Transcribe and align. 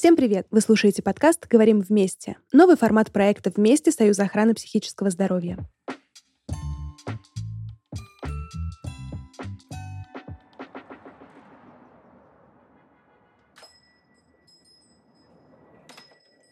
Всем 0.00 0.16
привет! 0.16 0.46
Вы 0.50 0.62
слушаете 0.62 1.02
подкаст 1.02 1.46
«Говорим 1.46 1.82
вместе». 1.82 2.38
Новый 2.54 2.78
формат 2.78 3.12
проекта 3.12 3.52
«Вместе. 3.54 3.92
Союз 3.92 4.18
охраны 4.18 4.54
психического 4.54 5.10
здоровья». 5.10 5.58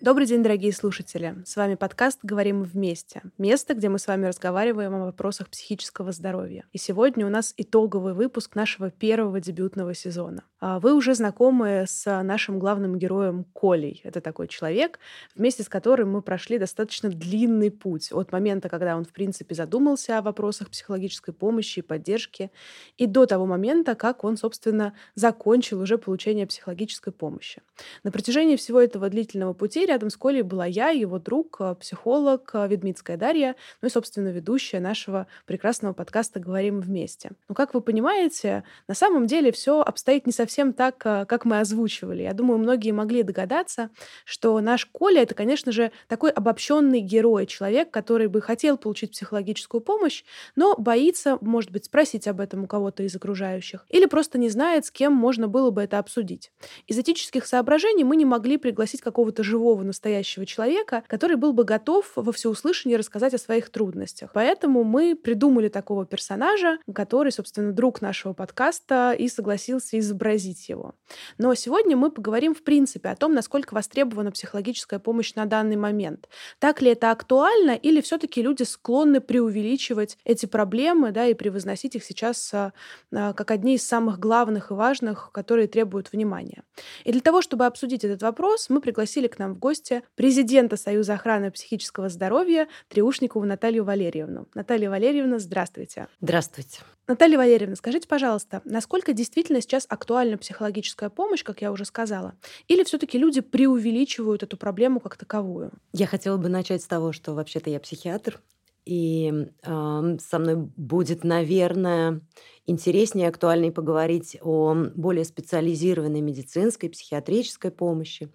Добрый 0.02 0.26
день, 0.26 0.42
дорогие 0.42 0.72
слушатели. 0.72 1.36
С 1.44 1.56
вами 1.56 1.74
подкаст 1.74 2.20
«Говорим 2.22 2.62
вместе». 2.62 3.22
Место, 3.38 3.74
где 3.74 3.88
мы 3.88 3.98
с 3.98 4.06
вами 4.06 4.26
разговариваем 4.26 4.94
о 4.94 5.06
вопросах 5.06 5.48
психического 5.48 6.12
здоровья. 6.12 6.66
И 6.72 6.78
сегодня 6.78 7.26
у 7.26 7.30
нас 7.30 7.52
итоговый 7.56 8.12
выпуск 8.12 8.54
нашего 8.54 8.90
первого 8.90 9.40
дебютного 9.40 9.94
сезона. 9.94 10.44
А 10.60 10.80
вы 10.80 10.94
уже 10.94 11.14
знакомы 11.14 11.84
с 11.86 12.04
нашим 12.22 12.58
главным 12.58 12.98
героем 12.98 13.44
Колей. 13.54 14.00
Это 14.02 14.20
такой 14.20 14.48
человек, 14.48 14.98
вместе 15.36 15.62
с 15.62 15.68
которым 15.68 16.10
мы 16.10 16.20
прошли 16.20 16.58
достаточно 16.58 17.10
длинный 17.10 17.70
путь 17.70 18.10
от 18.10 18.32
момента, 18.32 18.68
когда 18.68 18.96
он, 18.96 19.04
в 19.04 19.12
принципе, 19.12 19.54
задумался 19.54 20.18
о 20.18 20.22
вопросах 20.22 20.70
психологической 20.70 21.32
помощи 21.32 21.78
и 21.78 21.82
поддержки, 21.82 22.50
и 22.96 23.06
до 23.06 23.26
того 23.26 23.46
момента, 23.46 23.94
как 23.94 24.24
он, 24.24 24.36
собственно, 24.36 24.94
закончил 25.14 25.80
уже 25.80 25.96
получение 25.96 26.46
психологической 26.46 27.12
помощи. 27.12 27.62
На 28.02 28.10
протяжении 28.10 28.56
всего 28.56 28.80
этого 28.80 29.08
длительного 29.08 29.52
пути 29.52 29.86
рядом 29.86 30.10
с 30.10 30.16
Колей 30.16 30.42
была 30.42 30.66
я, 30.66 30.88
его 30.88 31.20
друг, 31.20 31.58
э, 31.60 31.76
психолог 31.76 32.50
Ведмитская 32.52 33.16
Дарья, 33.16 33.54
ну 33.80 33.86
и, 33.86 33.90
собственно, 33.92 34.28
ведущая 34.28 34.80
нашего 34.80 35.28
прекрасного 35.46 35.92
подкаста 35.92 36.40
«Говорим 36.40 36.80
вместе». 36.80 37.30
Но, 37.48 37.54
как 37.54 37.74
вы 37.74 37.80
понимаете, 37.80 38.64
на 38.88 38.94
самом 38.94 39.28
деле 39.28 39.52
все 39.52 39.82
обстоит 39.82 40.26
не 40.26 40.32
совсем 40.32 40.47
так, 40.72 41.00
э, 41.04 41.24
как 41.26 41.44
мы 41.44 41.60
озвучивали. 41.60 42.22
Я 42.22 42.32
думаю, 42.32 42.58
многие 42.58 42.92
могли 42.92 43.22
догадаться, 43.22 43.90
что 44.24 44.58
наш 44.60 44.86
Коля— 44.86 45.22
это, 45.22 45.34
конечно 45.34 45.72
же, 45.72 45.92
такой 46.08 46.30
обобщенный 46.30 47.00
герой, 47.00 47.46
человек, 47.46 47.90
который 47.90 48.28
бы 48.28 48.40
хотел 48.40 48.76
получить 48.76 49.12
психологическую 49.12 49.80
помощь, 49.80 50.24
но 50.56 50.74
боится, 50.76 51.38
может 51.40 51.70
быть, 51.70 51.84
спросить 51.84 52.26
об 52.26 52.40
этом 52.40 52.64
у 52.64 52.66
кого-то 52.66 53.02
из 53.02 53.14
окружающих, 53.14 53.84
или 53.88 54.06
просто 54.06 54.38
не 54.38 54.48
знает, 54.48 54.86
с 54.86 54.90
кем 54.90 55.12
можно 55.12 55.48
было 55.48 55.70
бы 55.70 55.82
это 55.82 55.98
обсудить. 55.98 56.50
Из 56.86 56.98
этических 56.98 57.46
соображений 57.46 58.04
мы 58.04 58.16
не 58.16 58.24
могли 58.24 58.56
пригласить 58.56 59.00
какого-то 59.00 59.42
живого 59.42 59.82
настоящего 59.82 60.46
человека, 60.46 61.02
который 61.06 61.36
был 61.36 61.52
бы 61.52 61.64
готов 61.64 62.12
во 62.16 62.32
всеуслышание 62.32 62.96
рассказать 62.98 63.34
о 63.34 63.38
своих 63.38 63.70
трудностях. 63.70 64.30
Поэтому 64.32 64.84
мы 64.84 65.14
придумали 65.14 65.68
такого 65.68 66.06
персонажа, 66.06 66.78
который, 66.94 67.32
собственно, 67.32 67.72
друг 67.72 68.00
нашего 68.00 68.32
подкаста 68.32 69.14
и 69.18 69.28
согласился 69.28 69.98
изобразить 69.98 70.37
его. 70.68 70.94
Но 71.38 71.54
сегодня 71.54 71.96
мы 71.96 72.10
поговорим, 72.10 72.54
в 72.54 72.62
принципе, 72.62 73.08
о 73.08 73.16
том, 73.16 73.34
насколько 73.34 73.74
востребована 73.74 74.30
психологическая 74.30 74.98
помощь 74.98 75.34
на 75.34 75.46
данный 75.46 75.76
момент. 75.76 76.28
Так 76.58 76.82
ли 76.82 76.90
это 76.90 77.10
актуально, 77.10 77.72
или 77.72 78.00
все-таки 78.00 78.42
люди 78.42 78.62
склонны 78.62 79.20
преувеличивать 79.20 80.18
эти 80.24 80.46
проблемы 80.46 81.12
да, 81.12 81.26
и 81.26 81.34
превозносить 81.34 81.96
их 81.96 82.04
сейчас 82.04 82.52
а, 82.52 82.72
а, 83.12 83.32
как 83.32 83.50
одни 83.50 83.74
из 83.74 83.86
самых 83.86 84.18
главных 84.18 84.70
и 84.70 84.74
важных, 84.74 85.30
которые 85.32 85.68
требуют 85.68 86.12
внимания. 86.12 86.62
И 87.04 87.12
для 87.12 87.20
того, 87.20 87.42
чтобы 87.42 87.66
обсудить 87.66 88.04
этот 88.04 88.22
вопрос, 88.22 88.68
мы 88.68 88.80
пригласили 88.80 89.26
к 89.26 89.38
нам 89.38 89.54
в 89.54 89.58
гости 89.58 90.02
президента 90.14 90.76
Союза 90.76 91.14
охраны 91.14 91.50
психического 91.50 92.08
здоровья 92.08 92.68
Триушникову 92.88 93.44
Наталью 93.44 93.84
Валерьевну. 93.84 94.48
Наталья 94.54 94.90
Валерьевна, 94.90 95.38
здравствуйте. 95.38 96.08
Здравствуйте. 96.20 96.80
Наталья 97.08 97.38
Валерьевна, 97.38 97.74
скажите, 97.74 98.06
пожалуйста, 98.06 98.60
насколько 98.66 99.14
действительно 99.14 99.62
сейчас 99.62 99.86
актуальна 99.88 100.36
психологическая 100.36 101.08
помощь, 101.08 101.42
как 101.42 101.62
я 101.62 101.72
уже 101.72 101.86
сказала, 101.86 102.34
или 102.68 102.84
все-таки 102.84 103.16
люди 103.16 103.40
преувеличивают 103.40 104.42
эту 104.42 104.58
проблему 104.58 105.00
как 105.00 105.16
таковую? 105.16 105.72
Я 105.94 106.06
хотела 106.06 106.36
бы 106.36 106.50
начать 106.50 106.82
с 106.82 106.86
того, 106.86 107.12
что 107.12 107.32
вообще-то 107.32 107.70
я 107.70 107.80
психиатр, 107.80 108.42
и 108.84 109.32
э, 109.62 110.16
со 110.20 110.38
мной 110.38 110.56
будет, 110.76 111.24
наверное, 111.24 112.20
интереснее 112.68 113.26
и 113.26 113.28
актуальнее 113.28 113.72
поговорить 113.72 114.38
о 114.42 114.74
более 114.94 115.24
специализированной 115.24 116.20
медицинской, 116.20 116.90
психиатрической 116.90 117.70
помощи. 117.70 118.30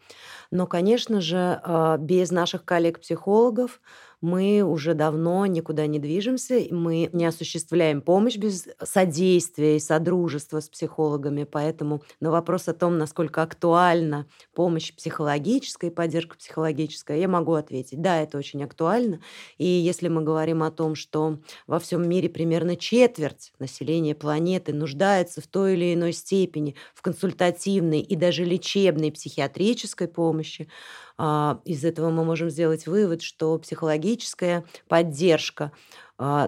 Но, 0.52 0.68
конечно 0.68 1.22
же, 1.22 1.62
э, 1.64 1.98
без 2.00 2.32
наших 2.32 2.66
коллег-психологов 2.66 3.80
мы 4.24 4.62
уже 4.62 4.94
давно 4.94 5.46
никуда 5.48 5.86
не 5.86 6.00
движемся, 6.00 6.62
мы 6.72 7.10
не 7.12 7.26
осуществляем 7.26 8.02
помощь 8.02 8.38
без 8.38 8.70
содействия 8.82 9.76
и 9.76 9.82
содружества 9.82 10.62
с 10.62 10.70
психологами, 10.70 11.44
поэтому 11.44 12.02
на 12.22 12.32
вопрос 12.32 12.70
о 12.70 12.74
том, 12.74 12.98
насколько 12.98 13.42
актуальна 13.42 14.26
помощь 14.56 14.94
психологическая 14.96 15.92
поддержка 15.92 16.38
психологическая, 16.38 17.18
я 17.18 17.28
могу 17.28 17.54
ответить, 17.54 18.02
да, 18.02 18.22
это 18.22 18.38
очень 18.38 18.64
актуально. 18.64 19.20
И 19.58 19.66
если 19.66 20.08
мы 20.08 20.22
говорим 20.22 20.64
о 20.64 20.72
том, 20.72 20.96
что 20.96 21.40
во 21.68 21.80
всем 21.80 22.08
мире 22.08 22.30
примерно 22.30 22.78
четверть 22.78 23.52
населения 23.60 24.16
планеты 24.24 24.74
нуждается 24.74 25.42
в 25.42 25.48
той 25.48 25.74
или 25.74 25.94
иной 25.94 26.14
степени 26.14 26.76
в 26.96 27.02
консультативной 27.02 28.00
и 28.00 28.16
даже 28.16 28.46
лечебной 28.46 29.12
психиатрической 29.12 30.08
помощи, 30.08 30.70
а, 31.18 31.60
из 31.66 31.84
этого 31.84 32.10
мы 32.10 32.24
можем 32.24 32.50
сделать 32.50 32.88
вывод, 32.88 33.22
что 33.22 33.58
психологическая 33.60 34.64
поддержка 34.88 35.74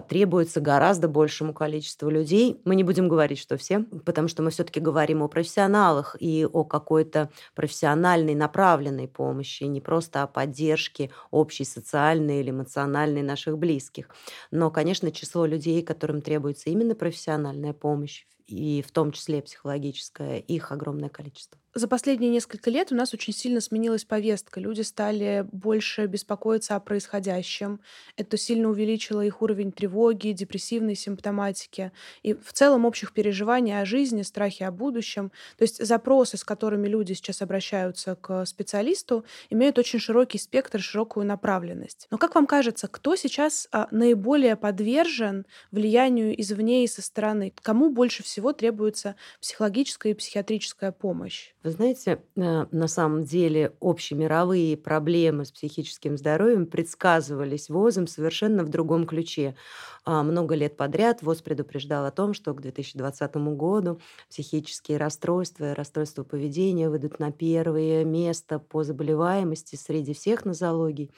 требуется 0.08 0.60
гораздо 0.60 1.08
большему 1.08 1.52
количеству 1.52 2.08
людей. 2.08 2.60
Мы 2.64 2.76
не 2.76 2.84
будем 2.84 3.08
говорить, 3.08 3.38
что 3.38 3.56
все, 3.56 3.80
потому 4.04 4.28
что 4.28 4.42
мы 4.42 4.50
все-таки 4.50 4.80
говорим 4.80 5.22
о 5.22 5.28
профессионалах 5.28 6.16
и 6.20 6.46
о 6.50 6.64
какой-то 6.64 7.30
профессиональной 7.54 8.34
направленной 8.34 9.08
помощи, 9.08 9.64
не 9.64 9.80
просто 9.80 10.22
о 10.22 10.26
поддержке 10.26 11.10
общей 11.30 11.64
социальной 11.64 12.40
или 12.40 12.50
эмоциональной 12.50 13.22
наших 13.22 13.58
близких. 13.58 14.08
Но, 14.50 14.70
конечно, 14.70 15.10
число 15.10 15.46
людей, 15.46 15.82
которым 15.82 16.22
требуется 16.22 16.70
именно 16.70 16.94
профессиональная 16.94 17.72
помощь, 17.72 18.26
и 18.46 18.82
в 18.86 18.92
том 18.92 19.12
числе 19.12 19.42
психологическая, 19.42 20.38
их 20.38 20.70
огромное 20.70 21.08
количество 21.08 21.58
за 21.76 21.88
последние 21.88 22.30
несколько 22.30 22.70
лет 22.70 22.90
у 22.90 22.94
нас 22.94 23.12
очень 23.12 23.34
сильно 23.34 23.60
сменилась 23.60 24.06
повестка. 24.06 24.60
Люди 24.60 24.80
стали 24.80 25.46
больше 25.52 26.06
беспокоиться 26.06 26.74
о 26.74 26.80
происходящем. 26.80 27.80
Это 28.16 28.38
сильно 28.38 28.70
увеличило 28.70 29.20
их 29.20 29.42
уровень 29.42 29.72
тревоги, 29.72 30.28
депрессивной 30.28 30.94
симптоматики 30.94 31.92
и 32.22 32.32
в 32.32 32.54
целом 32.54 32.86
общих 32.86 33.12
переживаний 33.12 33.78
о 33.78 33.84
жизни, 33.84 34.22
страхи 34.22 34.62
о 34.62 34.70
будущем. 34.70 35.30
То 35.58 35.64
есть 35.64 35.84
запросы, 35.84 36.38
с 36.38 36.44
которыми 36.44 36.88
люди 36.88 37.12
сейчас 37.12 37.42
обращаются 37.42 38.14
к 38.16 38.46
специалисту, 38.46 39.26
имеют 39.50 39.78
очень 39.78 39.98
широкий 39.98 40.38
спектр, 40.38 40.80
широкую 40.80 41.26
направленность. 41.26 42.06
Но 42.10 42.16
как 42.16 42.34
вам 42.36 42.46
кажется, 42.46 42.88
кто 42.88 43.16
сейчас 43.16 43.68
а, 43.70 43.86
наиболее 43.90 44.56
подвержен 44.56 45.44
влиянию 45.72 46.40
извне 46.40 46.84
и 46.84 46.86
со 46.86 47.02
стороны? 47.02 47.52
Кому 47.60 47.90
больше 47.90 48.22
всего 48.22 48.54
требуется 48.54 49.14
психологическая 49.42 50.12
и 50.12 50.14
психиатрическая 50.14 50.90
помощь? 50.90 51.52
Вы 51.66 51.72
знаете, 51.72 52.22
э, 52.36 52.66
на 52.70 52.86
самом 52.86 53.24
деле 53.24 53.72
общемировые 53.80 54.76
проблемы 54.76 55.44
с 55.44 55.50
психическим 55.50 56.16
здоровьем 56.16 56.66
предсказывались 56.66 57.68
ВОЗом 57.70 58.06
совершенно 58.06 58.62
в 58.62 58.68
другом 58.68 59.04
ключе. 59.04 59.56
А, 60.04 60.22
много 60.22 60.54
лет 60.54 60.76
подряд 60.76 61.22
ВОЗ 61.24 61.42
предупреждал 61.42 62.06
о 62.06 62.12
том, 62.12 62.34
что 62.34 62.54
к 62.54 62.60
2020 62.62 63.56
году 63.56 63.98
психические 64.30 64.96
расстройства 64.98 65.74
расстройства 65.74 66.22
поведения 66.22 66.88
выйдут 66.88 67.18
на 67.18 67.32
первое 67.32 68.04
место 68.04 68.60
по 68.60 68.84
заболеваемости 68.84 69.74
среди 69.74 70.14
всех 70.14 70.44
нозологий 70.44 71.10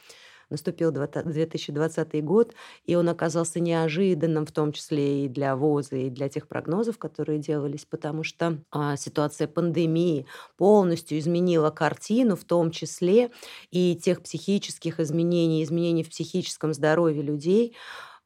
наступил 0.51 0.91
2020 0.91 2.25
год, 2.25 2.55
и 2.85 2.95
он 2.95 3.09
оказался 3.09 3.61
неожиданным, 3.61 4.47
в 4.47 4.53
том 4.53 4.73
числе 4.73 5.25
и 5.25 5.29
для 5.29 5.57
ВОЗа, 5.57 5.97
и 5.97 6.11
для 6.11 6.29
тех 6.29 6.49
прогнозов, 6.49 6.99
которые 6.99 7.39
делались, 7.39 7.85
потому 7.85 8.25
что 8.25 8.59
а, 8.71 8.97
ситуация 8.97 9.49
пандемии 9.49 10.27
полностью 10.57 11.19
изменила 11.19 11.71
картину, 11.71 12.37
в 12.37 12.45
том 12.45 12.71
числе 12.71 13.31
и 13.71 13.97
тех 13.97 14.23
психических 14.23 15.01
изменений, 15.01 15.63
изменений 15.63 16.05
в 16.05 16.11
психическом 16.11 16.73
здоровье 16.73 17.23
людей, 17.23 17.77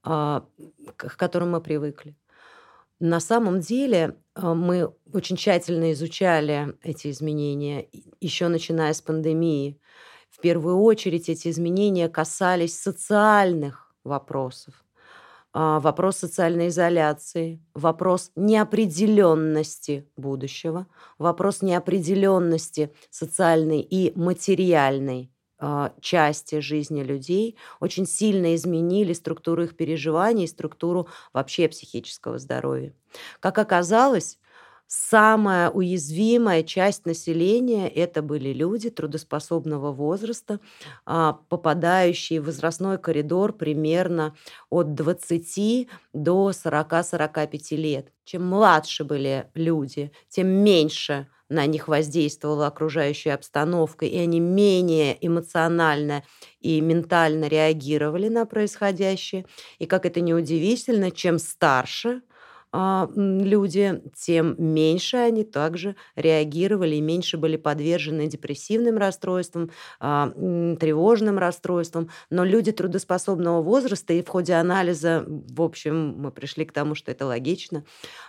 а, 0.05 0.45
к 0.97 1.17
которым 1.17 1.53
мы 1.53 1.61
привыкли. 1.61 2.17
На 3.05 3.19
самом 3.19 3.59
деле 3.59 4.17
а, 4.35 4.55
мы 4.55 4.93
очень 5.13 5.37
тщательно 5.37 5.93
изучали 5.93 6.77
эти 6.83 7.11
изменения, 7.11 7.89
еще 8.21 8.47
начиная 8.47 8.93
с 8.93 9.03
пандемии 9.03 9.81
первую 10.41 10.81
очередь 10.81 11.29
эти 11.29 11.49
изменения 11.49 12.09
касались 12.09 12.81
социальных 12.81 13.95
вопросов. 14.05 14.75
А, 15.55 15.81
вопрос 15.81 16.17
социальной 16.17 16.69
изоляции, 16.69 17.61
вопрос 17.75 18.31
неопределенности 18.37 20.09
будущего, 20.17 20.87
вопрос 21.19 21.61
неопределенности 21.61 22.91
социальной 23.11 23.81
и 23.81 24.19
материальной 24.19 25.31
а, 25.59 25.93
части 26.01 26.61
жизни 26.61 27.03
людей 27.03 27.57
очень 27.79 28.07
сильно 28.07 28.55
изменили 28.55 29.13
структуру 29.13 29.65
их 29.65 29.77
переживаний, 29.77 30.49
структуру 30.49 31.07
вообще 31.35 31.69
психического 31.69 32.39
здоровья. 32.39 32.95
Как 33.39 33.59
оказалось, 33.59 34.39
самая 34.95 35.71
уязвимая 35.71 36.63
часть 36.63 37.07
населения 37.07 37.89
это 37.89 38.21
были 38.21 38.53
люди 38.53 38.91
трудоспособного 38.91 39.91
возраста, 39.91 40.61
а, 41.07 41.39
попадающие 41.49 42.43
в 42.43 42.45
возрастной 42.45 42.99
коридор 42.99 43.55
примерно 43.55 44.37
от 44.69 44.95
20 44.95 45.89
до 46.13 46.53
40-45 46.53 47.75
лет. 47.77 48.13
Чем 48.25 48.45
младше 48.47 49.05
были 49.05 49.47
люди, 49.55 50.13
тем 50.29 50.49
меньше 50.49 51.27
на 51.49 51.65
них 51.67 51.89
воздействовала 51.89 52.67
окружающая 52.67 53.33
обстановка, 53.33 54.05
и 54.05 54.19
они 54.19 54.41
менее 54.41 55.17
эмоционально 55.27 56.23
и 56.61 56.81
ментально 56.83 57.47
реагировали 57.49 58.29
на 58.29 58.45
происходящее. 58.45 59.47
И 59.79 59.87
как 59.87 60.05
это 60.05 60.21
неудивительно, 60.21 61.11
чем 61.11 61.39
старше 61.39 62.21
люди, 62.73 64.03
тем 64.17 64.55
меньше 64.59 65.17
они 65.19 65.45
также 65.45 65.97
реагировали 66.17 66.97
и 66.97 67.01
меньше 67.01 67.37
были 67.37 67.57
подвержены 67.57 68.27
депрессивным 68.29 68.97
расстройствам, 68.99 69.71
а, 70.01 70.29
тревожным 70.81 71.39
расстройствам. 71.39 72.09
Но 72.31 72.45
люди 72.45 72.73
трудоспособного 72.73 73.63
возраста, 73.63 74.13
и 74.15 74.23
в 74.23 74.29
ходе 74.29 74.55
анализа, 74.55 75.25
в 75.27 75.61
общем, 75.63 76.15
мы 76.19 76.31
пришли 76.31 76.65
к 76.65 76.73
тому, 76.73 76.95
что 76.95 77.11
это 77.11 77.27
логично, 77.27 77.85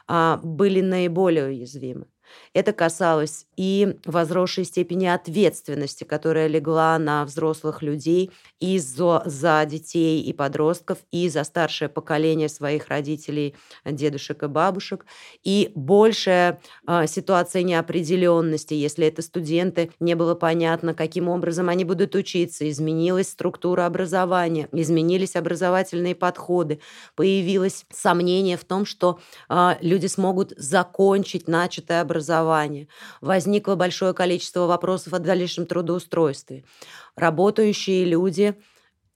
а, 0.07 0.39
были 0.43 0.81
наиболее 0.81 1.45
уязвимы. 1.47 2.07
Это 2.53 2.73
касалось 2.73 3.45
и 3.55 3.97
возросшей 4.05 4.65
степени 4.65 5.05
ответственности, 5.05 6.03
которая 6.03 6.47
легла 6.47 6.97
на 6.97 7.25
взрослых 7.25 7.81
людей 7.81 8.31
и 8.59 8.79
за, 8.79 9.23
за 9.25 9.65
детей 9.65 10.21
и 10.21 10.33
подростков, 10.33 10.99
и 11.11 11.29
за 11.29 11.43
старшее 11.43 11.89
поколение 11.89 12.49
своих 12.49 12.87
родителей, 12.87 13.55
дедушек 13.85 14.43
и 14.43 14.47
бабушек, 14.47 15.05
и 15.43 15.71
большая 15.75 16.61
э, 16.87 17.07
ситуация 17.07 17.63
неопределенности, 17.63 18.73
если 18.73 19.07
это 19.07 19.21
студенты, 19.21 19.91
не 19.99 20.15
было 20.15 20.35
понятно, 20.35 20.93
каким 20.93 21.29
образом 21.29 21.69
они 21.69 21.83
будут 21.83 22.15
учиться, 22.15 22.69
изменилась 22.69 23.29
структура 23.29 23.85
образования, 23.85 24.69
изменились 24.71 25.35
образовательные 25.35 26.15
подходы, 26.15 26.79
появилось 27.15 27.85
сомнение 27.91 28.57
в 28.57 28.65
том, 28.65 28.85
что 28.85 29.19
э, 29.49 29.75
люди 29.81 30.07
смогут 30.07 30.53
закончить 30.57 31.47
начатое 31.47 32.01
образование. 32.01 32.87
Возникло 33.43 33.75
большое 33.75 34.13
количество 34.13 34.67
вопросов 34.67 35.13
о 35.13 35.19
дальнейшем 35.19 35.65
трудоустройстве. 35.65 36.63
Работающие 37.17 38.05
люди– 38.05 38.55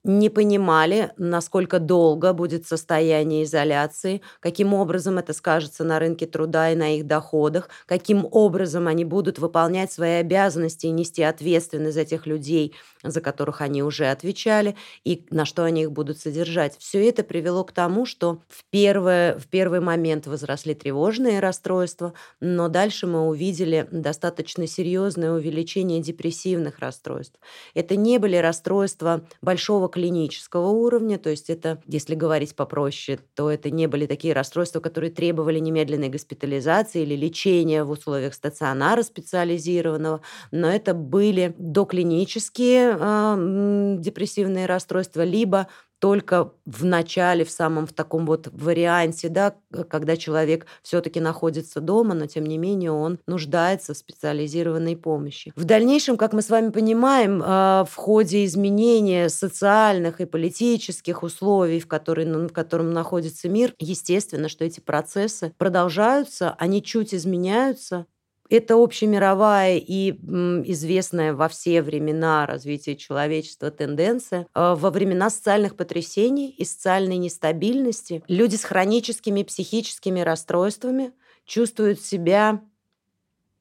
не 0.08 0.30
понимали, 0.30 1.12
насколько 1.18 1.80
долго 1.80 2.32
будет 2.32 2.66
состояние 2.66 3.44
изоляции, 3.44 4.22
каким 4.40 4.74
образом 4.74 5.18
это 5.18 5.34
скажется 5.34 5.84
на 5.84 6.00
рынке 6.00 6.26
труда 6.26 6.72
и 6.72 6.76
на 6.76 6.96
их 6.96 7.06
доходах, 7.06 7.70
каким 7.86 8.26
образом 8.32 8.88
они 8.88 9.04
будут 9.04 9.38
выполнять 9.38 9.92
свои 9.92 10.14
обязанности 10.14 10.86
и 10.86 10.92
нести 10.92 11.24
ответственность 11.24 11.96
за 11.96 12.06
тех 12.06 12.26
людей, 12.26 12.74
за 13.04 13.22
которых 13.22 13.62
они 13.62 13.84
уже 13.84 14.08
отвечали, 14.08 14.76
и 15.04 15.26
на 15.30 15.46
что 15.46 15.64
они 15.64 15.84
их 15.84 15.92
будут 15.92 16.20
содержать. 16.20 16.78
Все 16.80 17.08
это 17.08 17.24
привело 17.24 17.64
к 17.64 17.72
тому, 17.72 18.06
что 18.06 18.42
в, 18.48 18.64
первое, 18.70 19.38
в 19.38 19.48
первый 19.48 19.80
момент 19.80 20.28
возросли 20.28 20.74
тревожные 20.74 21.40
расстройства, 21.40 22.14
но 22.40 22.68
дальше 22.68 23.08
мы 23.08 23.28
увидели 23.28 23.88
достаточно 23.92 24.68
серьезное 24.68 25.32
увеличение 25.32 26.02
депрессивных 26.02 26.80
расстройств. 26.80 27.40
Это 27.74 27.96
не 27.96 28.18
были 28.18 28.36
расстройства 28.38 29.26
большого 29.42 29.90
клинического 29.90 30.68
уровня, 30.68 31.18
то 31.18 31.30
есть 31.30 31.50
это, 31.50 31.82
если 31.88 32.16
говорить 32.16 32.56
попроще, 32.56 33.20
то 33.36 33.50
это 33.50 33.70
не 33.70 33.88
были 33.88 34.06
такие 34.06 34.34
расстройства, 34.34 34.80
которые 34.80 35.12
требовали 35.12 35.60
немедленной 35.60 36.10
госпитализации 36.10 37.04
или 37.04 37.16
лечения 37.16 37.84
в 37.84 37.92
условиях 37.92 38.34
стационара 38.34 39.04
специализированного, 39.04 40.22
но 40.52 40.70
это 40.70 40.94
были 40.94 41.54
доклинические 41.58 42.97
э, 43.00 43.96
депрессивные 44.00 44.66
расстройства, 44.66 45.24
либо 45.24 45.68
только 46.00 46.52
в 46.66 46.86
начале, 46.86 47.44
в 47.44 47.50
самом 47.50 47.88
в 47.88 47.94
таком 47.94 48.26
вот 48.26 48.48
варианте, 48.52 49.30
да, 49.30 49.56
когда 49.90 50.16
человек 50.16 50.68
все-таки 50.84 51.20
находится 51.20 51.82
дома, 51.82 52.14
но 52.14 52.28
тем 52.28 52.46
не 52.46 52.58
менее 52.58 52.92
он 52.92 53.20
нуждается 53.26 53.94
в 53.94 53.98
специализированной 53.98 54.96
помощи. 54.96 55.52
В 55.56 55.64
дальнейшем, 55.64 56.18
как 56.18 56.34
мы 56.34 56.42
с 56.42 56.50
вами 56.50 56.70
понимаем, 56.70 57.42
а, 57.44 57.86
в 57.90 57.96
ходе 57.96 58.46
изменения 58.46 59.30
социальных 59.30 60.22
и 60.22 60.26
политических 60.26 61.24
условий, 61.24 61.80
в, 61.80 61.88
которые, 61.88 62.28
в 62.48 62.54
котором 62.54 62.94
находится 62.94 63.50
мир, 63.50 63.74
естественно, 63.80 64.50
что 64.50 64.66
эти 64.66 64.80
процессы 64.80 65.54
продолжаются, 65.58 66.56
они 66.60 66.84
чуть 66.84 67.14
изменяются, 67.14 68.06
это 68.50 68.76
общемировая 68.76 69.78
и 69.78 70.12
известная 70.12 71.34
во 71.34 71.48
все 71.48 71.82
времена 71.82 72.46
развития 72.46 72.96
человечества 72.96 73.72
тенденция. 73.72 74.48
А, 74.54 74.76
во 74.76 74.90
времена 74.90 75.30
социальных 75.30 75.76
потрясений 75.76 76.50
и 76.50 76.66
социальной 76.66 77.18
нестабильности 77.18 78.24
люди 78.28 78.56
с 78.56 78.64
хроническими 78.64 79.44
психическими 79.44 80.22
расстройствами 80.22 81.14
чувствуют 81.46 82.02
себя 82.02 82.62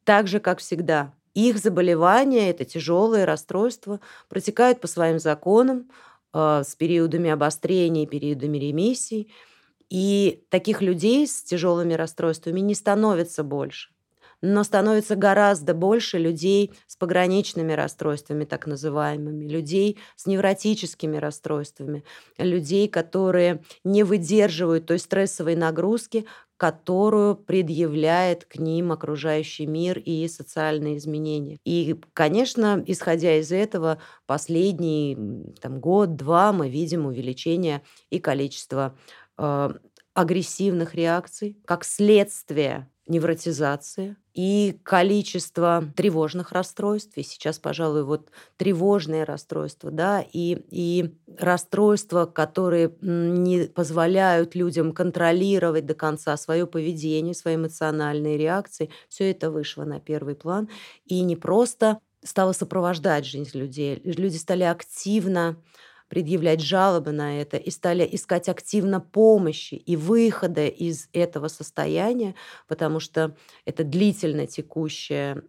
так 0.05 0.29
же, 0.29 0.41
как 0.41 0.61
всегда. 0.61 1.15
Их 1.35 1.59
заболевания, 1.59 2.49
это 2.51 2.65
тяжелые 2.65 3.25
расстройства, 3.25 4.01
протекают 4.29 4.81
по 4.81 4.87
своим 4.87 5.19
законам 5.19 5.91
а, 6.33 6.63
с 6.65 6.75
периодами 6.75 7.31
обострения 7.31 8.05
и 8.05 8.07
периодами 8.07 8.59
ремиссий. 8.59 9.33
И 9.89 10.45
таких 10.51 10.83
людей 10.83 11.27
с 11.27 11.43
тяжелыми 11.43 11.95
расстройствами 11.95 12.61
не 12.61 12.75
становится 12.75 13.45
больше 13.45 13.96
но 14.43 14.65
становится 14.65 15.17
гораздо 15.17 15.75
больше 15.75 16.19
людей 16.19 16.73
с 16.87 16.97
пограничными 16.97 17.73
расстройствами, 17.73 18.45
так 18.45 18.67
называемыми, 18.67 19.47
людей 19.47 19.99
с 20.17 20.27
невротическими 20.27 21.17
расстройствами, 21.17 22.05
людей, 22.39 22.89
которые 22.89 23.63
не 23.85 24.03
выдерживают 24.03 24.87
той 24.87 24.99
стрессовой 24.99 25.57
нагрузки, 25.57 26.27
которую 26.57 27.37
предъявляет 27.37 28.47
к 28.47 28.57
ним 28.57 28.93
окружающий 28.93 29.67
мир 29.67 29.99
и 29.99 30.27
социальные 30.27 30.97
изменения. 30.97 31.59
И, 31.65 32.01
конечно, 32.15 32.83
исходя 32.87 33.39
из 33.39 33.53
этого, 33.53 33.99
последний 34.27 35.17
там, 35.61 35.81
год-два 35.81 36.53
мы 36.53 36.71
видим 36.71 37.07
увеличение 37.07 37.83
и 38.11 38.19
количества 38.21 38.97
э, 39.37 39.71
агрессивных 40.17 40.95
реакций 40.95 41.59
как 41.67 41.85
следствие 41.85 42.89
невротизация 43.07 44.17
и 44.35 44.81
количество 44.83 45.85
тревожных 45.95 46.53
расстройств. 46.53 47.17
И 47.17 47.23
сейчас, 47.23 47.59
пожалуй, 47.59 48.03
вот 48.03 48.31
тревожные 48.57 49.25
расстройства, 49.25 49.91
да, 49.93 50.25
и, 50.33 50.59
и 50.71 51.15
расстройства, 51.39 52.27
которые 52.27 52.93
не 53.01 53.67
позволяют 53.69 54.55
людям 54.55 54.93
контролировать 54.93 55.87
до 55.87 55.95
конца 55.95 56.37
свое 56.37 56.67
поведение, 56.67 57.35
свои 57.35 57.55
эмоциональные 57.55 58.37
реакции, 58.39 58.91
все 59.09 59.31
это 59.31 59.51
вышло 59.51 59.85
на 59.85 60.01
первый 60.01 60.35
план. 60.35 60.69
И 61.05 61.21
не 61.21 61.37
просто 61.37 62.01
стало 62.25 62.53
сопровождать 62.53 63.27
жизнь 63.27 63.57
людей, 63.57 64.01
люди 64.03 64.37
стали 64.37 64.65
активно 64.65 65.57
предъявлять 66.09 66.61
жалобы 66.61 67.13
на 67.13 67.41
это 67.41 67.57
и 67.57 67.71
стали 67.71 68.09
искать 68.11 68.49
активно 68.49 69.01
помощи 69.01 69.75
и 69.75 69.97
выхода 69.97 70.67
из 70.67 71.09
этого 71.13 71.49
состояния, 71.49 72.35
потому 72.69 73.01
что 73.01 73.37
это 73.65 73.85
длительно 73.85 74.47
текущее 74.47 75.43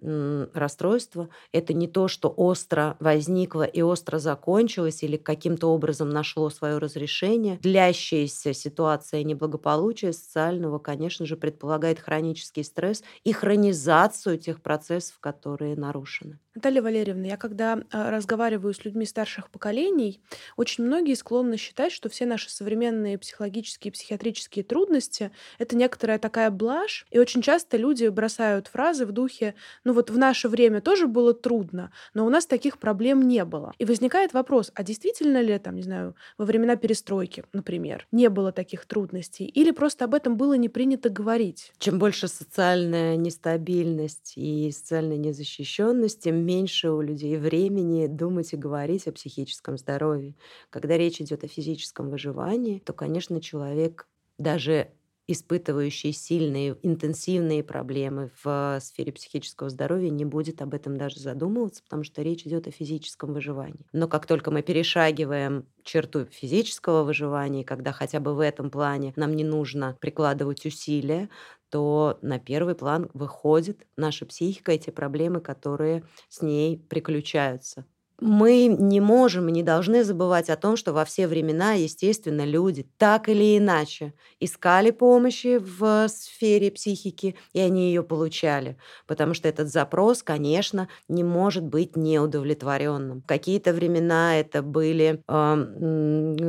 расстройство, 0.53 1.29
это 1.51 1.73
не 1.73 1.87
то, 1.87 2.07
что 2.07 2.29
остро 2.29 2.97
возникло 2.99 3.63
и 3.63 3.81
остро 3.81 4.17
закончилось 4.19 5.03
или 5.03 5.17
каким-то 5.17 5.67
образом 5.67 6.09
нашло 6.09 6.49
свое 6.49 6.77
разрешение. 6.77 7.57
Длящаяся 7.61 8.53
ситуация 8.53 9.23
неблагополучия 9.23 10.11
социального, 10.11 10.79
конечно 10.79 11.25
же, 11.25 11.37
предполагает 11.37 11.99
хронический 11.99 12.63
стресс 12.63 13.03
и 13.23 13.31
хронизацию 13.33 14.37
тех 14.37 14.61
процессов, 14.61 15.19
которые 15.19 15.75
нарушены. 15.75 16.39
Наталья 16.57 16.81
Валерьевна, 16.81 17.27
я 17.27 17.37
когда 17.37 17.77
а, 17.91 18.09
разговариваю 18.09 18.73
с 18.73 18.83
людьми 18.83 19.05
старших 19.05 19.51
поколений, 19.51 20.19
очень 20.55 20.85
многие 20.85 21.13
склонны 21.13 21.55
считать, 21.55 21.91
что 21.91 22.09
все 22.09 22.25
наши 22.25 22.49
современные 22.49 23.19
психологические 23.19 23.91
и 23.91 23.93
психиатрические 23.93 24.63
трудности— 24.65 25.29
это 25.59 25.75
некоторая 25.75 26.17
такая 26.17 26.49
блажь, 26.49 27.05
и 27.11 27.19
очень 27.19 27.43
часто 27.43 27.77
люди 27.77 28.07
бросают 28.07 28.69
фразы 28.69 29.05
в 29.05 29.11
духе 29.11 29.53
«ну 29.83 29.93
вот 29.93 30.09
в 30.09 30.17
наше 30.17 30.49
время 30.49 30.81
тоже 30.81 31.05
было 31.05 31.35
трудно, 31.35 31.91
но 32.15 32.25
у 32.25 32.29
нас 32.29 32.47
таких 32.47 32.79
проблем 32.79 33.27
не 33.27 33.45
было». 33.45 33.75
И 33.77 33.85
возникает 33.85 34.33
вопрос, 34.33 34.71
а 34.73 34.81
действительно 34.81 35.39
ли, 35.41 35.59
там, 35.59 35.75
не 35.75 35.83
знаю, 35.83 36.15
во 36.39 36.45
времена 36.45 36.75
перестройки, 36.75 37.43
например, 37.53 38.07
не 38.11 38.29
было 38.29 38.51
таких 38.51 38.87
трудностей, 38.87 39.45
или 39.45 39.69
просто 39.69 40.05
об 40.05 40.15
этом 40.15 40.37
было 40.37 40.55
не 40.55 40.69
принято 40.69 41.09
говорить? 41.09 41.71
Чем 41.77 41.99
больше 41.99 42.27
социальная 42.27 43.15
нестабильность 43.15 44.33
и 44.37 44.71
социальная 44.71 45.17
незащищенность, 45.17 46.21
тем 46.21 46.46
меньше 46.47 46.89
у 46.91 47.01
людей 47.01 47.37
времени 47.37 48.07
думать 48.07 48.53
и 48.53 48.57
говорить 48.57 49.07
о 49.07 49.11
психическом 49.11 49.77
здоровье. 49.77 50.35
Когда 50.69 50.97
речь 50.97 51.21
идет 51.21 51.43
о 51.43 51.47
физическом 51.47 52.09
выживании, 52.09 52.79
то, 52.79 52.93
конечно, 52.93 53.41
человек 53.41 54.07
даже 54.37 54.93
испытывающий 55.29 56.13
сильные, 56.13 56.77
интенсивные 56.83 57.61
проблемы 57.61 58.31
в 58.41 58.79
сфере 58.81 59.11
психического 59.11 59.69
здоровья, 59.69 60.09
не 60.09 60.23
будет 60.23 60.61
об 60.61 60.73
этом 60.73 60.95
даже 60.95 61.19
задумываться, 61.19 61.83
потому 61.83 62.03
что 62.03 62.21
речь 62.21 62.45
идет 62.47 62.65
о 62.67 62.71
физическом 62.71 63.33
выживании. 63.33 63.85
Но 63.91 64.07
как 64.07 64.25
только 64.25 64.51
мы 64.51 64.61
перешагиваем 64.61 65.67
черту 65.83 66.25
физического 66.25 67.03
выживания, 67.03 67.65
когда 67.65 67.91
хотя 67.91 68.21
бы 68.21 68.35
в 68.35 68.39
этом 68.39 68.71
плане 68.71 69.11
нам 69.17 69.35
не 69.35 69.43
нужно 69.43 69.97
прикладывать 69.99 70.65
усилия, 70.65 71.29
то 71.69 72.19
на 72.21 72.39
первый 72.39 72.75
план 72.75 73.09
выходит 73.13 73.87
наша 73.97 74.25
психика 74.25 74.73
и 74.73 74.79
те 74.79 74.91
проблемы, 74.91 75.41
которые 75.41 76.05
с 76.29 76.41
ней 76.41 76.77
приключаются 76.79 77.85
мы 78.19 78.65
не 78.67 78.99
можем 78.99 79.47
и 79.47 79.51
не 79.51 79.61
должны 79.63 80.03
забывать 80.03 80.49
о 80.49 80.57
том, 80.57 80.75
что 80.75 80.91
во 80.93 81.05
все 81.05 81.27
времена, 81.27 81.73
естественно, 81.73 82.45
люди 82.45 82.87
так 82.97 83.29
или 83.29 83.57
иначе 83.57 84.13
искали 84.39 84.91
помощи 84.91 85.57
в 85.59 86.07
сфере 86.09 86.71
психики, 86.71 87.35
и 87.53 87.59
они 87.59 87.87
ее 87.89 88.03
получали. 88.03 88.77
Потому 89.05 89.33
что 89.35 89.47
этот 89.47 89.69
запрос, 89.69 90.23
конечно, 90.23 90.89
не 91.07 91.23
может 91.23 91.63
быть 91.63 91.95
неудовлетворенным. 91.95 93.21
В 93.21 93.25
какие-то 93.27 93.73
времена 93.73 94.39
это 94.39 94.63
были 94.63 95.21
э, 95.27 95.55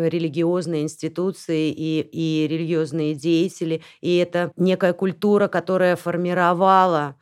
религиозные 0.08 0.82
институции 0.82 1.70
и, 1.70 2.00
и 2.00 2.48
религиозные 2.48 3.14
деятели, 3.14 3.82
и 4.00 4.16
это 4.16 4.52
некая 4.56 4.92
культура, 4.94 5.48
которая 5.48 5.96
формировала 5.96 7.16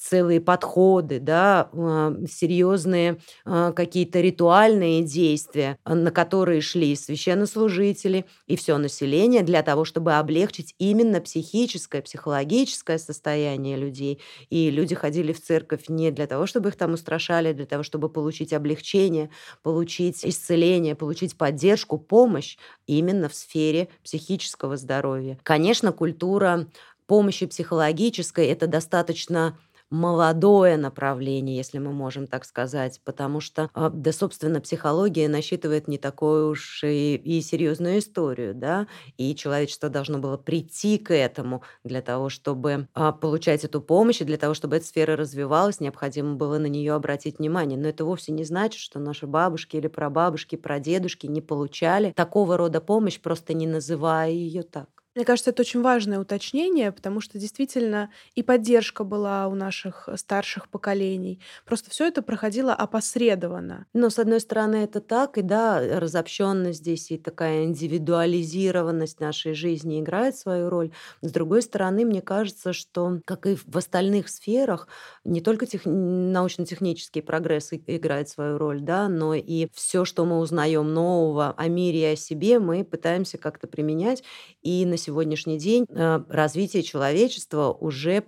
целые 0.00 0.40
подходы, 0.40 1.20
да, 1.20 1.68
а, 1.72 2.14
серьезные 2.28 3.18
а, 3.44 3.72
какие-то 3.72 4.20
ритуальные 4.20 5.02
действия, 5.02 5.76
а, 5.84 5.94
на 5.94 6.10
которые 6.10 6.62
шли 6.62 6.96
священнослужители 6.96 8.24
и 8.46 8.56
все 8.56 8.78
население 8.78 9.42
для 9.42 9.62
того, 9.62 9.84
чтобы 9.84 10.14
облегчить 10.14 10.74
именно 10.78 11.20
психическое, 11.20 12.00
психологическое 12.00 12.98
состояние 12.98 13.76
людей. 13.76 14.20
И 14.48 14.70
люди 14.70 14.94
ходили 14.94 15.32
в 15.34 15.40
церковь 15.42 15.84
не 15.88 16.10
для 16.10 16.26
того, 16.26 16.46
чтобы 16.46 16.70
их 16.70 16.76
там 16.76 16.94
устрашали, 16.94 17.52
для 17.52 17.66
того, 17.66 17.82
чтобы 17.82 18.08
получить 18.08 18.54
облегчение, 18.54 19.30
получить 19.62 20.24
исцеление, 20.24 20.94
получить 20.94 21.36
поддержку, 21.36 21.98
помощь 21.98 22.56
именно 22.86 23.28
в 23.28 23.34
сфере 23.34 23.88
психического 24.02 24.76
здоровья. 24.78 25.38
Конечно, 25.42 25.92
культура 25.92 26.68
помощи 27.06 27.46
психологической– 27.46 28.46
это 28.48 28.66
достаточно 28.68 29.58
молодое 29.90 30.76
направление, 30.76 31.56
если 31.56 31.78
мы 31.78 31.92
можем 31.92 32.26
так 32.26 32.44
сказать, 32.44 33.00
потому 33.04 33.40
что, 33.40 33.70
а, 33.74 33.90
да, 33.90 34.12
собственно, 34.12 34.60
психология 34.60 35.28
насчитывает 35.28 35.88
не 35.88 35.98
такую 35.98 36.50
уж 36.50 36.82
и, 36.84 37.16
и 37.16 37.40
серьезную 37.42 37.98
историю, 37.98 38.54
да, 38.54 38.86
и 39.16 39.34
человечество 39.34 39.88
должно 39.88 40.18
было 40.18 40.36
прийти 40.36 40.98
к 40.98 41.12
этому 41.12 41.62
для 41.84 42.02
того, 42.02 42.28
чтобы 42.28 42.88
а, 42.94 43.12
получать 43.12 43.64
эту 43.64 43.80
помощь, 43.80 44.20
и 44.20 44.24
для 44.24 44.36
того, 44.36 44.54
чтобы 44.54 44.76
эта 44.76 44.86
сфера 44.86 45.16
развивалась, 45.16 45.80
необходимо 45.80 46.34
было 46.36 46.58
на 46.58 46.66
нее 46.66 46.92
обратить 46.94 47.38
внимание. 47.38 47.78
Но 47.78 47.88
это 47.88 48.04
вовсе 48.04 48.32
не 48.32 48.44
значит, 48.44 48.80
что 48.80 48.98
наши 49.00 49.26
бабушки 49.26 49.76
или 49.76 49.88
прабабушки, 49.88 50.56
прадедушки 50.56 51.26
не 51.26 51.40
получали 51.40 52.12
такого 52.12 52.56
рода 52.56 52.80
помощь, 52.80 53.20
просто 53.20 53.54
не 53.54 53.66
называя 53.66 54.30
ее 54.30 54.62
так. 54.62 54.99
Мне 55.20 55.26
кажется, 55.26 55.50
это 55.50 55.60
очень 55.60 55.82
важное 55.82 56.18
уточнение, 56.18 56.92
потому 56.92 57.20
что 57.20 57.38
действительно 57.38 58.08
и 58.34 58.42
поддержка 58.42 59.04
была 59.04 59.48
у 59.48 59.54
наших 59.54 60.08
э, 60.08 60.16
старших 60.16 60.70
поколений. 60.70 61.42
Просто 61.66 61.90
все 61.90 62.08
это 62.08 62.22
проходило 62.22 62.72
опосредованно. 62.72 63.84
Но, 63.92 64.08
с 64.08 64.18
одной 64.18 64.40
стороны, 64.40 64.76
это 64.76 65.02
так, 65.02 65.36
и 65.36 65.42
да, 65.42 66.00
разобщенность 66.00 66.78
здесь 66.78 67.10
и 67.10 67.18
такая 67.18 67.64
индивидуализированность 67.64 69.20
нашей 69.20 69.52
жизни 69.52 70.00
играет 70.00 70.38
свою 70.38 70.70
роль. 70.70 70.90
С 71.20 71.30
другой 71.30 71.60
стороны, 71.60 72.06
мне 72.06 72.22
кажется, 72.22 72.72
что, 72.72 73.20
как 73.26 73.44
и 73.46 73.56
в 73.56 73.76
остальных 73.76 74.30
сферах, 74.30 74.88
не 75.24 75.42
только 75.42 75.66
тех... 75.66 75.82
научно-технический 75.84 77.20
прогресс 77.20 77.74
играет 77.74 78.30
свою 78.30 78.56
роль, 78.56 78.80
да, 78.80 79.10
но 79.10 79.34
и 79.34 79.68
все, 79.74 80.06
что 80.06 80.24
мы 80.24 80.38
узнаем 80.38 80.94
нового 80.94 81.50
о 81.58 81.68
мире 81.68 82.00
и 82.00 82.14
о 82.14 82.16
себе, 82.16 82.58
мы 82.58 82.84
пытаемся 82.84 83.36
как-то 83.36 83.66
применять. 83.66 84.24
И 84.62 84.86
на 84.86 84.96
сегодняшний 85.10 85.58
день 85.58 85.86
э, 85.88 86.20
развитие 86.28 86.84
человечества 86.84 87.72
уже 87.72 88.22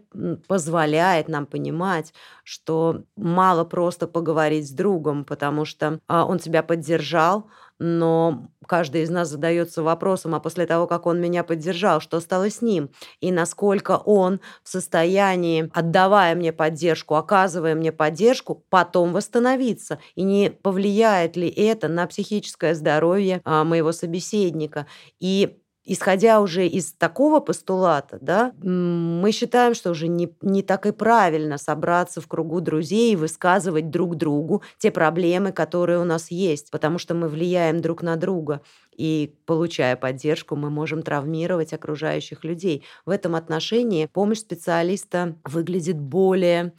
позволяет 0.49 1.29
нам 1.29 1.47
понимать, 1.47 2.13
что 2.43 3.05
мало 3.17 3.65
просто 3.65 4.09
поговорить 4.09 4.69
с 4.69 4.73
другом, 4.73 5.25
потому 5.25 5.65
что 5.65 6.01
а, 6.09 6.27
он 6.27 6.39
тебя 6.39 6.65
поддержал, 6.65 7.47
но 7.79 8.49
каждый 8.67 9.03
из 9.03 9.11
нас 9.11 9.29
задается 9.29 9.83
вопросом, 9.83 10.35
а 10.35 10.41
после 10.41 10.67
того, 10.67 10.87
как 10.87 11.07
он 11.07 11.21
меня 11.21 11.43
поддержал, 11.43 12.01
что 12.01 12.21
стало 12.21 12.51
с 12.51 12.63
ним? 12.63 12.91
И 13.21 13.33
насколько 13.33 13.97
он 13.97 14.41
в 14.63 14.69
состоянии, 14.69 15.71
отдавая 15.75 16.35
мне 16.35 16.53
поддержку, 16.53 17.15
оказывая 17.17 17.75
мне 17.75 17.93
поддержку, 17.93 18.65
потом 18.71 19.13
восстановиться? 19.13 19.99
И 20.15 20.23
не 20.23 20.51
повлияет 20.51 21.37
ли 21.37 21.49
это 21.49 21.89
на 21.89 22.07
психическое 22.07 22.75
здоровье 22.75 23.41
а, 23.45 23.65
моего 23.65 23.93
собеседника? 23.93 24.87
И 25.19 25.62
исходя 25.85 26.41
уже 26.41 26.67
из 26.67 26.93
такого 26.93 27.41
постулата, 27.41 28.19
да, 28.21 28.53
мы 28.63 29.33
считаем, 29.33 29.75
что 29.75 29.91
уже 29.91 30.09
не, 30.09 30.33
не 30.41 30.63
так 30.63 30.87
и 30.87 30.93
правильно 30.93 31.59
собраться 31.59 32.21
в 32.21 32.29
кругу 32.29 32.61
друзей 32.61 33.13
и 33.13 33.17
высказывать 33.17 33.91
друг 33.91 34.17
другу 34.17 34.63
те 34.79 34.91
проблемы, 34.91 35.53
которые 35.53 35.99
у 35.99 36.05
нас 36.05 36.31
есть, 36.31 36.71
потому 36.71 36.99
что 36.99 37.15
мы 37.15 37.29
влияем 37.29 37.81
друг 37.81 38.03
на 38.03 38.17
друга. 38.17 38.63
И 38.97 39.35
получая 39.47 39.97
поддержку, 39.97 40.55
мы 40.55 40.71
можем 40.71 41.03
травмировать 41.03 41.73
окружающих 41.73 42.45
людей. 42.45 42.85
В 43.07 43.11
этом 43.11 43.35
отношении 43.35 44.07
помощь 44.07 44.39
специалиста 44.41 45.37
выглядит 45.45 45.99
более 45.99 46.75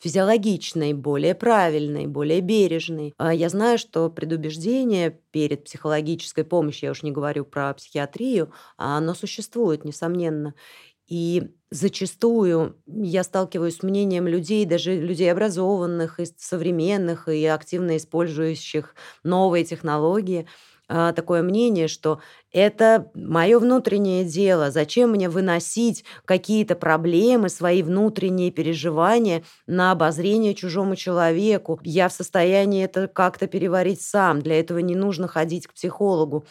физиологичной, 0.00 0.92
более 0.92 1.34
правильной, 1.34 2.06
более 2.06 2.40
бережной. 2.40 3.14
А 3.16 3.32
я 3.34 3.48
знаю, 3.48 3.78
что 3.78 4.10
предубеждение 4.10 5.18
перед 5.30 5.64
психологической 5.64 6.44
помощью, 6.44 6.86
я 6.88 6.90
уж 6.92 7.02
не 7.02 7.12
говорю 7.12 7.44
про 7.44 7.72
психиатрию, 7.74 8.52
а 8.76 8.98
оно 8.98 9.14
существует, 9.14 9.84
несомненно. 9.84 10.54
И 11.06 11.42
зачастую 11.70 12.76
я 12.86 13.24
сталкиваюсь 13.24 13.76
с 13.78 13.82
мнением 13.82 14.26
людей, 14.26 14.64
даже 14.64 14.96
людей 14.96 15.30
образованных, 15.30 16.18
и 16.20 16.26
современных, 16.38 17.28
и 17.28 17.44
активно 17.46 17.96
использующих 17.96 18.94
новые 19.22 19.64
технологии– 19.64 20.46
а, 20.88 21.12
такое 21.12 21.42
мнение, 21.42 21.88
что 21.88 22.20
это 22.54 23.10
мое 23.14 23.58
внутреннее 23.58 24.24
дело, 24.24 24.70
зачем 24.70 25.10
мне 25.10 25.28
выносить 25.28 26.04
какие-то 26.24 26.76
проблемы, 26.76 27.50
свои 27.50 27.82
внутренние 27.82 28.50
переживания 28.50 29.42
на 29.66 29.92
обозрение 29.92 30.54
чужому 30.54 30.96
человеку. 30.96 31.80
Я 31.82 32.08
в 32.08 32.12
состоянии 32.14 32.84
это 32.84 33.08
как-то 33.08 33.48
переварить 33.48 34.00
сам, 34.00 34.40
для 34.40 34.58
этого 34.60 34.78
не 34.78 34.94
нужно 34.94 35.28
ходить 35.28 35.66
к 35.66 35.74
психологу. 35.74 36.46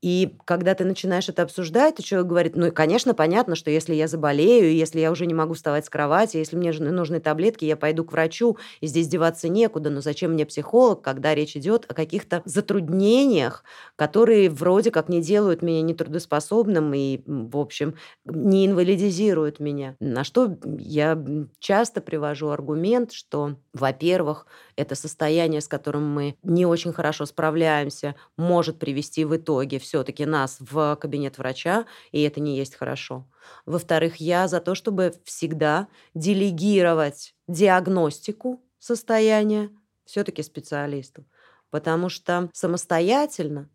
И 0.00 0.36
когда 0.44 0.74
ты 0.76 0.84
начинаешь 0.84 1.28
это 1.28 1.42
обсуждать, 1.42 1.96
то 1.96 2.04
человек 2.04 2.28
говорит, 2.28 2.54
ну, 2.54 2.70
конечно, 2.70 3.14
понятно, 3.14 3.56
что 3.56 3.72
если 3.72 3.94
я 3.94 4.06
заболею, 4.06 4.72
если 4.72 5.00
я 5.00 5.10
уже 5.10 5.26
не 5.26 5.34
могу 5.34 5.54
вставать 5.54 5.86
с 5.86 5.90
кровати, 5.90 6.36
если 6.36 6.54
мне 6.56 6.70
нужны 6.72 7.18
таблетки, 7.18 7.64
я 7.64 7.76
пойду 7.76 8.04
к 8.04 8.12
врачу, 8.12 8.58
и 8.80 8.86
здесь 8.86 9.08
деваться 9.08 9.48
некуда, 9.48 9.90
но 9.90 10.00
зачем 10.00 10.32
мне 10.34 10.46
психолог, 10.46 11.02
когда 11.02 11.34
речь 11.34 11.56
идет 11.56 11.84
о 11.88 11.94
каких-то 11.94 12.42
затруднениях, 12.44 13.64
которые 13.96 14.50
вроде 14.50 14.92
как 14.92 15.08
не 15.08 15.20
делают 15.20 15.47
меня 15.62 15.82
нетрудоспособным 15.82 16.92
и, 16.94 17.20
в 17.26 17.56
общем, 17.56 17.94
не 18.24 18.66
инвалидизируют 18.66 19.60
меня. 19.60 19.96
На 20.00 20.24
что 20.24 20.56
я 20.78 21.22
часто 21.58 22.00
привожу 22.00 22.48
аргумент, 22.48 23.12
что, 23.12 23.56
во-первых, 23.72 24.46
это 24.76 24.94
состояние, 24.94 25.60
с 25.60 25.68
которым 25.68 26.08
мы 26.12 26.36
не 26.42 26.66
очень 26.66 26.92
хорошо 26.92 27.26
справляемся, 27.26 28.14
может 28.36 28.78
привести 28.78 29.24
в 29.24 29.36
итоге 29.36 29.78
все-таки 29.78 30.24
нас 30.26 30.58
в 30.60 30.96
кабинет 30.96 31.38
врача, 31.38 31.86
и 32.12 32.22
это 32.22 32.40
не 32.40 32.56
есть 32.56 32.74
хорошо. 32.76 33.26
Во-вторых, 33.66 34.16
я 34.16 34.48
за 34.48 34.60
то, 34.60 34.74
чтобы 34.74 35.14
всегда 35.24 35.88
делегировать 36.14 37.34
диагностику 37.46 38.62
состояния 38.78 39.70
все-таки 40.04 40.42
специалисту, 40.42 41.24
потому 41.70 42.08
что 42.08 42.50
самостоятельно 42.52 43.68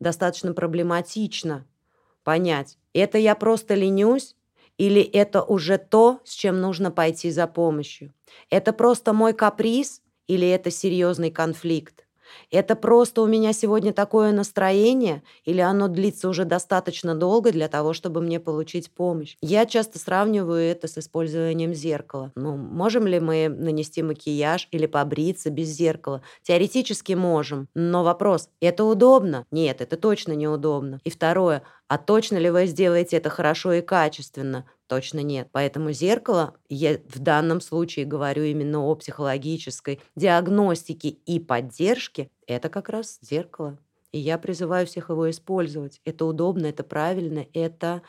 достаточно 0.00 0.52
проблематично 0.54 1.66
понять, 2.24 2.78
это 2.94 3.18
я 3.18 3.34
просто 3.36 3.74
ленюсь 3.74 4.36
или 4.78 5.02
это 5.02 5.42
уже 5.42 5.78
то, 5.78 6.20
с 6.24 6.32
чем 6.34 6.60
нужно 6.60 6.90
пойти 6.90 7.30
за 7.30 7.46
помощью. 7.48 8.14
Это 8.50 8.72
просто 8.72 9.12
мой 9.12 9.34
каприз 9.34 10.02
или 10.28 10.48
это 10.48 10.70
серьезный 10.70 11.30
конфликт? 11.30 12.05
Это 12.50 12.76
просто 12.76 13.22
у 13.22 13.26
меня 13.26 13.52
сегодня 13.52 13.92
такое 13.92 14.32
настроение, 14.32 15.22
или 15.44 15.60
оно 15.60 15.88
длится 15.88 16.28
уже 16.28 16.44
достаточно 16.44 17.14
долго 17.14 17.52
для 17.52 17.68
того, 17.68 17.92
чтобы 17.92 18.20
мне 18.20 18.40
получить 18.40 18.90
помощь? 18.92 19.36
Я 19.40 19.66
часто 19.66 19.98
сравниваю 19.98 20.60
это 20.62 20.88
с 20.88 20.98
использованием 20.98 21.74
зеркала. 21.74 22.32
Ну, 22.34 22.56
можем 22.56 23.06
ли 23.06 23.20
мы 23.20 23.48
нанести 23.48 24.02
макияж 24.02 24.68
или 24.70 24.86
побриться 24.86 25.50
без 25.50 25.68
зеркала? 25.68 26.22
Теоретически 26.42 27.12
можем, 27.14 27.68
но 27.74 28.02
вопрос, 28.04 28.48
это 28.60 28.84
удобно? 28.84 29.44
Нет, 29.50 29.80
это 29.80 29.96
точно 29.96 30.32
неудобно. 30.32 31.00
И 31.04 31.10
второе, 31.10 31.62
А 31.88 31.98
точно 31.98 32.38
ли 32.38 32.50
вы 32.50 32.66
сделаете 32.66 33.16
это 33.16 33.30
хорошо 33.30 33.72
и 33.72 33.80
качественно? 33.80 34.68
Точно 34.88 35.20
нет. 35.20 35.48
Поэтому 35.52 35.92
зеркало, 35.92 36.56
я 36.68 36.98
в 37.08 37.18
данном 37.20 37.60
случае 37.60 38.06
говорю 38.06 38.42
именно 38.44 38.80
о 38.84 38.94
психологической 38.96 40.00
диагностике 40.16 41.10
и 41.10 41.38
поддержке, 41.38 42.30
это 42.46 42.68
как 42.68 42.88
раз 42.88 43.18
зеркало. 43.22 43.78
И 44.12 44.18
я 44.18 44.38
призываю 44.38 44.86
всех 44.86 45.10
его 45.10 45.30
использовать. 45.30 46.00
Это 46.04 46.24
удобно, 46.24 46.66
это 46.66 46.82
правильно, 46.82 47.46
это 47.52 48.02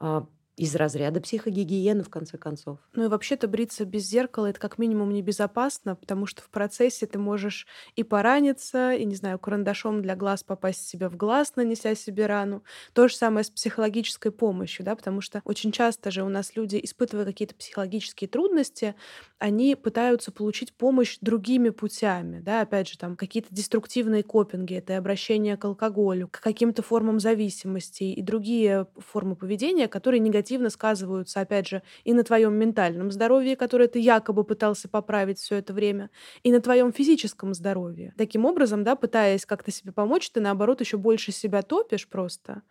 а, 0.00 0.26
из 0.56 0.74
разряда 0.74 1.20
психогигиены, 1.20 2.02
в 2.02 2.10
конце 2.10 2.38
концов. 2.38 2.78
Ну 2.94 3.04
и 3.04 3.08
вообще-то 3.08 3.46
бриться 3.46 3.84
без 3.84 4.04
зеркала 4.08 4.46
это 4.46 4.58
как 4.58 4.78
минимум 4.78 5.12
небезопасно, 5.12 5.96
потому 5.96 6.24
что 6.24 6.40
в 6.40 6.48
процессе 6.48 7.06
ты 7.06 7.18
можешь 7.18 7.66
и 7.94 8.02
пораниться, 8.02 8.92
и, 8.94 9.04
не 9.04 9.14
знаю, 9.14 9.38
карандашом 9.38 10.00
для 10.00 10.16
глаз 10.16 10.42
попасть 10.44 10.88
себе 10.88 11.10
в 11.10 11.16
глаз, 11.16 11.56
нанеся 11.56 11.94
себе 11.94 12.24
рану. 12.26 12.64
То 12.94 13.06
же 13.08 13.16
самое 13.16 13.44
с 13.44 13.50
психологической 13.50 14.32
помощью, 14.32 14.84
да, 14.86 14.96
потому 14.96 15.20
что 15.20 15.42
очень 15.44 15.72
часто 15.72 16.10
же 16.10 16.22
у 16.22 16.30
нас 16.30 16.56
люди, 16.56 16.80
испытывая 16.82 17.26
какие-то 17.26 17.54
психологические 17.54 18.28
трудности, 18.28 18.94
они 19.38 19.74
пытаются 19.74 20.32
получить 20.32 20.72
помощь 20.74 21.18
другими 21.20 21.68
путями, 21.68 22.40
да, 22.40 22.62
опять 22.62 22.88
же, 22.88 22.96
там 22.96 23.16
какие-то 23.16 23.48
деструктивные 23.54 24.22
копинги, 24.22 24.74
это 24.74 24.96
обращение 24.96 25.56
к 25.58 25.64
алкоголю, 25.66 26.28
к 26.28 26.40
каким-то 26.40 26.82
формам 26.82 27.20
зависимости 27.20 28.04
и 28.04 28.22
другие 28.22 28.86
формы 28.96 29.36
поведения, 29.36 29.88
которые 29.88 30.20
негативно 30.20 30.45
негативно 30.46 30.70
сказываются, 30.70 31.40
опять 31.40 31.68
же, 31.68 31.82
и 32.04 32.12
на 32.14 32.22
твоем 32.22 32.54
ментальном 32.54 33.10
здоровье, 33.10 33.56
которое 33.56 33.88
ты 33.88 33.98
якобы 33.98 34.44
пытался 34.44 34.88
поправить 34.88 35.38
все 35.38 35.56
это 35.56 35.72
время, 35.72 36.10
и 36.42 36.52
на 36.52 36.60
твоем 36.60 36.92
физическом 36.92 37.52
здоровье. 37.54 38.14
Таким 38.16 38.44
образом, 38.44 38.84
да, 38.84 38.94
пытаясь 38.94 39.44
как-то 39.44 39.70
себе 39.70 39.92
помочь, 39.92 40.30
ты 40.30 40.40
наоборот 40.40 40.80
еще 40.80 40.96
больше 40.96 41.32
себя 41.32 41.62
топишь 41.62 42.08
просто 42.08 42.62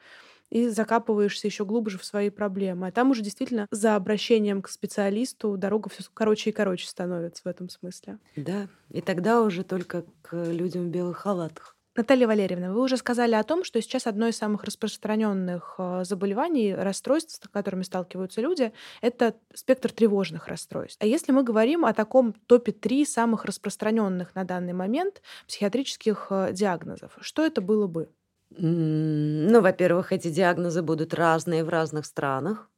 и 0.51 0.69
закапываешься 0.69 1.47
еще 1.47 1.65
глубже 1.65 1.97
в 1.97 2.05
свои 2.05 2.29
проблемы. 2.29 2.87
А 2.87 2.91
там 2.91 3.11
уже 3.11 3.21
действительно 3.23 3.67
за 3.71 3.95
обращением 3.95 4.61
к 4.61 4.69
специалисту 4.69 5.57
дорога 5.57 5.89
все 5.89 6.03
короче 6.13 6.51
и 6.51 6.53
короче 6.53 6.87
становится 6.87 7.43
в 7.43 7.47
этом 7.47 7.67
смысле. 7.69 8.19
Да, 8.37 8.69
и 8.89 9.01
тогда 9.01 9.41
уже 9.41 9.63
только 9.63 10.05
к 10.21 10.51
людям 10.51 10.87
в 10.87 10.89
белых 10.91 11.17
халатах. 11.17 11.74
Наталья 11.95 12.27
Валерьевна, 12.27 12.73
вы 12.73 12.81
уже 12.81 12.97
сказали 12.97 13.35
о 13.35 13.43
том, 13.43 13.63
что 13.63 13.81
сейчас 13.81 14.05
одно 14.05 14.27
из 14.27 14.37
самых 14.37 14.65
распространенных 14.65 15.75
э, 15.77 16.03
заболеваний, 16.03 16.75
расстройств, 16.75 17.35
с 17.35 17.47
которыми 17.47 17.83
сталкиваются 17.83 18.41
люди, 18.41 18.73
это 19.01 19.35
спектр 19.53 19.91
тревожных 19.91 20.49
расстройств. 20.49 21.01
А 21.01 21.05
если 21.05 21.31
мы 21.31 21.43
говорим 21.43 21.85
о 21.85 21.93
таком 21.93 22.33
топе 22.47 22.73
3 22.73 23.05
самых 23.05 23.45
распространенных 23.45 24.35
на 24.35 24.43
данный 24.43 24.73
момент 24.73 25.21
психиатрических 25.47 26.27
э, 26.31 26.49
диагнозов, 26.51 27.13
что 27.21 27.45
это 27.45 27.61
было 27.61 27.87
бы? 27.87 28.09
Ну, 28.49 29.61
во-первых, 29.61 30.11
эти 30.11 30.29
диагнозы 30.29 30.81
будут 30.81 31.13
разные 31.13 31.63
в 31.63 31.69
разных 31.69 32.05
странах. 32.05 32.69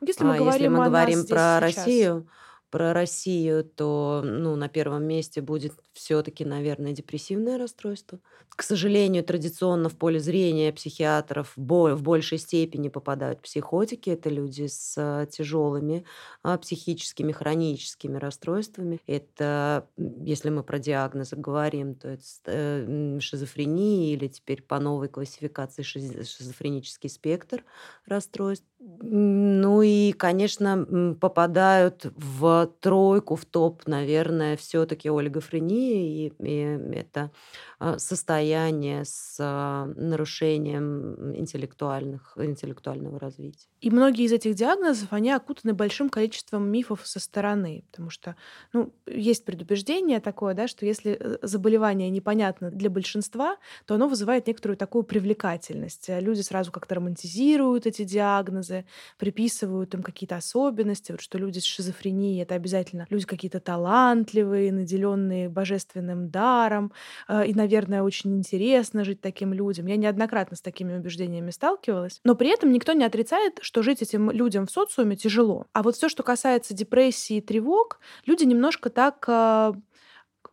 Если 0.00 0.24
мы 0.24 0.34
а 0.34 0.38
говорим, 0.38 0.52
если 0.52 0.68
мы 0.68 0.84
говорим 0.84 1.26
про 1.26 1.26
сейчас. 1.26 1.60
Россию, 1.60 2.28
про 2.70 2.92
Россию, 2.92 3.64
то 3.64 4.22
ну, 4.24 4.56
на 4.56 4.68
первом 4.68 5.04
месте 5.04 5.40
будет 5.40 5.72
все-таки, 5.92 6.44
наверное, 6.44 6.92
депрессивное 6.92 7.58
расстройство. 7.58 8.20
К 8.50 8.62
сожалению, 8.62 9.22
традиционно 9.24 9.88
в 9.88 9.96
поле 9.96 10.18
зрения 10.18 10.72
психиатров 10.72 11.52
в 11.56 12.02
большей 12.02 12.38
степени 12.38 12.88
попадают 12.88 13.40
психотики. 13.40 14.10
Это 14.10 14.30
люди 14.30 14.66
с 14.66 15.26
тяжелыми 15.30 16.04
а, 16.42 16.58
психическими, 16.58 17.32
хроническими 17.32 18.16
расстройствами. 18.18 19.00
Это, 19.06 19.88
если 19.96 20.50
мы 20.50 20.62
про 20.62 20.78
диагнозы 20.78 21.36
говорим, 21.36 21.94
то 21.94 22.08
это 22.08 22.22
э, 22.46 23.18
шизофрения 23.20 24.14
или 24.14 24.28
теперь 24.28 24.62
по 24.62 24.78
новой 24.80 25.08
классификации 25.08 25.82
шизофренический 25.82 27.10
спектр 27.10 27.64
расстройств. 28.06 28.66
Ну 28.80 29.82
и, 29.82 30.12
конечно, 30.12 31.16
попадают 31.20 32.06
в 32.16 32.70
тройку, 32.80 33.34
в 33.34 33.44
топ, 33.44 33.86
наверное, 33.88 34.56
все-таки 34.56 35.08
олигофрения, 35.10 36.28
и, 36.28 36.32
и 36.38 36.96
это 36.96 37.32
а, 37.80 37.98
состояние 37.98 39.04
с 39.04 39.36
а, 39.40 39.86
нарушением 39.96 41.36
интеллектуальных, 41.36 42.32
интеллектуального 42.36 43.20
развития. 43.20 43.68
И 43.80 43.90
многие 43.90 44.24
из 44.24 44.32
этих 44.32 44.54
диагнозов, 44.54 45.12
они 45.12 45.30
окутаны 45.30 45.74
большим 45.74 46.08
количеством 46.08 46.68
мифов 46.68 47.06
со 47.06 47.20
стороны, 47.20 47.84
потому 47.90 48.10
что 48.10 48.34
ну, 48.72 48.92
есть 49.06 49.44
предубеждение 49.44 50.18
такое, 50.20 50.54
да, 50.54 50.66
что 50.66 50.86
если 50.86 51.16
э, 51.18 51.38
заболевание 51.42 52.10
непонятно 52.10 52.70
для 52.70 52.90
большинства, 52.90 53.56
то 53.86 53.94
оно 53.94 54.08
вызывает 54.08 54.48
некоторую 54.48 54.76
такую 54.76 55.04
привлекательность. 55.04 56.08
Люди 56.08 56.40
сразу 56.40 56.72
как-то 56.72 56.96
романтизируют 56.96 57.86
эти 57.86 58.02
диагнозы, 58.02 58.67
приписывают 59.18 59.94
им 59.94 60.02
какие-то 60.02 60.36
особенности, 60.36 61.12
вот 61.12 61.20
что 61.20 61.38
люди 61.38 61.58
с 61.58 61.64
шизофренией— 61.64 62.42
это 62.42 62.54
обязательно 62.54 63.06
люди 63.10 63.26
какие-то 63.26 63.60
талантливые, 63.60 64.72
наделенные 64.72 65.48
божественным 65.48 66.30
даром, 66.30 66.92
э, 67.28 67.46
и, 67.46 67.54
наверное, 67.54 68.02
очень 68.02 68.36
интересно 68.36 69.04
жить 69.04 69.20
таким 69.20 69.52
людям. 69.52 69.86
Я 69.86 69.96
неоднократно 69.96 70.56
с 70.56 70.60
такими 70.60 70.96
убеждениями 70.96 71.50
сталкивалась. 71.50 72.20
Но 72.24 72.34
при 72.34 72.48
этом 72.50 72.72
никто 72.72 72.92
не 72.92 73.04
отрицает, 73.04 73.58
что 73.60 73.82
жить 73.82 74.02
этим 74.02 74.30
людям 74.30 74.66
в 74.66 74.70
социуме 74.70 75.16
тяжело. 75.16 75.66
А 75.72 75.82
вот 75.82 75.96
все, 75.96 76.08
что 76.08 76.22
касается 76.22 76.74
депрессии 76.74 77.36
и 77.36 77.40
тревог, 77.40 78.00
люди 78.26 78.44
немножко 78.44 78.90
так 78.90 79.24
э, 79.28 79.72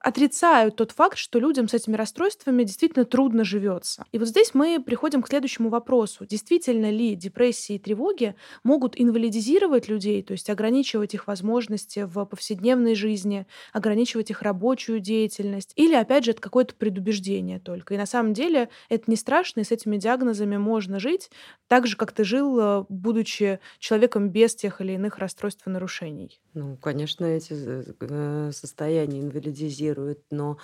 отрицают 0.05 0.75
тот 0.75 0.91
факт, 0.91 1.17
что 1.17 1.39
людям 1.39 1.67
с 1.67 1.73
этими 1.73 1.95
расстройствами 1.95 2.63
действительно 2.63 3.05
трудно 3.05 3.43
живется. 3.43 4.05
И 4.11 4.19
вот 4.19 4.27
здесь 4.27 4.53
мы 4.53 4.79
приходим 4.79 5.23
к 5.23 5.27
следующему 5.27 5.69
вопросу. 5.69 6.27
Действительно 6.27 6.91
ли 6.91 7.15
депрессии 7.15 7.77
и 7.77 7.79
тревоги 7.79 8.35
могут 8.63 8.93
инвалидизировать 9.01 9.87
людей, 9.87 10.21
то 10.21 10.33
есть 10.33 10.47
ограничивать 10.51 11.15
их 11.15 11.25
возможности 11.25 12.03
в 12.03 12.23
повседневной 12.25 12.93
жизни, 12.93 13.47
ограничивать 13.73 14.29
их 14.29 14.43
рабочую 14.43 14.99
деятельность? 14.99 15.73
Или, 15.75 15.95
опять 15.95 16.25
же, 16.25 16.31
это 16.31 16.41
какое-то 16.41 16.75
предубеждение 16.75 17.57
только? 17.59 17.95
И 17.95 17.97
на 17.97 18.05
самом 18.05 18.33
деле 18.33 18.69
это 18.89 19.05
не 19.07 19.15
страшно, 19.15 19.61
и 19.61 19.63
с 19.63 19.71
этими 19.71 19.97
диагнозами 19.97 20.57
можно 20.57 20.99
жить 20.99 21.31
так 21.67 21.87
же, 21.87 21.97
как 21.97 22.11
ты 22.11 22.23
жил, 22.23 22.59
э, 22.59 22.85
будучи 22.89 23.59
человеком 23.79 24.29
без 24.29 24.53
тех 24.53 24.81
или 24.81 24.91
иных 24.91 25.17
расстройств 25.17 25.65
и 25.65 25.71
нарушений. 25.71 26.39
Ну, 26.53 26.77
конечно, 26.77 27.25
эти 27.25 27.55
э, 27.55 28.51
состояния 28.53 29.19
инвалидизируют 29.21 29.94
реагируют, 29.95 30.19
но 30.31 30.57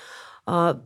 а, 0.46 0.82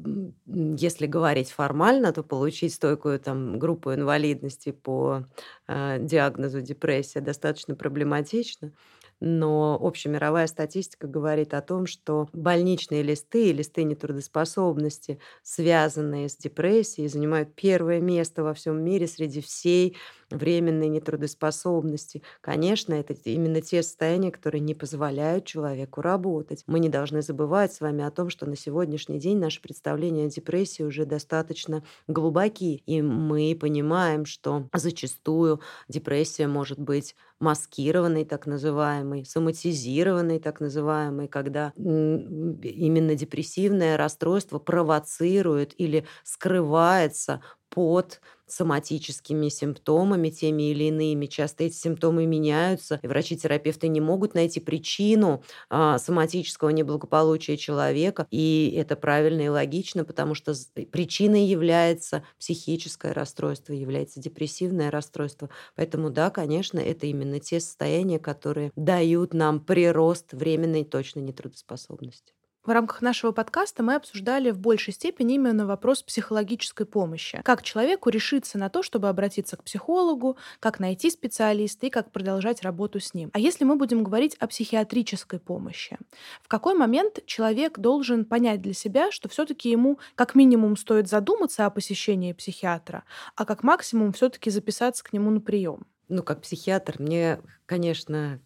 если 0.45 1.05
говорить 1.07 1.51
формально, 1.51 2.13
то 2.13 2.23
получить 2.23 2.73
стойкую 2.73 3.19
там, 3.19 3.59
группу 3.59 3.93
инвалидности 3.93 4.71
по 4.71 5.25
а, 5.67 5.97
диагнозу 5.99 6.61
депрессия 6.61 7.21
достаточно 7.21 7.75
проблематично. 7.75 8.73
Но 9.21 9.79
общемировая 9.81 10.45
статистика 10.47 11.07
говорит 11.07 11.53
о 11.53 11.61
том, 11.61 11.85
что 11.87 12.27
больничные 12.33 13.01
листы 13.01 13.49
и 13.49 13.53
листы 13.53 13.83
нетрудоспособности, 13.83 15.19
связанные 15.41 16.27
с 16.27 16.35
депрессией, 16.35 17.07
занимают 17.07 17.55
первое 17.55 18.01
место 18.01 18.43
во 18.43 18.53
всем 18.53 18.83
мире 18.83 19.07
среди 19.07 19.39
всей 19.41 19.95
временной 20.37 20.87
нетрудоспособности. 20.89 22.23
Конечно, 22.41 22.93
это 22.93 23.13
именно 23.25 23.61
те 23.61 23.83
состояния, 23.83 24.31
которые 24.31 24.61
не 24.61 24.73
позволяют 24.75 25.45
человеку 25.45 26.01
работать. 26.01 26.63
Мы 26.67 26.79
не 26.79 26.89
должны 26.89 27.21
забывать 27.21 27.73
с 27.73 27.81
вами 27.81 28.03
о 28.03 28.11
том, 28.11 28.29
что 28.29 28.45
на 28.45 28.55
сегодняшний 28.55 29.19
день 29.19 29.37
наши 29.39 29.61
представления 29.61 30.25
о 30.25 30.29
депрессии 30.29 30.83
уже 30.83 31.05
достаточно 31.05 31.83
глубоки, 32.07 32.83
и 32.85 33.01
мы 33.01 33.57
понимаем, 33.59 34.25
что 34.25 34.69
зачастую 34.73 35.61
депрессия 35.87 36.47
может 36.47 36.79
быть 36.79 37.15
маскированной, 37.39 38.25
так 38.25 38.45
называемой, 38.45 39.25
соматизированной, 39.25 40.39
так 40.39 40.59
называемой, 40.61 41.27
когда 41.27 41.73
именно 41.75 43.15
депрессивное 43.15 43.97
расстройство 43.97 44.59
провоцирует 44.59 45.73
или 45.77 46.05
скрывается 46.23 47.41
под 47.69 48.21
соматическими 48.47 49.49
симптомами, 49.49 50.29
теми 50.29 50.69
или 50.71 50.85
иными. 50.85 51.25
Часто 51.25 51.63
эти 51.63 51.73
симптомы 51.75 52.27
меняются, 52.27 52.99
и 53.01 53.07
врачи-терапевты 53.07 53.87
не 53.87 54.01
могут 54.01 54.35
найти 54.35 54.59
причину 54.59 55.43
а, 55.69 55.97
соматического 55.97 56.69
неблагополучия 56.69 57.57
человека, 57.57 58.27
и 58.29 58.71
это 58.77 58.95
правильно 58.95 59.41
и 59.41 59.47
логично, 59.49 60.05
потому 60.05 60.35
что 60.35 60.53
причиной 60.91 61.45
является 61.45 62.23
психическое 62.39 63.13
расстройство, 63.13 63.73
является 63.73 64.19
депрессивное 64.19 64.91
расстройство. 64.91 65.49
Поэтому 65.75 66.11
да, 66.11 66.29
конечно, 66.29 66.79
это 66.79 67.07
именно 67.07 67.39
те 67.39 67.59
состояния, 67.59 68.19
которые 68.19 68.71
дают 68.75 69.33
нам 69.33 69.59
прирост 69.59 70.33
временной 70.33 70.83
точной 70.83 71.23
нетрудоспособности. 71.23 72.34
В 72.65 72.71
рамках 72.71 73.03
нашего 73.03 73.31
подкаста 73.31 73.83
мы 73.83 73.93
обсуждали 73.93 74.49
в 74.49 74.57
большей 74.57 74.91
степени 74.91 75.35
именно 75.35 75.67
вопрос 75.67 76.01
психологической 76.01 76.87
помощи. 76.87 77.39
Как 77.43 77.61
человеку 77.61 78.09
решиться 78.09 78.57
на 78.57 78.69
то, 78.69 78.81
чтобы 78.81 79.07
обратиться 79.07 79.55
к 79.55 79.63
психологу, 79.63 80.37
как 80.59 80.79
найти 80.79 81.11
специалиста 81.11 81.85
и 81.85 81.89
как 81.91 82.11
продолжать 82.11 82.63
работу 82.63 82.99
с 82.99 83.13
ним. 83.13 83.29
А 83.33 83.39
если 83.39 83.65
мы 83.65 83.75
будем 83.75 84.03
говорить 84.03 84.35
о 84.39 84.47
психиатрической 84.47 85.39
помощи? 85.39 85.99
В 86.41 86.47
какой 86.47 86.73
момент 86.73 87.23
человек 87.27 87.77
должен 87.77 88.25
понять 88.25 88.63
для 88.63 88.73
себя, 88.73 89.11
что 89.11 89.29
все-таки 89.29 89.69
ему 89.69 89.99
как 90.15 90.33
минимум 90.33 90.75
стоит 90.75 91.07
задуматься 91.07 91.67
о 91.67 91.69
посещении 91.69 92.33
психиатра, 92.33 93.03
а 93.35 93.45
как 93.45 93.61
максимум 93.61 94.11
все-таки 94.11 94.49
записаться 94.49 95.03
к 95.03 95.13
нему 95.13 95.29
на 95.29 95.39
прием? 95.39 95.85
Ну, 96.07 96.23
как 96.23 96.41
психиатр, 96.41 96.95
мне, 96.97 97.41
конечно, 97.67 98.39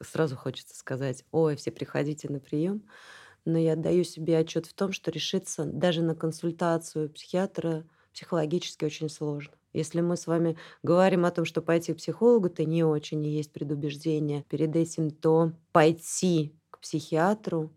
сразу 0.00 0.36
хочется 0.36 0.76
сказать, 0.76 1.24
ой, 1.32 1.56
все 1.56 1.72
приходите 1.72 2.28
на 2.28 2.38
прием 2.38 2.84
но 3.48 3.58
я 3.58 3.72
отдаю 3.74 4.04
себе 4.04 4.38
отчет 4.38 4.66
в 4.66 4.74
том, 4.74 4.92
что 4.92 5.10
решиться 5.10 5.64
даже 5.64 6.02
на 6.02 6.14
консультацию 6.14 7.10
психиатра 7.10 7.84
психологически 8.12 8.84
очень 8.84 9.08
сложно. 9.08 9.54
Если 9.72 10.00
мы 10.00 10.16
с 10.16 10.26
вами 10.26 10.56
говорим 10.82 11.24
о 11.24 11.30
том, 11.30 11.44
что 11.44 11.62
пойти 11.62 11.92
к 11.92 11.98
психологу, 11.98 12.48
то 12.50 12.64
не 12.64 12.84
очень 12.84 13.24
и 13.24 13.30
есть 13.30 13.52
предубеждение 13.52 14.44
перед 14.48 14.74
этим, 14.76 15.10
то 15.10 15.52
пойти 15.72 16.54
к 16.70 16.80
психиатру 16.80 17.72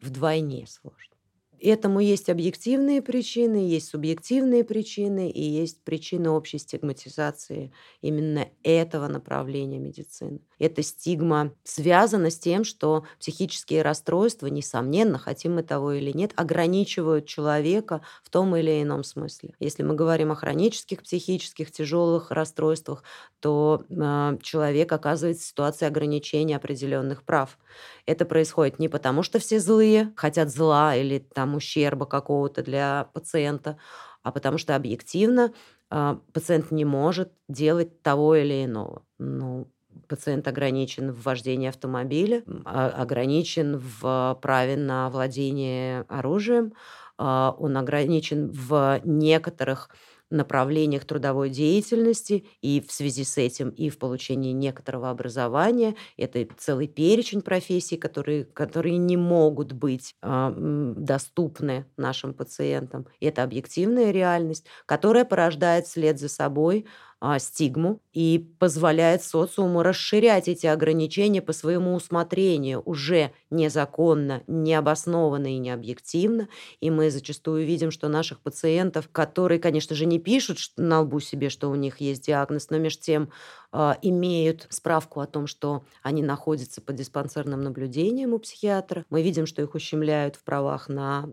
вдвойне 0.00 0.66
сложно. 0.66 1.14
Этому 1.60 2.00
есть 2.00 2.28
объективные 2.28 3.02
причины, 3.02 3.56
есть 3.56 3.88
субъективные 3.88 4.62
причины 4.64 5.28
и 5.30 5.42
есть 5.42 5.82
причины 5.82 6.30
общей 6.30 6.58
стигматизации 6.58 7.72
именно 8.00 8.48
этого 8.62 9.08
направления 9.08 9.78
медицины. 9.80 10.40
Эта 10.58 10.82
стигма 10.82 11.52
связана 11.64 12.30
с 12.30 12.38
тем, 12.38 12.64
что 12.64 13.04
психические 13.20 13.82
расстройства, 13.82 14.46
несомненно, 14.48 15.18
хотим 15.18 15.54
мы 15.56 15.62
того 15.62 15.92
или 15.92 16.10
нет, 16.12 16.32
ограничивают 16.36 17.26
человека 17.26 18.02
в 18.22 18.30
том 18.30 18.54
или 18.56 18.82
ином 18.82 19.04
смысле. 19.04 19.54
Если 19.60 19.82
мы 19.82 19.94
говорим 19.94 20.32
о 20.32 20.34
хронических 20.34 21.02
психических 21.02 21.70
тяжелых 21.70 22.30
расстройствах, 22.30 23.02
то 23.40 23.84
э, 23.88 24.38
человек 24.42 24.92
оказывается 24.92 25.44
в 25.44 25.48
ситуации 25.48 25.86
ограничения 25.86 26.56
определенных 26.56 27.22
прав. 27.24 27.58
Это 28.06 28.24
происходит 28.24 28.78
не 28.78 28.88
потому, 28.88 29.22
что 29.22 29.38
все 29.38 29.60
злые, 29.60 30.12
хотят 30.16 30.50
зла 30.50 30.94
или 30.96 31.18
там 31.18 31.54
ущерба 31.54 32.06
какого-то 32.06 32.62
для 32.62 33.08
пациента, 33.12 33.78
а 34.22 34.32
потому 34.32 34.58
что 34.58 34.74
объективно 34.76 35.52
э, 35.90 36.16
пациент 36.32 36.70
не 36.70 36.84
может 36.84 37.32
делать 37.48 38.02
того 38.02 38.36
или 38.36 38.64
иного. 38.64 39.04
Ну, 39.18 39.70
пациент 40.06 40.46
ограничен 40.48 41.12
в 41.12 41.22
вождении 41.22 41.68
автомобиля, 41.68 42.42
а, 42.64 42.88
ограничен 42.88 43.78
в 43.78 44.38
праве 44.40 44.76
на 44.76 45.10
владение 45.10 46.04
оружием, 46.08 46.74
а, 47.16 47.54
он 47.58 47.76
ограничен 47.76 48.50
в 48.50 49.00
некоторых 49.04 49.90
направлениях 50.30 51.04
трудовой 51.04 51.50
деятельности 51.50 52.46
и 52.60 52.84
в 52.86 52.92
связи 52.92 53.24
с 53.24 53.38
этим 53.38 53.70
и 53.70 53.88
в 53.88 53.98
получении 53.98 54.52
некоторого 54.52 55.10
образования. 55.10 55.94
Это 56.16 56.46
целый 56.58 56.86
перечень 56.86 57.40
профессий, 57.40 57.96
которые, 57.96 58.44
которые 58.44 58.98
не 58.98 59.16
могут 59.16 59.72
быть 59.72 60.14
э, 60.22 60.92
доступны 60.96 61.86
нашим 61.96 62.34
пациентам. 62.34 63.06
Это 63.20 63.42
объективная 63.42 64.10
реальность, 64.10 64.66
которая 64.86 65.24
порождает 65.24 65.86
вслед 65.86 66.18
за 66.18 66.28
собой 66.28 66.86
а, 67.20 67.38
стигму 67.38 68.00
и 68.12 68.48
позволяет 68.58 69.22
социуму 69.22 69.82
расширять 69.82 70.48
эти 70.48 70.66
ограничения 70.66 71.42
по 71.42 71.52
своему 71.52 71.94
усмотрению 71.94 72.82
уже 72.84 73.32
незаконно, 73.50 74.42
необоснованно 74.46 75.54
и 75.54 75.58
необъективно. 75.58 76.48
И 76.80 76.90
мы 76.90 77.10
зачастую 77.10 77.66
видим, 77.66 77.90
что 77.90 78.08
наших 78.08 78.40
пациентов, 78.40 79.08
которые, 79.10 79.58
конечно 79.60 79.96
же, 79.96 80.06
не 80.06 80.18
пишут 80.18 80.58
на 80.76 81.00
лбу 81.00 81.20
себе, 81.20 81.48
что 81.50 81.70
у 81.70 81.74
них 81.74 82.00
есть 82.00 82.22
диагноз, 82.26 82.70
но 82.70 82.78
между 82.78 83.02
тем 83.02 83.30
имеют 83.72 84.66
справку 84.70 85.20
о 85.20 85.26
том, 85.26 85.46
что 85.46 85.84
они 86.02 86.22
находятся 86.22 86.80
под 86.80 86.96
диспансерным 86.96 87.60
наблюдением 87.60 88.34
у 88.34 88.38
психиатра. 88.38 89.04
Мы 89.10 89.22
видим, 89.22 89.46
что 89.46 89.62
их 89.62 89.74
ущемляют 89.74 90.36
в 90.36 90.44
правах 90.44 90.88
на 90.88 91.28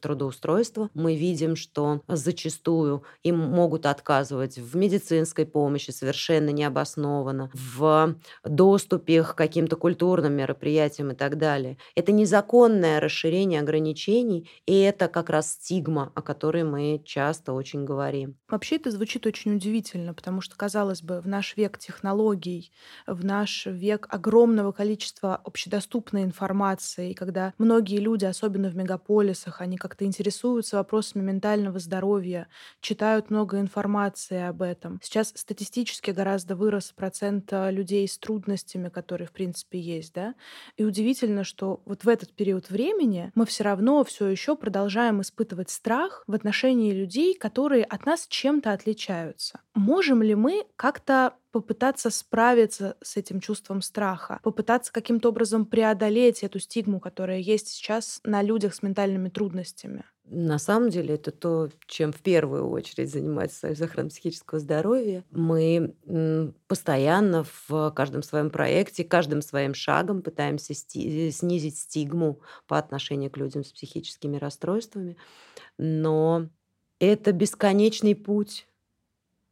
трудоустройство. 0.00 0.90
Мы 0.94 1.16
видим, 1.16 1.56
что 1.56 2.02
зачастую 2.08 3.04
им 3.22 3.38
могут 3.38 3.86
отказывать 3.86 4.58
в 4.58 4.76
медицинской 4.76 5.46
помощи 5.46 5.90
совершенно 5.90 6.50
необоснованно, 6.50 7.50
в 7.52 8.14
доступе 8.44 9.22
к 9.22 9.34
каким-то 9.34 9.76
культурным 9.76 10.34
мероприятиям 10.34 11.10
и 11.10 11.14
так 11.14 11.38
далее. 11.38 11.78
Это 11.94 12.12
незаконное 12.12 13.00
расширение 13.00 13.60
ограничений, 13.60 14.48
и 14.66 14.78
это 14.78 15.08
как 15.08 15.30
раз 15.30 15.52
стигма, 15.52 16.12
о 16.14 16.22
которой 16.22 16.64
мы 16.64 17.02
часто 17.04 17.52
очень 17.52 17.84
говорим. 17.84 18.36
Вообще 18.48 18.76
это 18.76 18.90
звучит 18.90 19.26
очень 19.26 19.56
удивительно, 19.56 20.14
потому 20.14 20.40
что, 20.40 20.56
казалось 20.56 21.02
бы, 21.02 21.20
в 21.20 21.26
наш 21.26 21.56
век 21.56 21.63
век 21.64 21.78
технологий, 21.78 22.70
в 23.06 23.24
наш 23.24 23.64
век 23.64 24.06
огромного 24.10 24.72
количества 24.72 25.36
общедоступной 25.36 26.22
информации, 26.22 27.14
когда 27.14 27.54
многие 27.56 28.00
люди, 28.00 28.26
особенно 28.26 28.68
в 28.68 28.76
мегаполисах, 28.76 29.62
они 29.62 29.78
как-то 29.78 30.04
интересуются 30.04 30.76
вопросами 30.76 31.22
ментального 31.22 31.78
здоровья, 31.78 32.48
читают 32.80 33.30
много 33.30 33.60
информации 33.60 34.42
об 34.42 34.60
этом. 34.60 35.00
Сейчас 35.02 35.32
статистически 35.34 36.10
гораздо 36.10 36.54
вырос 36.54 36.92
процент 36.94 37.50
а, 37.52 37.70
людей 37.70 38.06
с 38.06 38.18
трудностями, 38.18 38.90
которые, 38.90 39.26
в 39.26 39.32
принципе, 39.32 39.80
есть, 39.80 40.12
да. 40.12 40.34
И 40.76 40.84
удивительно, 40.84 41.44
что 41.44 41.80
вот 41.86 42.04
в 42.04 42.08
этот 42.08 42.34
период 42.34 42.68
времени 42.68 43.32
мы 43.34 43.46
все 43.46 43.64
равно 43.64 44.04
все 44.04 44.26
еще 44.28 44.54
продолжаем 44.54 45.22
испытывать 45.22 45.70
страх 45.70 46.24
в 46.26 46.34
отношении 46.34 46.92
людей, 46.92 47.34
которые 47.34 47.84
от 47.84 48.04
нас 48.04 48.26
чем-то 48.28 48.70
отличаются. 48.72 49.63
Можем 49.74 50.22
ли 50.22 50.34
мы 50.34 50.66
как-то 50.76 51.34
попытаться 51.50 52.10
справиться 52.10 52.96
с 53.02 53.16
этим 53.16 53.40
чувством 53.40 53.82
страха, 53.82 54.40
попытаться 54.42 54.92
каким-то 54.92 55.30
образом 55.30 55.66
преодолеть 55.66 56.42
эту 56.42 56.58
стигму, 56.58 57.00
которая 57.00 57.38
есть 57.38 57.68
сейчас 57.68 58.20
на 58.24 58.42
людях 58.42 58.74
с 58.74 58.82
ментальными 58.82 59.28
трудностями? 59.28 60.04
На 60.26 60.58
самом 60.58 60.88
деле 60.88 61.16
это 61.16 61.32
то, 61.32 61.68
чем 61.86 62.10
в 62.10 62.22
первую 62.22 62.70
очередь 62.70 63.10
занимается 63.10 63.58
Союз 63.58 63.80
охраны 63.82 64.08
психического 64.08 64.58
здоровья. 64.58 65.22
Мы 65.30 65.94
постоянно 66.66 67.44
в 67.68 67.92
каждом 67.94 68.22
своем 68.22 68.50
проекте, 68.50 69.04
каждым 69.04 69.42
своим 69.42 69.74
шагом 69.74 70.22
пытаемся 70.22 70.72
снизить 70.72 71.78
стигму 71.78 72.40
по 72.66 72.78
отношению 72.78 73.30
к 73.30 73.36
людям 73.36 73.64
с 73.64 73.72
психическими 73.72 74.38
расстройствами. 74.38 75.18
Но 75.76 76.48
это 77.00 77.32
бесконечный 77.32 78.14
путь, 78.14 78.66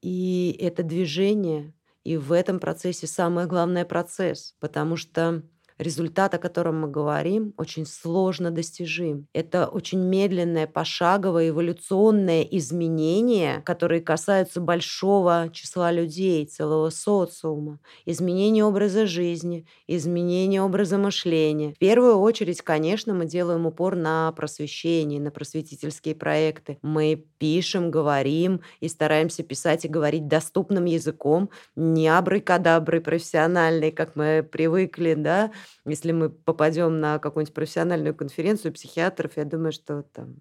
и 0.03 0.57
это 0.61 0.83
движение, 0.83 1.75
и 2.05 2.17
в 2.17 2.33
этом 2.33 2.61
процессе 2.61 3.07
самое 3.07 3.47
главное 3.47 3.85
процесс, 3.85 4.55
потому 4.61 4.97
что 4.97 5.43
результат, 5.83 6.35
о 6.35 6.39
котором 6.39 6.81
мы 6.81 6.89
говорим, 6.89 7.55
очень 7.57 7.87
сложно 7.87 8.51
достижим. 8.51 9.27
Это 9.33 9.67
очень 9.67 9.99
медленное, 10.01 10.67
пошаговое, 10.67 11.51
эволюционное 11.51 12.43
изменение, 12.43 13.61
которые 13.63 14.01
касаются 14.01 14.61
большого 14.61 15.51
числа 15.53 15.93
людей, 15.93 16.47
целого 16.47 16.91
социума. 16.91 17.79
Изменение 18.07 18.65
образа 18.65 19.07
жизни, 19.07 19.67
изменение 19.87 20.63
образа 20.63 20.99
мышления. 20.99 21.75
В 21.75 21.79
первую 21.79 22.17
очередь, 22.19 22.63
конечно, 22.63 23.15
мы 23.15 23.27
делаем 23.27 23.67
упор 23.67 23.97
на 23.97 24.33
просвещение, 24.33 25.21
на 25.21 25.31
просветительские 25.31 26.15
проекты. 26.15 26.79
Мы 26.83 27.25
пишем, 27.39 27.91
говорим 27.91 28.61
и 28.81 28.89
стараемся 28.89 29.43
писать 29.43 29.85
и 29.85 29.89
говорить 29.89 30.29
доступным 30.29 30.85
языком, 30.85 31.51
не 31.75 32.09
абракадаброй 32.09 33.01
профессиональной, 33.01 33.91
как 33.91 34.17
мы 34.17 34.47
привыкли, 34.49 35.15
да, 35.15 35.51
если 35.85 36.13
мы 36.13 36.31
попадем 36.31 37.01
на 37.01 37.19
какую-нибудь 37.19 37.55
профессиональную 37.55 38.15
конференцию 38.15 38.73
психиатров, 38.73 39.37
я 39.37 39.45
думаю, 39.45 39.73
что 39.73 40.03
там 40.03 40.37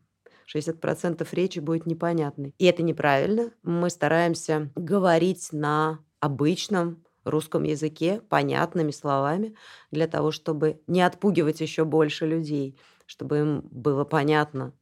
60% 0.53 1.27
речи 1.31 1.59
будет 1.59 1.85
непонятной. 1.85 2.53
И 2.57 2.65
это 2.65 2.83
неправильно. 2.83 3.51
Мы 3.63 3.89
стараемся 3.89 4.71
говорить 4.75 5.49
на 5.51 5.99
обычном 6.19 7.03
русском 7.23 7.63
языке, 7.63 8.21
понятными 8.29 8.91
словами, 8.91 9.55
для 9.91 10.07
того, 10.07 10.31
чтобы 10.31 10.81
не 10.87 11.01
отпугивать 11.01 11.61
еще 11.61 11.85
больше 11.85 12.25
людей, 12.25 12.79
чтобы 13.05 13.39
им 13.39 13.61
было 13.71 14.05
понятно, 14.05 14.73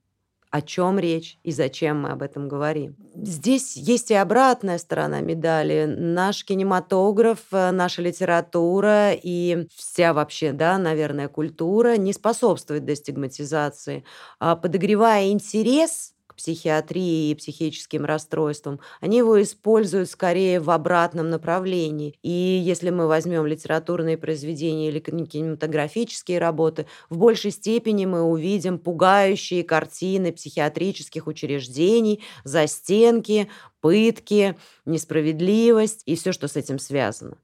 о 0.51 0.61
чем 0.61 0.97
речь 0.97 1.37
и 1.43 1.51
зачем 1.51 2.01
мы 2.01 2.09
об 2.09 2.21
этом 2.21 2.47
говорим. 2.47 2.95
Здесь 3.15 3.75
есть 3.75 4.11
и 4.11 4.15
обратная 4.15 4.77
сторона 4.77 5.21
медали. 5.21 5.85
Наш 5.85 6.43
кинематограф, 6.43 7.39
э, 7.51 7.71
наша 7.71 8.01
литература 8.01 9.11
и 9.13 9.67
вся 9.75 10.13
вообще, 10.13 10.51
да, 10.51 10.77
наверное, 10.77 11.27
культура 11.27 11.97
не 11.97 12.13
способствует 12.13 12.85
дестигматизации, 12.85 14.03
а 14.39 14.55
подогревая 14.55 15.29
интерес 15.29 16.13
психиатрии 16.39 17.29
и 17.29 17.35
психическим 17.35 18.05
расстройствам, 18.05 18.79
они 19.01 19.17
его 19.17 19.41
используют 19.41 20.09
скорее 20.09 20.61
в 20.61 20.69
обратном 20.69 21.29
направлении. 21.29 22.15
И 22.23 22.29
если 22.29 22.89
мы 22.89 23.07
возьмем 23.07 23.45
литературные 23.45 24.17
произведения 24.17 24.87
или 24.87 24.99
кинематографические 24.99 26.39
работы, 26.39 26.87
в 27.09 27.17
большей 27.17 27.51
степени 27.51 28.05
мы 28.05 28.23
увидим 28.23 28.79
пугающие 28.79 29.63
картины 29.63 30.31
психиатрических 30.31 31.27
учреждений, 31.27 32.23
застенки, 32.45 33.49
пытки, 33.81 34.55
несправедливость 34.85 36.03
и 36.05 36.15
все, 36.15 36.31
что 36.31 36.47
с 36.47 36.55
этим 36.55 36.79
связано. 36.79 37.37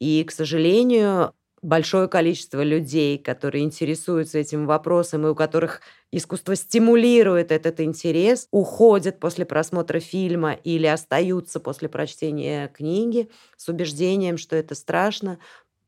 И, 0.00 0.24
к 0.24 0.32
сожалению, 0.32 1.34
большое 1.62 2.08
количество 2.08 2.62
людей, 2.62 3.18
которые 3.18 3.64
интересуются 3.64 4.38
этим 4.38 4.66
вопросом 4.66 5.26
и 5.26 5.30
у 5.30 5.34
которых 5.34 5.80
искусство 6.12 6.56
стимулирует 6.56 7.52
этот 7.52 7.80
интерес, 7.80 8.48
уходят 8.50 9.20
после 9.20 9.44
просмотра 9.44 10.00
фильма 10.00 10.52
или 10.52 10.86
остаются 10.86 11.60
после 11.60 11.88
прочтения 11.88 12.68
книги 12.68 13.30
с 13.56 13.68
убеждением, 13.68 14.38
что 14.38 14.56
это 14.56 14.74
страшно, 14.74 15.38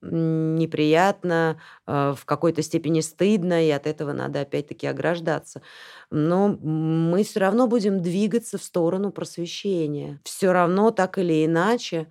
неприятно, 0.05 1.61
э, 1.87 2.15
в 2.17 2.25
какой-то 2.25 2.61
степени 2.63 3.01
стыдно, 3.01 3.65
и 3.65 3.71
от 3.71 3.87
этого 3.87 4.13
надо 4.13 4.41
опять-таки 4.41 4.87
ограждаться. 4.89 5.63
Но 6.11 6.49
мы 6.49 7.23
все 7.23 7.39
равно 7.41 7.69
будем 7.69 8.03
двигаться 8.03 8.59
в 8.59 8.65
сторону 8.65 9.13
просвещения. 9.13 10.21
Все 10.25 10.53
равно 10.53 10.91
так 10.91 11.19
или 11.19 11.45
иначе 11.47 12.09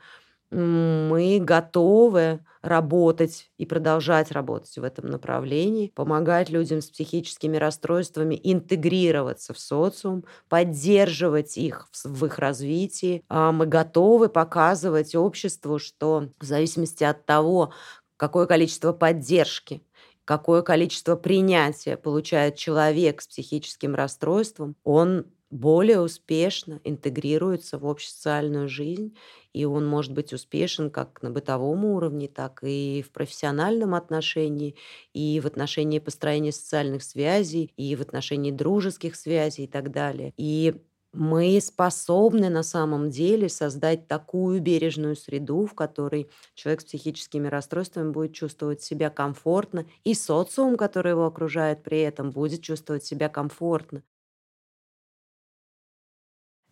мы 0.52 1.40
готовы 1.42 2.42
работать 2.62 3.50
и 3.58 3.66
продолжать 3.66 4.32
работать 4.32 4.78
в 4.78 4.84
этом 4.84 5.08
направлении, 5.10 5.92
помогать 5.96 6.50
людям 6.50 6.82
с 6.82 6.90
психическими 6.92 7.58
расстройствами 7.58 8.40
интегрироваться 8.44 9.54
в 9.54 9.60
социум, 9.60 10.26
поддерживать 10.50 11.58
их 11.58 11.88
в 12.04 12.26
их 12.26 12.38
развитии. 12.38 13.24
А 13.30 13.52
мы 13.52 13.66
готовы 13.66 14.30
показывать 14.30 15.16
обществу, 15.16 15.80
что 15.80 16.30
в 16.40 16.46
зависимости 16.46 17.04
от 17.04 17.26
того, 17.26 17.74
какое 18.18 18.46
количество 18.46 18.94
поддержки 18.94 19.82
какое 20.24 20.62
количество 20.62 21.16
принятия 21.16 21.98
получает 21.98 22.56
человек 22.56 23.22
с 23.22 23.28
психическим 23.28 23.96
расстройством, 23.96 24.76
он 24.84 25.26
более 25.52 26.00
успешно 26.02 26.80
интегрируется 26.84 27.78
в 27.78 27.86
общесоциальную 27.88 28.68
жизнь, 28.70 29.16
и 29.54 29.66
он 29.66 29.86
может 29.86 30.14
быть 30.14 30.34
успешен 30.34 30.90
как 30.90 31.22
на 31.22 31.30
бытовом 31.30 31.86
уровне, 31.86 32.28
так 32.28 32.62
и 32.64 33.04
в 33.06 33.12
профессиональном 33.12 33.94
отношении, 33.94 34.76
и 35.14 35.40
в 35.42 35.46
отношении 35.46 36.00
построения 36.00 36.52
социальных 36.52 37.04
связей, 37.04 37.72
и 37.78 37.96
в 37.96 38.02
отношении 38.02 38.52
дружеских 38.52 39.16
связей 39.16 39.66
и 39.66 39.68
так 39.68 39.92
далее. 39.92 40.34
И 40.38 40.76
мы 41.14 41.60
способны 41.62 42.50
на 42.50 42.64
самом 42.64 43.10
деле 43.10 43.50
создать 43.50 44.08
такую 44.08 44.62
бережную 44.62 45.18
среду, 45.18 45.66
в 45.66 45.74
которой 45.76 46.30
человек 46.56 46.82
с 46.82 46.86
психическими 46.86 47.48
расстройствами 47.50 48.12
будет 48.12 48.34
чувствовать 48.34 48.82
себя 48.82 49.10
комфортно, 49.10 49.86
и 50.06 50.14
социум, 50.14 50.78
который 50.78 51.12
его 51.12 51.26
окружает 51.26 51.84
при 51.84 52.00
этом, 52.00 52.32
будет 52.32 52.62
чувствовать 52.62 53.04
себя 53.04 53.28
комфортно. 53.28 54.04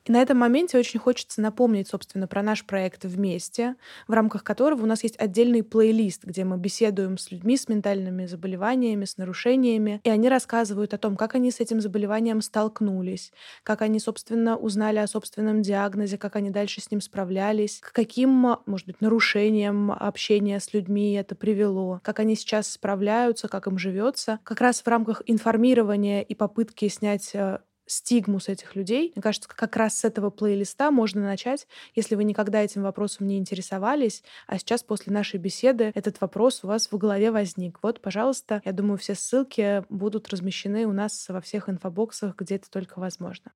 И 0.06 0.12
на 0.12 0.22
этом 0.22 0.38
моменте 0.38 0.78
очень 0.78 1.00
хочется 1.00 1.42
напомнить, 1.42 1.88
собственно, 1.88 2.28
про 2.28 2.42
наш 2.42 2.66
проект 2.66 3.06
«Вместе», 3.06 3.76
в 4.08 4.14
рамках 4.14 4.44
которого 4.44 4.84
у 4.84 4.86
нас 4.86 5.04
есть 5.04 5.20
отдельный 5.20 5.64
плейлист, 5.64 6.24
где 6.24 6.44
мы 6.44 6.58
беседуем 6.58 7.18
с 7.18 7.32
людьми 7.32 7.58
с 7.58 7.68
ментальными 7.68 8.26
заболеваниями, 8.26 9.06
с 9.06 9.18
нарушениями, 9.18 10.02
и 10.04 10.10
они 10.10 10.30
рассказывают 10.30 10.94
о 10.94 10.98
том, 10.98 11.16
как 11.16 11.36
они 11.36 11.52
с 11.52 11.60
этим 11.60 11.82
заболеванием 11.82 12.42
столкнулись, 12.42 13.32
как 13.64 13.82
они, 13.82 14.00
собственно, 14.00 14.58
узнали 14.58 14.98
о 15.00 15.08
собственном 15.08 15.62
диагнозе, 15.62 16.18
как 16.18 16.36
они 16.36 16.50
дальше 16.50 16.82
с 16.82 16.92
ним 16.92 17.02
справлялись, 17.02 17.80
к 17.82 17.94
каким, 17.94 18.58
может 18.66 18.88
быть, 18.88 19.02
нарушениям 19.02 19.92
общения 19.92 20.60
с 20.60 20.74
людьми 20.74 21.14
это 21.14 21.36
привело, 21.36 22.00
как 22.04 22.20
они 22.20 22.36
сейчас 22.36 22.72
справляются, 22.72 23.48
как 23.48 23.68
им 23.68 23.78
живется. 23.78 24.40
Как 24.44 24.62
раз 24.62 24.82
в 24.82 24.88
рамках 24.88 25.22
информирования 25.26 26.22
и 26.22 26.36
попытки 26.36 26.88
снять 26.88 27.32
э, 27.34 27.60
стигму 27.90 28.40
с 28.40 28.48
этих 28.50 28.76
людей. 28.76 29.12
Мне 29.16 29.22
кажется, 29.22 29.50
как 29.50 29.76
раз 29.76 29.98
с 29.98 30.06
этого 30.06 30.30
плейлиста 30.30 30.92
можно 30.92 31.22
начать, 31.22 31.68
если 31.96 32.16
вы 32.16 32.24
никогда 32.24 32.62
этим 32.62 32.84
вопросом 32.84 33.28
не 33.28 33.38
интересовались, 33.38 34.24
а 34.48 34.58
сейчас 34.58 34.84
после 34.84 35.14
нашей 35.14 35.40
беседы 35.40 35.92
этот 35.96 36.22
вопрос 36.22 36.64
у 36.64 36.68
вас 36.68 36.92
в 36.92 36.98
голове 36.98 37.32
возник. 37.32 37.80
Вот, 37.82 38.02
пожалуйста, 38.02 38.62
я 38.66 38.72
думаю, 38.72 38.98
все 38.98 39.16
ссылки 39.16 39.84
будут 39.90 40.30
размещены 40.30 40.86
у 40.86 40.94
нас 40.94 41.28
во 41.30 41.42
всех 41.42 41.70
инфобоксах, 41.70 42.36
где 42.36 42.56
это 42.56 42.70
только 42.70 43.00
возможно. 43.00 43.52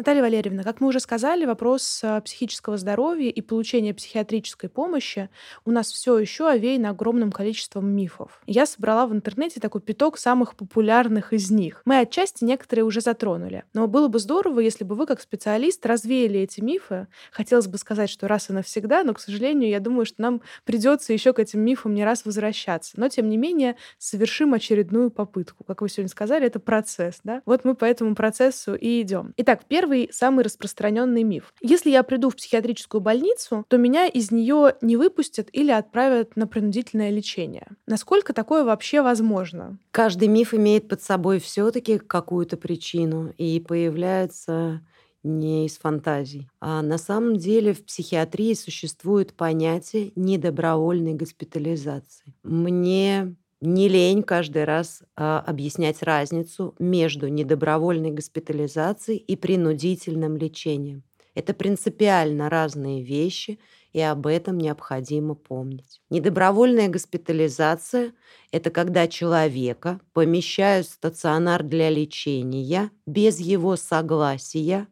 Наталья 0.00 0.22
Валерьевна, 0.22 0.62
как 0.62 0.80
мы 0.80 0.88
уже 0.88 0.98
сказали, 0.98 1.44
вопрос 1.44 2.00
э, 2.02 2.22
психического 2.22 2.78
здоровья 2.78 3.28
и 3.28 3.42
получения 3.42 3.92
психиатрической 3.92 4.70
помощи 4.70 5.28
у 5.66 5.70
нас 5.72 5.92
все 5.92 6.16
еще 6.16 6.48
овеян 6.48 6.86
огромным 6.86 7.30
количеством 7.30 7.86
мифов. 7.90 8.40
Я 8.46 8.64
собрала 8.64 9.06
в 9.06 9.12
интернете 9.12 9.60
такой 9.60 9.82
пяток 9.82 10.16
самых 10.16 10.54
популярных 10.54 11.34
из 11.34 11.50
них. 11.50 11.82
Мы 11.84 11.98
отчасти 11.98 12.44
некоторые 12.44 12.86
уже 12.86 13.02
затронули. 13.02 13.64
Но 13.74 13.88
было 13.88 14.08
бы 14.08 14.18
здорово, 14.20 14.60
если 14.60 14.84
бы 14.84 14.94
вы, 14.94 15.04
как 15.04 15.20
специалист, 15.20 15.84
развеяли 15.84 16.40
эти 16.40 16.62
мифы. 16.62 17.06
Хотелось 17.30 17.66
бы 17.66 17.76
сказать, 17.76 18.08
что 18.08 18.26
раз 18.26 18.48
и 18.48 18.54
навсегда, 18.54 19.04
но, 19.04 19.12
к 19.12 19.20
сожалению, 19.20 19.68
я 19.68 19.80
думаю, 19.80 20.06
что 20.06 20.22
нам 20.22 20.40
придется 20.64 21.12
еще 21.12 21.34
к 21.34 21.38
этим 21.38 21.60
мифам 21.60 21.92
не 21.92 22.06
раз 22.06 22.24
возвращаться. 22.24 22.94
Но, 22.96 23.10
тем 23.10 23.28
не 23.28 23.36
менее, 23.36 23.76
совершим 23.98 24.54
очередную 24.54 25.10
попытку. 25.10 25.62
Как 25.64 25.82
вы 25.82 25.90
сегодня 25.90 26.08
сказали, 26.08 26.46
это 26.46 26.58
процесс. 26.58 27.20
Да? 27.22 27.42
Вот 27.44 27.66
мы 27.66 27.74
по 27.74 27.84
этому 27.84 28.14
процессу 28.14 28.74
и 28.74 29.02
идем. 29.02 29.34
Итак, 29.36 29.66
первый 29.68 29.89
первый, 29.90 30.08
самый 30.12 30.44
распространенный 30.44 31.22
миф. 31.22 31.52
Если 31.60 31.90
я 31.90 32.02
приду 32.02 32.30
в 32.30 32.36
психиатрическую 32.36 33.00
больницу, 33.00 33.64
то 33.68 33.76
меня 33.76 34.06
из 34.06 34.30
нее 34.30 34.76
не 34.80 34.96
выпустят 34.96 35.48
или 35.52 35.70
отправят 35.70 36.36
на 36.36 36.46
принудительное 36.46 37.10
лечение. 37.10 37.66
Насколько 37.86 38.32
такое 38.32 38.64
вообще 38.64 39.02
возможно? 39.02 39.78
Каждый 39.90 40.28
миф 40.28 40.54
имеет 40.54 40.88
под 40.88 41.02
собой 41.02 41.40
все-таки 41.40 41.98
какую-то 41.98 42.56
причину 42.56 43.32
и 43.36 43.60
появляется 43.60 44.82
не 45.22 45.66
из 45.66 45.76
фантазий. 45.76 46.48
А 46.60 46.80
на 46.82 46.96
самом 46.96 47.36
деле 47.36 47.74
в 47.74 47.84
психиатрии 47.84 48.54
существует 48.54 49.34
понятие 49.34 50.12
недобровольной 50.16 51.14
госпитализации. 51.14 52.34
Мне 52.42 53.34
не 53.60 53.88
лень 53.88 54.22
каждый 54.22 54.64
раз 54.64 55.02
а, 55.16 55.40
объяснять 55.40 56.02
разницу 56.02 56.74
между 56.78 57.28
недобровольной 57.28 58.10
госпитализацией 58.10 59.18
и 59.18 59.36
принудительным 59.36 60.36
лечением. 60.36 61.04
Это 61.34 61.54
принципиально 61.54 62.48
разные 62.48 63.02
вещи, 63.02 63.58
и 63.92 64.00
об 64.00 64.26
этом 64.26 64.58
необходимо 64.58 65.34
помнить. 65.34 66.00
Недобровольная 66.10 66.88
госпитализация– 66.88 68.12
это 68.52 68.70
когда 68.70 69.08
человека 69.08 70.00
помещают 70.12 70.86
в 70.86 70.92
стационар 70.92 71.62
для 71.62 71.90
лечения 71.90 72.90
без 73.06 73.40
его 73.40 73.76
согласия 73.76 74.86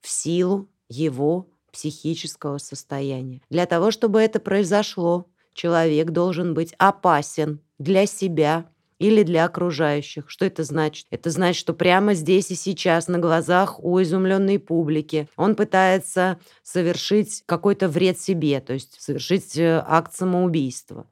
в 0.00 0.08
силу 0.08 0.68
его 0.88 1.50
психического 1.72 2.58
состояния. 2.58 3.40
Для 3.50 3.66
того, 3.66 3.90
чтобы 3.90 4.20
это 4.20 4.40
произошло, 4.40 5.26
человек 5.54 6.10
должен 6.10 6.54
быть 6.54 6.74
опасен 6.78 7.60
для 7.78 8.06
себя 8.06 8.66
или 8.98 9.22
для 9.22 9.44
окружающих. 9.44 10.24
Что 10.28 10.44
это 10.44 10.64
значит? 10.64 11.06
Это 11.10 11.30
значит, 11.30 11.60
что 11.60 11.72
прямо 11.72 12.14
здесь 12.14 12.50
и 12.50 12.54
сейчас, 12.54 13.08
на 13.08 13.18
глазах 13.18 13.82
у 13.82 14.00
изумленной 14.02 14.58
публики, 14.58 15.28
он 15.36 15.54
пытается 15.54 16.38
совершить 16.62 17.42
какой-то 17.46 17.88
вред 17.88 18.20
себе, 18.20 18.60
то 18.60 18.72
есть 18.72 19.00
совершить 19.00 19.56
э, 19.56 19.82
акт 19.86 20.14
самоубийства 20.14 21.06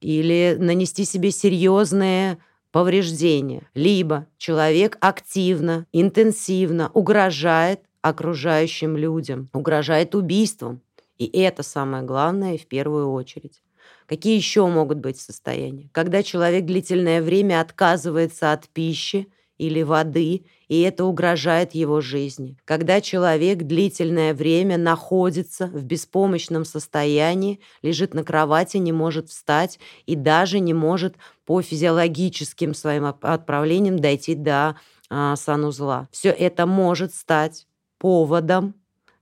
или 0.00 0.56
нанести 0.58 1.04
себе 1.04 1.30
серьезные 1.30 2.38
повреждения. 2.70 3.68
Либо 3.74 4.26
человек 4.38 4.96
активно, 5.00 5.86
интенсивно 5.92 6.90
угрожает 6.94 7.80
окружающим 8.00 8.96
людям, 8.96 9.50
угрожает 9.52 10.14
убийством. 10.14 10.80
И 11.18 11.26
это 11.26 11.62
самое 11.62 12.04
главное 12.04 12.56
в 12.56 12.66
первую 12.66 13.10
очередь. 13.10 13.60
Какие 14.08 14.36
еще 14.36 14.66
могут 14.66 14.98
быть 14.98 15.20
состояния? 15.20 15.90
Когда 15.92 16.22
человек 16.22 16.64
длительное 16.64 17.20
время 17.20 17.60
отказывается 17.60 18.52
от 18.52 18.66
пищи 18.68 19.28
или 19.58 19.82
воды, 19.82 20.46
и 20.68 20.80
это 20.80 21.04
угрожает 21.04 21.74
его 21.74 22.00
жизни. 22.00 22.56
Когда 22.64 23.02
человек 23.02 23.64
длительное 23.64 24.32
время 24.32 24.78
находится 24.78 25.66
в 25.66 25.84
беспомощном 25.84 26.64
состоянии, 26.64 27.60
лежит 27.82 28.14
на 28.14 28.24
кровати, 28.24 28.78
не 28.78 28.92
может 28.92 29.28
встать 29.28 29.78
и 30.06 30.14
даже 30.14 30.58
не 30.60 30.72
может 30.72 31.16
по 31.44 31.60
физиологическим 31.60 32.72
своим 32.72 33.04
отправлениям 33.04 33.98
дойти 33.98 34.34
до 34.34 34.76
а, 35.10 35.36
санузла. 35.36 36.08
Все 36.12 36.30
это 36.30 36.64
может 36.66 37.14
стать 37.14 37.66
поводом 37.98 38.74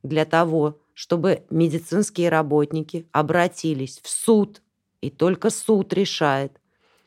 для 0.02 0.26
того, 0.26 0.78
чтобы 0.94 1.44
медицинские 1.50 2.28
работники 2.28 3.06
обратились 3.12 4.00
в 4.02 4.08
суд 4.08 4.60
и 5.00 5.10
только 5.10 5.50
суд 5.50 5.92
решает, 5.92 6.60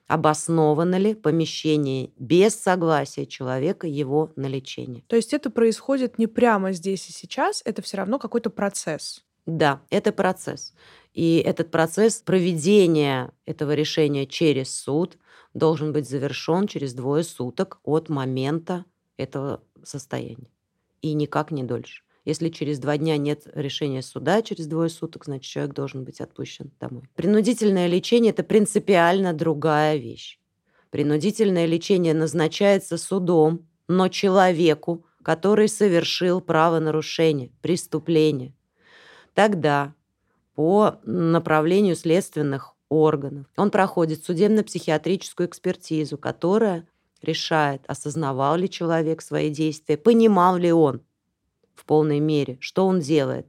обосновано 0.07 0.97
ли 0.97 1.13
помещение 1.13 2.09
без 2.17 2.55
согласия 2.55 3.25
человека 3.25 3.87
его 3.87 4.31
на 4.35 4.47
лечение. 4.47 5.03
То 5.07 5.15
есть 5.15 5.33
это 5.33 5.51
происходит 5.51 6.17
не 6.17 6.25
прямо 6.25 6.71
здесь 6.73 7.07
и 7.09 7.13
сейчас, 7.13 7.61
это 7.63 7.81
все 7.81 7.97
равно 7.97 8.17
какой-то 8.17 8.49
процесс. 8.49 9.23
Да, 9.45 9.81
это 9.89 10.11
процесс. 10.11 10.73
И 11.13 11.37
этот 11.45 11.71
процесс 11.71 12.21
проведения 12.21 13.31
этого 13.45 13.73
решения 13.73 14.25
через 14.25 14.75
суд 14.75 15.17
должен 15.53 15.93
быть 15.93 16.09
завершен 16.09 16.67
через 16.67 16.93
двое 16.93 17.23
суток 17.23 17.79
от 17.83 18.09
момента 18.09 18.85
этого 19.17 19.61
состояния. 19.83 20.49
И 21.01 21.13
никак 21.13 21.51
не 21.51 21.63
дольше. 21.63 22.03
Если 22.29 22.49
через 22.49 22.77
два 22.77 22.95
дня 22.97 23.17
нет 23.17 23.47
решения 23.55 24.03
суда, 24.03 24.43
через 24.43 24.67
двое 24.67 24.89
суток, 24.89 25.25
значит, 25.25 25.51
человек 25.51 25.73
должен 25.73 26.03
быть 26.03 26.21
отпущен 26.21 26.69
домой. 26.79 27.09
Принудительное 27.15 27.87
лечение– 27.87 28.29
это 28.33 28.43
принципиально 28.43 29.33
другая 29.33 29.97
вещь. 29.97 30.37
Принудительное 30.91 31.65
лечение 31.65 32.13
назначается 32.13 32.99
судом, 32.99 33.67
но 33.87 34.09
человеку, 34.09 35.07
который 35.23 35.67
совершил 35.67 36.39
правонарушение, 36.39 37.49
преступление. 37.63 38.53
Тогда 39.33 39.95
по 40.53 40.99
направлению 41.05 41.95
следственных 41.95 42.75
органов 42.89 43.47
он 43.57 43.71
проходит 43.71 44.23
судебно-психиатрическую 44.23 45.47
экспертизу, 45.47 46.19
которая 46.19 46.87
решает, 47.23 47.81
осознавал 47.87 48.55
ли 48.55 48.69
человек 48.69 49.23
свои 49.23 49.49
действия, 49.49 49.97
понимал 49.97 50.57
ли 50.57 50.71
он 50.71 51.01
в 51.79 51.85
полной 51.85 52.19
мере, 52.19 52.57
что 52.59 52.85
он 52.85 52.99
делает, 52.99 53.47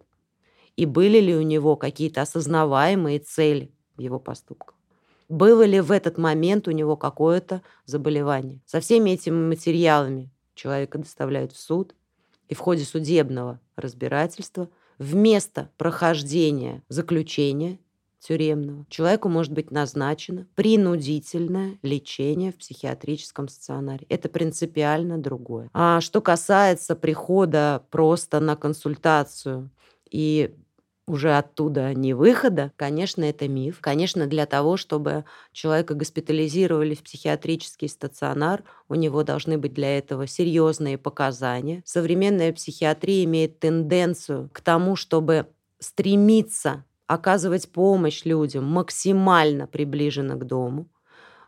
и 0.77 0.87
были 0.87 1.19
ли 1.19 1.35
у 1.35 1.43
него 1.43 1.77
какие-то 1.77 2.23
осознаваемые 2.23 3.19
цели 3.19 3.73
в 3.97 4.01
его 4.01 4.21
поступках. 4.21 4.77
Было 5.29 5.65
ли 5.65 5.81
в 5.81 5.91
этот 5.91 6.17
момент 6.17 6.69
у 6.69 6.71
него 6.71 6.97
какое-то 6.97 7.63
заболевание. 7.87 8.61
Со 8.67 8.81
всеми 8.81 9.11
этими 9.11 9.49
материалами 9.49 10.31
человека 10.55 10.99
доставляют 10.99 11.53
в 11.53 11.59
суд, 11.59 11.95
и 12.49 12.55
в 12.55 12.59
ходе 12.59 12.85
судебного 12.85 13.61
разбирательства 13.77 14.69
вместо 14.99 15.71
прохождения 15.77 16.83
заключения 16.89 17.79
тюремного 18.21 18.87
человеку 18.89 19.29
может 19.29 19.53
быть 19.53 19.71
назначено 19.71 20.47
принудительное 20.55 21.79
лечение 21.83 22.53
в 22.53 22.57
психиатрическом 22.57 23.49
стационаре. 23.49 24.07
Это 24.09 24.29
принципиально 24.29 25.19
другое. 25.19 25.71
А 25.73 26.01
что 26.01 26.21
касается 26.21 26.95
прихода 26.95 27.83
просто 27.91 28.41
на 28.41 28.57
консультацию 28.57 29.71
и 30.11 30.55
уже 31.11 31.37
оттуда 31.37 31.93
не 31.93 32.15
выхода, 32.15 32.73
конечно, 32.77 33.25
это 33.25 33.49
миф. 33.49 33.79
Конечно, 33.81 34.27
для 34.27 34.47
того, 34.47 34.77
чтобы 34.77 35.25
человека 35.53 35.95
госпитализировали 35.95 36.95
в 36.95 37.03
психиатрический 37.03 37.89
стационар, 37.89 38.63
у 38.89 38.95
него 38.95 39.25
должны 39.25 39.59
быть 39.59 39.75
для 39.75 39.99
этого 39.99 40.27
серьезные 40.27 40.99
показания. 40.99 41.83
Современная 41.85 42.53
психиатрия 42.53 43.25
имеет 43.25 43.59
тенденцию 43.59 44.51
к 44.53 44.61
тому, 44.61 44.95
чтобы 44.95 45.49
стремиться 45.81 46.85
оказывать 47.11 47.73
помощь 47.73 48.25
людям 48.25 48.65
максимально 48.67 49.67
приближенно 49.67 50.37
к 50.37 50.47
дому, 50.47 50.87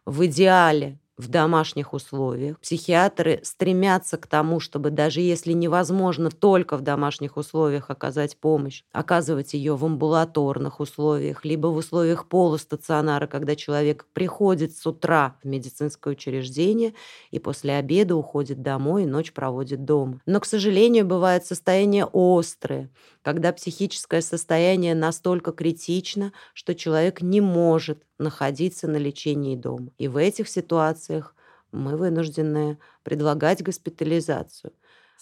в 0.04 0.26
идеале 0.26 0.98
в 1.18 1.28
домашних 1.28 1.92
условиях. 1.92 2.58
Психиатры 2.60 3.40
стремятся 3.42 4.16
к 4.16 4.26
тому, 4.26 4.60
чтобы 4.60 4.90
даже 4.90 5.20
если 5.20 5.52
невозможно 5.52 6.30
только 6.30 6.76
в 6.76 6.80
домашних 6.82 7.36
условиях 7.36 7.90
оказать 7.90 8.36
помощь, 8.38 8.82
оказывать 8.92 9.54
ее 9.54 9.76
в 9.76 9.84
амбулаторных 9.84 10.80
условиях, 10.80 11.44
либо 11.44 11.68
в 11.68 11.76
условиях 11.76 12.28
полустационара, 12.28 13.26
когда 13.26 13.54
человек 13.56 14.06
приходит 14.12 14.76
с 14.76 14.86
утра 14.86 15.36
в 15.42 15.46
медицинское 15.46 16.12
учреждение 16.14 16.94
и 17.30 17.38
после 17.38 17.74
обеда 17.74 18.16
уходит 18.16 18.62
домой 18.62 19.04
и 19.04 19.06
ночь 19.06 19.32
проводит 19.32 19.84
дома. 19.84 20.20
Но, 20.26 20.40
к 20.40 20.46
сожалению, 20.46 21.06
бывают 21.06 21.44
состояния 21.44 22.04
острые, 22.06 22.90
когда 23.22 23.52
психическое 23.52 24.22
состояние 24.22 24.94
настолько 24.94 25.52
критично, 25.52 26.32
что 26.54 26.74
человек 26.74 27.22
не 27.22 27.40
может 27.40 28.02
находиться 28.18 28.88
на 28.88 28.96
лечении 28.96 29.56
дома. 29.56 29.90
И 29.98 30.08
в 30.08 30.16
этих 30.16 30.48
ситуациях 30.48 31.34
мы 31.72 31.96
вынуждены 31.96 32.78
предлагать 33.02 33.62
госпитализацию. 33.62 34.72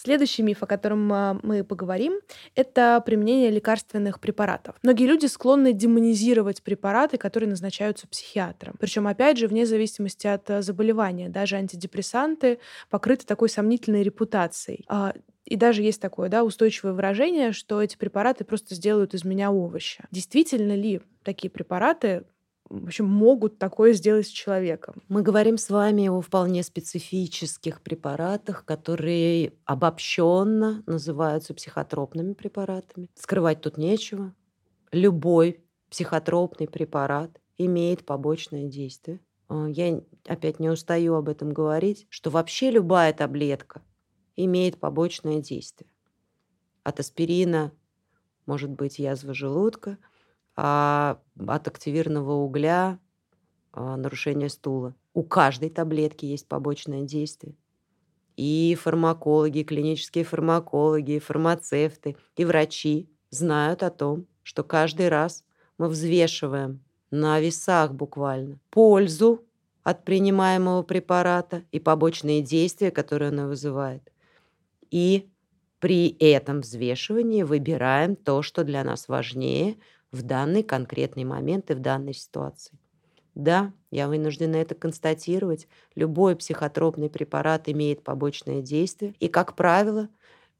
Следующий 0.02 0.42
миф, 0.42 0.62
о 0.62 0.66
котором 0.66 1.12
а, 1.12 1.38
мы 1.42 1.62
поговорим, 1.62 2.20
это 2.54 3.02
применение 3.04 3.50
лекарственных 3.50 4.18
препаратов. 4.18 4.76
Многие 4.82 5.06
люди 5.06 5.26
склонны 5.26 5.74
демонизировать 5.74 6.62
препараты, 6.62 7.18
которые 7.18 7.50
назначаются 7.50 8.08
психиатром. 8.08 8.76
Причем, 8.80 9.06
опять 9.06 9.36
же, 9.36 9.46
вне 9.46 9.66
зависимости 9.66 10.26
от 10.26 10.48
а, 10.50 10.62
заболевания. 10.62 11.28
Даже 11.28 11.56
антидепрессанты 11.56 12.60
покрыты 12.88 13.26
такой 13.26 13.50
сомнительной 13.50 14.02
репутацией. 14.02 14.86
А, 14.88 15.12
и 15.44 15.56
даже 15.56 15.82
есть 15.82 16.00
такое 16.00 16.30
да, 16.30 16.44
устойчивое 16.44 16.94
выражение, 16.94 17.52
что 17.52 17.82
эти 17.82 17.98
препараты 17.98 18.44
просто 18.44 18.74
сделают 18.74 19.12
из 19.12 19.24
меня 19.24 19.48
овоща. 19.48 20.06
Действительно 20.10 20.74
ли 20.74 21.02
такие 21.24 21.50
препараты 21.50 22.24
в 22.70 22.84
общем, 22.84 23.06
могут 23.06 23.58
такое 23.58 23.92
сделать 23.92 24.28
с 24.28 24.30
человеком. 24.30 25.02
Мы 25.08 25.22
говорим 25.22 25.58
с 25.58 25.70
вами 25.70 26.06
о 26.06 26.20
вполне 26.20 26.62
специфических 26.62 27.80
препаратах, 27.82 28.64
которые 28.64 29.54
обобщенно 29.64 30.84
называются 30.86 31.52
психотропными 31.52 32.32
препаратами. 32.32 33.08
Скрывать 33.16 33.60
тут 33.60 33.76
нечего. 33.76 34.32
Любой 34.92 35.64
психотропный 35.90 36.68
препарат 36.68 37.40
имеет 37.58 38.06
побочное 38.06 38.68
действие. 38.68 39.20
А, 39.48 39.66
я 39.66 40.00
опять 40.26 40.60
не 40.60 40.70
устаю 40.70 41.14
об 41.14 41.28
этом 41.28 41.52
говорить, 41.52 42.06
что 42.08 42.30
вообще 42.30 42.70
любая 42.70 43.12
таблетка 43.12 43.82
имеет 44.36 44.78
побочное 44.78 45.40
действие. 45.40 45.90
От 46.84 47.00
аспирина 47.00 47.72
может 48.46 48.70
быть 48.70 49.00
язва 49.00 49.34
желудка– 49.34 49.98
а, 50.56 51.18
от 51.46 51.68
активированного 51.68 52.32
угля 52.32 52.98
а, 53.72 53.96
нарушение 53.96 54.48
стула. 54.48 54.94
У 55.14 55.22
каждой 55.22 55.70
таблетки 55.70 56.26
есть 56.26 56.46
побочное 56.48 57.02
действие. 57.02 57.56
И 58.36 58.76
фармакологи, 58.80 59.62
клинические 59.62 60.24
фармакологи, 60.24 61.18
фармацевты, 61.18 62.16
и 62.36 62.44
врачи 62.44 63.10
знают 63.30 63.82
о 63.82 63.90
том, 63.90 64.26
что 64.42 64.64
каждый 64.64 65.08
раз 65.08 65.44
мы 65.78 65.88
взвешиваем 65.88 66.82
на 67.10 67.40
весах 67.40 67.92
буквально 67.92 68.58
пользу 68.70 69.44
от 69.82 70.04
принимаемого 70.04 70.82
препарата 70.82 71.64
и 71.72 71.80
побочные 71.80 72.42
действия, 72.42 72.90
которые 72.90 73.30
он 73.30 73.48
вызывает. 73.48 74.12
И 74.90 75.28
при 75.78 76.16
этом 76.18 76.60
взвешивании 76.60 77.42
выбираем 77.42 78.14
то, 78.14 78.42
что 78.42 78.64
для 78.64 78.84
нас 78.84 79.08
важнее, 79.08 79.76
в 80.12 80.22
данный 80.22 80.62
конкретный 80.62 81.24
момент 81.24 81.70
и 81.70 81.74
в 81.74 81.80
данной 81.80 82.14
ситуации. 82.14 82.78
Да, 83.34 83.72
я 83.90 84.08
вынуждена 84.08 84.56
это 84.56 84.74
констатировать. 84.74 85.68
Любой 85.94 86.36
психотропный 86.36 87.10
препарат 87.10 87.68
имеет 87.68 88.02
побочное 88.02 88.62
действие. 88.62 89.14
И, 89.20 89.28
как 89.28 89.56
правило, 89.56 90.08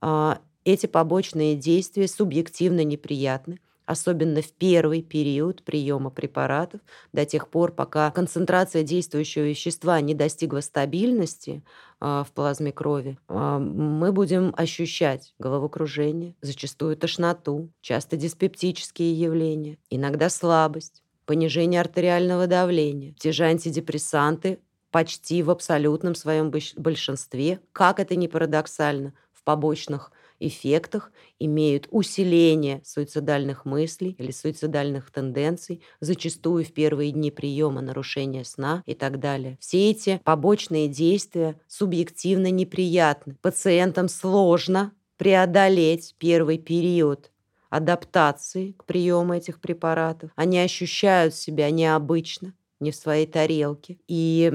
а, 0.00 0.40
эти 0.64 0.86
побочные 0.86 1.56
действия 1.56 2.08
субъективно 2.08 2.84
неприятны 2.84 3.58
особенно 3.86 4.42
в 4.42 4.52
первый 4.52 5.02
период 5.02 5.62
приема 5.62 6.10
препаратов, 6.10 6.80
до 7.12 7.24
тех 7.24 7.48
пор, 7.48 7.72
пока 7.72 8.10
концентрация 8.10 8.82
действующего 8.82 9.44
вещества 9.44 10.00
не 10.00 10.14
достигла 10.14 10.60
стабильности 10.60 11.62
э, 12.00 12.24
в 12.26 12.32
плазме 12.32 12.72
крови, 12.72 13.18
э, 13.28 13.58
мы 13.58 14.12
будем 14.12 14.54
ощущать 14.56 15.34
головокружение, 15.38 16.34
зачастую 16.40 16.96
тошноту, 16.96 17.70
часто 17.80 18.16
диспептические 18.16 19.12
явления, 19.12 19.78
иногда 19.90 20.28
слабость, 20.28 21.02
понижение 21.26 21.80
артериального 21.80 22.46
давления. 22.46 23.14
Те 23.18 23.32
же 23.32 23.44
антидепрессанты 23.44 24.58
почти 24.90 25.42
в 25.42 25.50
абсолютном 25.50 26.14
своем 26.14 26.50
большинстве, 26.50 27.60
как 27.72 28.00
это 28.00 28.16
ни 28.16 28.26
парадоксально, 28.26 29.14
в 29.32 29.44
побочных 29.44 30.12
эффектах 30.40 31.12
имеют 31.38 31.86
усиление 31.90 32.80
суицидальных 32.84 33.64
мыслей 33.64 34.16
или 34.18 34.32
суицидальных 34.32 35.10
тенденций, 35.10 35.82
зачастую 36.00 36.64
в 36.64 36.72
первые 36.72 37.12
дни 37.12 37.30
приема 37.30 37.80
нарушения 37.82 38.44
сна 38.44 38.82
и 38.86 38.94
так 38.94 39.20
далее. 39.20 39.56
Все 39.60 39.90
эти 39.90 40.20
побочные 40.24 40.88
действия 40.88 41.60
субъективно 41.68 42.50
неприятны. 42.50 43.36
Пациентам 43.42 44.08
сложно 44.08 44.92
преодолеть 45.16 46.14
первый 46.18 46.58
период 46.58 47.30
адаптации 47.68 48.72
к 48.72 48.84
приему 48.84 49.34
этих 49.34 49.60
препаратов. 49.60 50.30
Они 50.34 50.58
ощущают 50.58 51.34
себя 51.34 51.70
необычно, 51.70 52.54
не 52.80 52.90
в 52.90 52.96
своей 52.96 53.26
тарелке. 53.26 53.98
И 54.08 54.52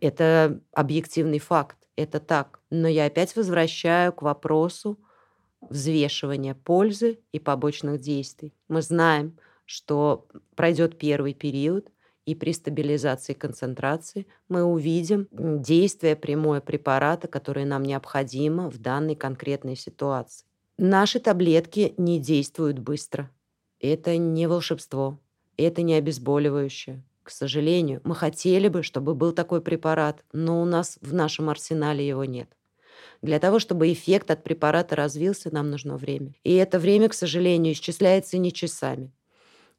это 0.00 0.60
объективный 0.72 1.38
факт. 1.38 1.76
Это 1.96 2.20
так. 2.20 2.60
Но 2.70 2.88
я 2.88 3.06
опять 3.06 3.34
возвращаю 3.36 4.12
к 4.12 4.22
вопросу 4.22 4.98
взвешивания 5.60 6.54
пользы 6.54 7.18
и 7.32 7.38
побочных 7.38 8.00
действий. 8.00 8.54
Мы 8.68 8.82
знаем, 8.82 9.38
что 9.64 10.26
пройдет 10.54 10.98
первый 10.98 11.34
период, 11.34 11.90
и 12.26 12.34
при 12.34 12.52
стабилизации 12.52 13.34
концентрации 13.34 14.26
мы 14.48 14.64
увидим 14.64 15.28
действие 15.30 16.16
прямое 16.16 16.60
препарата, 16.60 17.28
которое 17.28 17.64
нам 17.64 17.84
необходимо 17.84 18.68
в 18.68 18.78
данной 18.78 19.14
конкретной 19.14 19.76
ситуации. 19.76 20.44
Наши 20.76 21.20
таблетки 21.20 21.94
не 21.96 22.18
действуют 22.18 22.80
быстро. 22.80 23.30
Это 23.80 24.16
не 24.16 24.48
волшебство, 24.48 25.20
это 25.56 25.82
не 25.82 25.94
обезболивающее. 25.94 27.02
К 27.22 27.30
сожалению, 27.30 28.00
мы 28.04 28.14
хотели 28.14 28.68
бы, 28.68 28.82
чтобы 28.82 29.14
был 29.14 29.32
такой 29.32 29.60
препарат, 29.60 30.24
но 30.32 30.60
у 30.60 30.64
нас 30.64 30.98
в 31.00 31.14
нашем 31.14 31.48
арсенале 31.48 32.06
его 32.06 32.24
нет. 32.24 32.55
Для 33.26 33.40
того, 33.40 33.58
чтобы 33.58 33.92
эффект 33.92 34.30
от 34.30 34.44
препарата 34.44 34.94
развился, 34.94 35.52
нам 35.52 35.68
нужно 35.68 35.96
время. 35.96 36.36
И 36.44 36.54
это 36.54 36.78
время, 36.78 37.08
к 37.08 37.14
сожалению, 37.14 37.72
исчисляется 37.72 38.38
не 38.38 38.52
часами. 38.52 39.10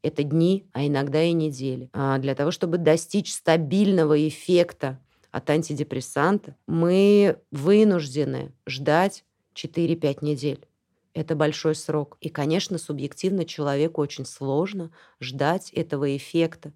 Это 0.04 0.24
дни, 0.24 0.68
а 0.74 0.86
иногда 0.86 1.24
и 1.24 1.32
недели. 1.32 1.90
А 1.94 2.18
для 2.18 2.36
того, 2.36 2.52
чтобы 2.52 2.78
достичь 2.78 3.32
стабильного 3.32 4.28
эффекта 4.28 5.00
от 5.32 5.50
антидепрессанта, 5.50 6.58
мы 6.68 7.38
вынуждены 7.52 8.52
ждать 8.68 9.24
4-5 9.56 10.18
недель. 10.26 10.68
Это 11.14 11.34
большой 11.34 11.76
срок. 11.76 12.18
И, 12.20 12.28
конечно, 12.28 12.78
субъективно 12.78 13.46
человеку 13.46 14.02
очень 14.02 14.26
сложно 14.26 14.92
ждать 15.22 15.72
этого 15.72 16.18
эффекта. 16.18 16.74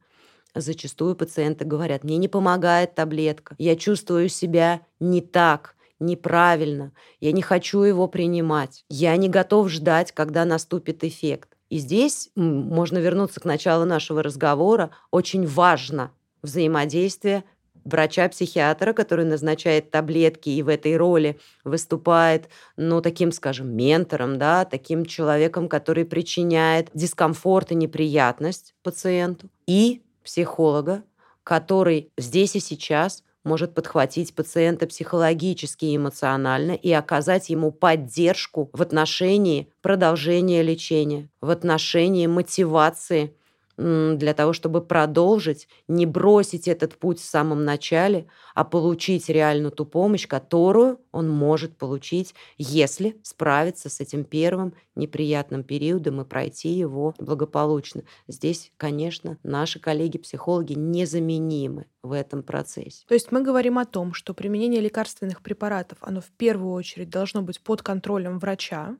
Зачастую 0.55 1.17
пациенты 1.17 1.65
говорят, 1.65 2.05
мне 2.05 2.15
не 2.15 2.29
помогает 2.29 2.95
таблетка, 2.95 3.55
я 3.57 3.75
чувствую 3.75 4.29
себя 4.29 4.81
не 5.01 5.19
так, 5.19 5.75
неправильно, 6.01 6.91
я 7.19 7.31
не 7.31 7.41
хочу 7.41 7.81
его 7.81 8.07
принимать, 8.07 8.85
я 8.89 9.15
не 9.15 9.29
готов 9.29 9.69
ждать, 9.69 10.11
когда 10.11 10.43
наступит 10.45 11.03
эффект. 11.03 11.55
И 11.69 11.77
здесь 11.77 12.29
можно 12.35 12.97
вернуться 12.97 13.39
к 13.39 13.45
началу 13.45 13.85
нашего 13.85 14.21
разговора. 14.21 14.91
Очень 15.09 15.47
важно 15.47 16.11
взаимодействие 16.41 17.45
врача-психиатра, 17.85 18.93
который 18.93 19.25
назначает 19.25 19.89
таблетки 19.89 20.49
и 20.49 20.61
в 20.61 20.67
этой 20.67 20.97
роли 20.97 21.39
выступает, 21.63 22.49
ну, 22.77 23.01
таким, 23.01 23.31
скажем, 23.31 23.75
ментором, 23.75 24.37
да, 24.37 24.65
таким 24.65 25.05
человеком, 25.05 25.67
который 25.67 26.05
причиняет 26.05 26.89
дискомфорт 26.93 27.71
и 27.71 27.75
неприятность 27.75 28.75
пациенту, 28.83 29.49
и 29.65 30.01
психолога, 30.23 31.03
который 31.43 32.11
здесь 32.17 32.55
и 32.55 32.59
сейчас 32.59 33.23
может 33.43 33.73
подхватить 33.73 34.35
пациента 34.35 34.87
психологически 34.87 35.85
и 35.85 35.95
эмоционально 35.95 36.71
и 36.71 36.91
оказать 36.91 37.49
ему 37.49 37.71
поддержку 37.71 38.69
в 38.73 38.81
отношении 38.81 39.71
продолжения 39.81 40.61
лечения, 40.61 41.29
в 41.41 41.49
отношении 41.49 42.27
мотивации 42.27 43.35
для 43.81 44.33
того, 44.33 44.53
чтобы 44.53 44.81
продолжить, 44.81 45.67
не 45.87 46.05
бросить 46.05 46.67
этот 46.67 46.97
путь 46.97 47.19
в 47.19 47.23
самом 47.23 47.65
начале, 47.65 48.27
а 48.53 48.63
получить 48.63 49.29
реально 49.29 49.71
ту 49.71 49.85
помощь, 49.85 50.27
которую 50.27 50.99
он 51.11 51.29
может 51.29 51.77
получить, 51.77 52.35
если 52.57 53.19
справиться 53.23 53.89
с 53.89 53.99
этим 53.99 54.23
первым 54.23 54.73
неприятным 54.95 55.63
периодом 55.63 56.21
и 56.21 56.25
пройти 56.25 56.69
его 56.69 57.15
благополучно. 57.17 58.03
Здесь, 58.27 58.71
конечно, 58.77 59.37
наши 59.43 59.79
коллеги-психологи 59.79 60.73
незаменимы 60.73 61.85
в 62.03 62.11
этом 62.11 62.43
процессе. 62.43 63.05
То 63.07 63.13
есть 63.13 63.31
мы 63.31 63.41
говорим 63.41 63.79
о 63.79 63.85
том, 63.85 64.13
что 64.13 64.33
применение 64.33 64.81
лекарственных 64.81 65.41
препаратов, 65.41 65.97
оно 66.01 66.21
в 66.21 66.29
первую 66.37 66.73
очередь 66.73 67.09
должно 67.09 67.41
быть 67.41 67.61
под 67.61 67.81
контролем 67.81 68.37
врача, 68.37 68.97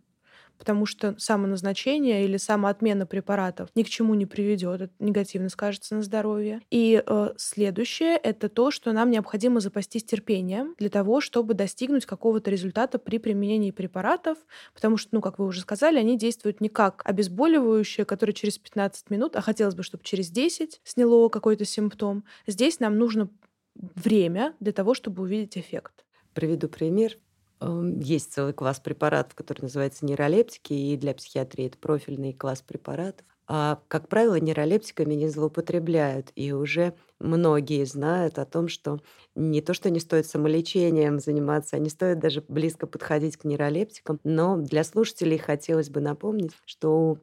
потому 0.62 0.86
что 0.86 1.16
самоназначение 1.18 2.24
или 2.24 2.38
самоотмена 2.38 3.08
препаратов 3.08 3.70
ни 3.74 3.82
к 3.82 3.90
чему 3.90 4.14
не 4.14 4.28
приведет, 4.28 4.82
это 4.82 4.94
негативно 5.00 5.50
скажется 5.50 5.96
на 5.96 6.04
здоровье. 6.04 6.62
И 6.70 7.02
э, 7.04 7.30
следующее 7.36 8.16
это 8.16 8.48
то, 8.48 8.70
что 8.70 8.92
нам 8.92 9.10
необходимо 9.10 9.60
запастись 9.60 10.04
терпением 10.04 10.76
для 10.78 10.90
того, 10.90 11.20
чтобы 11.20 11.56
достигнуть 11.56 12.06
какого-то 12.06 12.52
результата 12.52 13.00
при 13.00 13.18
применении 13.18 13.72
препаратов, 13.72 14.38
потому 14.76 14.98
что, 14.98 15.10
ну, 15.14 15.22
как 15.22 15.40
вы 15.40 15.48
уже 15.48 15.62
сказали, 15.62 15.98
они 15.98 16.16
действуют 16.16 16.62
не 16.62 16.70
как 16.70 17.02
обезболивающее, 17.06 18.06
которое 18.06 18.34
через 18.34 18.60
15 18.60 19.10
минут, 19.10 19.36
а 19.36 19.42
хотелось 19.42 19.74
бы, 19.74 19.82
чтобы 19.82 20.04
через 20.04 20.30
10 20.30 20.80
сняло 20.84 21.30
какой-то 21.30 21.66
симптом. 21.66 22.24
Здесь 22.46 22.80
нам 22.80 23.00
нужно 23.00 23.32
время 23.74 24.54
для 24.60 24.74
того, 24.74 24.94
чтобы 24.94 25.24
увидеть 25.24 25.58
эффект. 25.58 26.06
Приведу 26.36 26.68
пример. 26.70 27.18
Есть 27.64 28.34
целый 28.34 28.54
класс 28.54 28.80
препаратов, 28.80 29.36
который 29.36 29.62
называется 29.62 30.06
нейролептики, 30.06 30.74
и 30.74 30.98
для 30.98 31.14
психиатрии 31.14 31.68
это 31.68 31.78
профильный 31.78 32.34
класс 32.34 32.64
препаратов. 32.64 33.26
А, 33.48 33.82
как 33.88 34.08
правило, 34.08 34.40
нейролептиками 34.40 35.14
не 35.14 35.28
злоупотребляют, 35.28 36.32
и 36.36 36.54
уже 36.54 36.96
многие 37.20 37.84
знают 37.86 38.40
о 38.40 38.46
том, 38.46 38.68
что 38.68 39.00
не 39.36 39.62
то, 39.62 39.74
что 39.74 39.90
не 39.92 40.00
стоит 40.00 40.26
самолечением 40.26 41.20
заниматься, 41.20 41.76
а 41.76 41.80
не 41.80 41.90
стоит 41.90 42.20
даже 42.20 42.44
близко 42.48 42.88
подходить 42.88 43.38
к 43.38 43.44
нейролептикам, 43.44 44.20
но 44.24 44.58
для 44.58 44.84
слушателей 44.84 45.38
хотелось 45.38 45.90
бы 45.90 46.00
напомнить, 46.00 46.54
что 46.66 47.20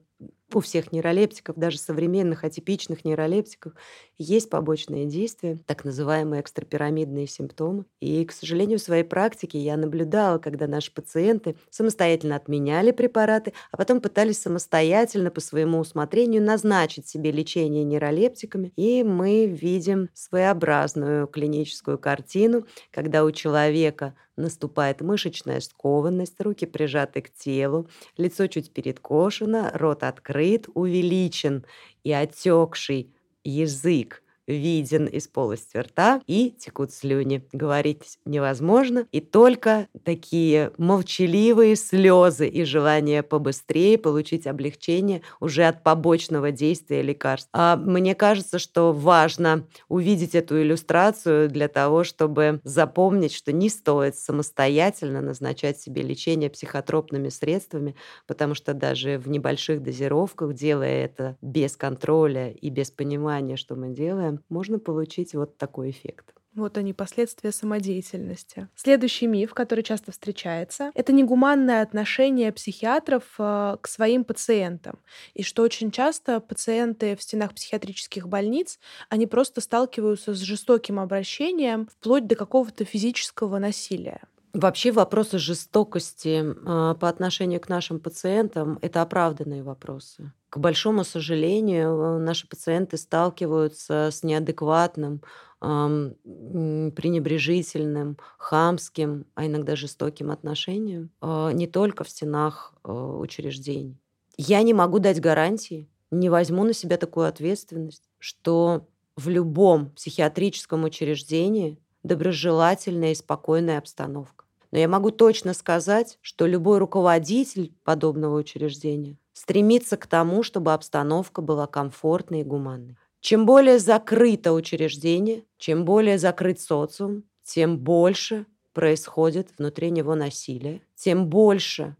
у 0.54 0.60
всех 0.60 0.92
нейролептиков, 0.92 1.56
даже 1.56 1.78
современных 1.78 2.44
атипичных 2.44 3.04
нейролептиков, 3.04 3.74
есть 4.16 4.50
побочные 4.50 5.06
действия, 5.06 5.60
так 5.66 5.84
называемые 5.84 6.40
экстрапирамидные 6.40 7.26
симптомы. 7.26 7.84
И, 8.00 8.24
к 8.24 8.32
сожалению, 8.32 8.78
в 8.78 8.82
своей 8.82 9.04
практике 9.04 9.58
я 9.58 9.76
наблюдала, 9.76 10.38
когда 10.38 10.66
наши 10.66 10.92
пациенты 10.92 11.56
самостоятельно 11.70 12.36
отменяли 12.36 12.90
препараты, 12.92 13.52
а 13.70 13.76
потом 13.76 14.00
пытались 14.00 14.40
самостоятельно 14.40 15.30
по 15.30 15.40
своему 15.40 15.78
усмотрению 15.78 16.42
назначить 16.42 17.06
себе 17.06 17.30
лечение 17.30 17.84
нейролептиками. 17.84 18.72
И 18.76 19.02
мы 19.04 19.46
видим 19.46 20.08
своеобразную 20.14 21.26
клиническую 21.26 21.98
картину, 21.98 22.66
когда 22.90 23.24
у 23.24 23.30
человека 23.32 24.14
наступает 24.36 25.00
мышечная 25.00 25.60
скованность, 25.60 26.40
руки 26.40 26.64
прижаты 26.64 27.22
к 27.22 27.30
телу, 27.32 27.88
лицо 28.16 28.46
чуть 28.46 28.72
передкошено, 28.72 29.70
рот 29.74 30.04
открыт, 30.04 30.37
увеличен 30.74 31.64
и 32.04 32.12
отекший 32.12 33.10
язык 33.44 34.22
виден 34.48 35.06
из 35.06 35.28
полости 35.28 35.76
рта 35.76 36.20
и 36.26 36.50
текут 36.58 36.92
слюни. 36.92 37.46
Говорить 37.52 38.18
невозможно, 38.24 39.06
и 39.12 39.20
только 39.20 39.86
такие 40.04 40.72
молчаливые 40.78 41.76
слезы 41.76 42.48
и 42.48 42.64
желание 42.64 43.22
побыстрее 43.22 43.98
получить 43.98 44.46
облегчение 44.46 45.22
уже 45.40 45.64
от 45.64 45.82
побочного 45.82 46.50
действия 46.50 47.02
лекарств. 47.02 47.48
А 47.52 47.76
мне 47.76 48.14
кажется, 48.14 48.58
что 48.58 48.92
важно 48.92 49.66
увидеть 49.88 50.34
эту 50.34 50.60
иллюстрацию 50.60 51.48
для 51.48 51.68
того, 51.68 52.04
чтобы 52.04 52.60
запомнить, 52.64 53.32
что 53.32 53.52
не 53.52 53.68
стоит 53.68 54.16
самостоятельно 54.16 55.20
назначать 55.20 55.80
себе 55.80 56.02
лечение 56.02 56.50
психотропными 56.50 57.28
средствами, 57.28 57.94
потому 58.26 58.54
что 58.54 58.74
даже 58.74 59.18
в 59.18 59.28
небольших 59.28 59.82
дозировках, 59.82 60.54
делая 60.54 61.04
это 61.04 61.36
без 61.42 61.76
контроля 61.76 62.50
и 62.50 62.70
без 62.70 62.90
понимания, 62.90 63.56
что 63.56 63.74
мы 63.76 63.90
делаем, 63.90 64.37
можно 64.48 64.78
получить 64.78 65.34
вот 65.34 65.56
такой 65.56 65.90
эффект. 65.90 66.34
Вот 66.58 66.76
они, 66.76 66.92
последствия 66.92 67.52
самодеятельности. 67.52 68.68
Следующий 68.74 69.26
миф, 69.26 69.54
который 69.54 69.84
часто 69.84 70.10
встречается, 70.10 70.90
это 70.94 71.12
негуманное 71.12 71.82
отношение 71.82 72.50
психиатров 72.52 73.22
э, 73.38 73.76
к 73.80 73.86
своим 73.86 74.24
пациентам. 74.24 74.98
И 75.34 75.44
что 75.44 75.62
очень 75.62 75.92
часто 75.92 76.40
пациенты 76.40 77.14
в 77.16 77.22
стенах 77.22 77.54
психиатрических 77.54 78.28
больниц, 78.28 78.80
они 79.08 79.26
просто 79.26 79.60
сталкиваются 79.60 80.34
с 80.34 80.38
жестоким 80.38 80.98
обращением 80.98 81.86
вплоть 81.86 82.26
до 82.26 82.34
какого-то 82.34 82.84
физического 82.84 83.58
насилия. 83.58 84.20
Вообще 84.52 84.92
вопросы 84.92 85.38
жестокости 85.38 86.42
э, 86.42 86.94
по 86.94 87.08
отношению 87.08 87.60
к 87.60 87.68
нашим 87.68 88.00
пациентам– 88.00 88.78
это 88.82 89.02
оправданные 89.02 89.62
вопросы. 89.62 90.32
К 90.50 90.58
большому 90.58 91.04
сожалению, 91.04 92.18
наши 92.18 92.48
пациенты 92.48 92.96
сталкиваются 92.96 94.08
с 94.10 94.22
неадекватным, 94.22 95.20
пренебрежительным, 95.60 98.16
хамским, 98.38 99.26
а 99.34 99.46
иногда 99.46 99.74
жестоким 99.74 100.30
отношением 100.30 101.10
а, 101.20 101.50
не 101.50 101.66
только 101.66 102.04
в 102.04 102.08
стенах 102.08 102.74
а, 102.84 103.18
учреждений. 103.18 104.00
Я 104.36 104.62
не 104.62 104.72
могу 104.72 105.00
дать 105.00 105.20
гарантии, 105.20 105.88
не 106.12 106.28
возьму 106.28 106.62
на 106.62 106.72
себя 106.72 106.96
такую 106.96 107.26
ответственность, 107.26 108.04
что 108.18 108.86
в 109.16 109.28
любом 109.28 109.90
психиатрическом 109.90 110.84
учреждении 110.84 111.80
доброжелательная 112.02 113.12
и 113.12 113.14
спокойная 113.14 113.78
обстановка. 113.78 114.44
Но 114.70 114.78
я 114.78 114.88
могу 114.88 115.10
точно 115.10 115.54
сказать, 115.54 116.18
что 116.20 116.46
любой 116.46 116.78
руководитель 116.78 117.72
подобного 117.84 118.38
учреждения 118.38 119.16
стремится 119.32 119.96
к 119.96 120.06
тому, 120.06 120.42
чтобы 120.42 120.72
обстановка 120.72 121.40
была 121.40 121.66
комфортной 121.66 122.40
и 122.40 122.44
гуманной. 122.44 122.96
Чем 123.20 123.46
более 123.46 123.78
закрыто 123.78 124.52
учреждение, 124.52 125.44
чем 125.56 125.84
более 125.84 126.18
закрыт 126.18 126.60
социум, 126.60 127.24
тем 127.42 127.78
больше 127.78 128.46
происходит 128.72 129.48
внутри 129.58 129.90
него 129.90 130.14
насилия, 130.14 130.82
тем 130.94 131.28
больше 131.28 131.96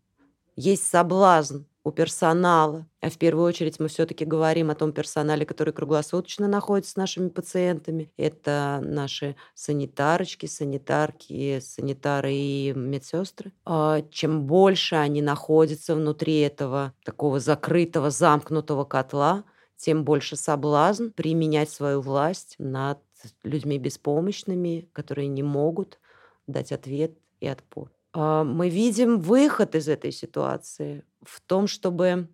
есть 0.54 0.86
соблазн 0.86 1.62
у 1.88 1.92
персонала, 1.92 2.86
а 3.00 3.10
в 3.10 3.18
первую 3.18 3.46
очередь 3.46 3.80
мы 3.80 3.88
все-таки 3.88 4.24
говорим 4.24 4.70
о 4.70 4.74
том 4.74 4.92
персонале, 4.92 5.46
который 5.46 5.72
круглосуточно 5.72 6.46
находится 6.46 6.92
с 6.92 6.96
нашими 6.96 7.28
пациентами. 7.28 8.12
Это 8.16 8.80
наши 8.82 9.36
санитарочки, 9.54 10.46
санитарки, 10.46 11.60
санитары 11.60 12.32
и 12.32 12.72
медсестры. 12.74 13.52
А 13.64 14.02
чем 14.10 14.46
больше 14.46 14.96
они 14.96 15.22
находятся 15.22 15.94
внутри 15.94 16.40
этого 16.40 16.94
такого 17.04 17.40
закрытого, 17.40 18.10
замкнутого 18.10 18.84
котла, 18.84 19.44
тем 19.76 20.04
больше 20.04 20.36
соблазн 20.36 21.10
применять 21.10 21.70
свою 21.70 22.00
власть 22.00 22.56
над 22.58 22.98
людьми 23.42 23.78
беспомощными, 23.78 24.88
которые 24.92 25.28
не 25.28 25.42
могут 25.42 25.98
дать 26.46 26.72
ответ 26.72 27.12
и 27.40 27.46
отпор. 27.46 27.90
А, 28.12 28.44
мы 28.44 28.68
видим 28.68 29.20
выход 29.20 29.74
из 29.74 29.88
этой 29.88 30.12
ситуации 30.12 31.04
в 31.22 31.40
том, 31.40 31.66
чтобы 31.66 32.28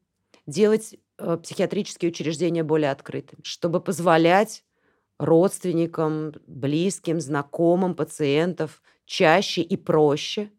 делать 0.47 0.97
э, 1.19 1.39
психиатрические 1.43 2.11
учреждения 2.11 2.63
более 2.63 2.91
открытыми, 2.91 3.41
чтобы 3.43 3.81
позволять 3.81 4.65
родственникам, 5.19 6.33
близким, 6.47 7.21
знакомым 7.21 7.95
пациентов 7.95 8.83
чаще 9.07 9.63
и 9.63 9.77
проще 9.77 10.51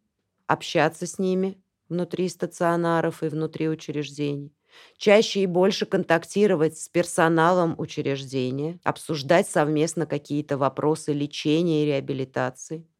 общаться 0.47 1.07
с 1.07 1.20
ними 1.20 1.61
внутри 1.89 2.30
стационаров 2.30 3.24
и 3.24 3.28
внутри 3.28 3.70
учреждений, 3.70 4.53
чаще 4.97 5.41
и 5.41 5.45
больше 5.45 5.86
контактировать 5.86 6.78
с 6.78 6.89
персоналом 6.89 7.76
учреждения, 7.78 8.80
обсуждать 8.84 9.47
совместно 9.47 10.05
какие-то 10.05 10.57
вопросы 10.57 11.13
лечения 11.13 11.84
и 11.84 11.86
реабилитации– 11.88 12.88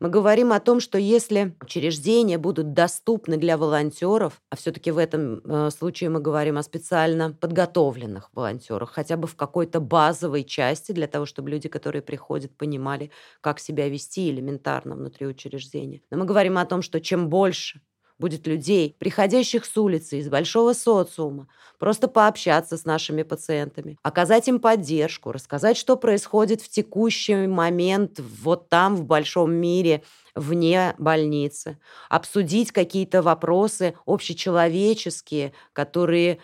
мы 0.00 0.08
говорим 0.08 0.52
о 0.52 0.60
том, 0.60 0.80
что 0.80 0.96
если 0.96 1.54
учреждения 1.60 2.38
будут 2.38 2.72
доступны 2.72 3.36
для 3.36 3.58
волонтеров, 3.58 4.40
а 4.48 4.56
все-таки 4.56 4.90
в 4.90 4.96
этом 4.96 5.42
э, 5.44 5.70
случае 5.70 6.08
мы 6.08 6.20
говорим 6.20 6.56
о 6.56 6.62
специально 6.62 7.32
подготовленных 7.32 8.30
волонтерах, 8.32 8.90
хотя 8.92 9.18
бы 9.18 9.28
в 9.28 9.36
какой-то 9.36 9.78
базовой 9.80 10.44
части 10.44 10.92
для 10.92 11.06
того, 11.06 11.26
чтобы 11.26 11.50
люди, 11.50 11.68
которые 11.68 12.00
приходят, 12.00 12.56
понимали, 12.56 13.10
как 13.42 13.60
себя 13.60 13.90
вести 13.90 14.30
элементарно 14.30 14.96
внутри 14.96 15.26
учреждения. 15.26 16.00
Но 16.10 16.16
мы 16.16 16.24
говорим 16.24 16.56
о 16.56 16.64
том, 16.64 16.80
что 16.80 16.98
чем 17.00 17.28
больше 17.28 17.82
будет 18.20 18.46
людей, 18.46 18.94
приходящих 18.98 19.64
с 19.64 19.76
улицы, 19.76 20.18
из 20.18 20.28
большого 20.28 20.74
социума, 20.74 21.48
просто 21.78 22.06
пообщаться 22.06 22.76
с 22.76 22.84
нашими 22.84 23.22
пациентами, 23.22 23.96
оказать 24.02 24.46
им 24.46 24.60
поддержку, 24.60 25.32
рассказать, 25.32 25.76
что 25.76 25.96
происходит 25.96 26.60
в 26.60 26.68
текущий 26.68 27.46
момент 27.46 28.20
вот 28.20 28.68
там, 28.68 28.94
в 28.94 29.04
большом 29.04 29.52
мире, 29.52 30.02
вне 30.34 30.94
больницы, 30.98 31.78
обсудить 32.08 32.70
какие-то 32.70 33.22
вопросы 33.22 33.94
общечеловеческие, 34.06 35.52
которые 35.72 36.38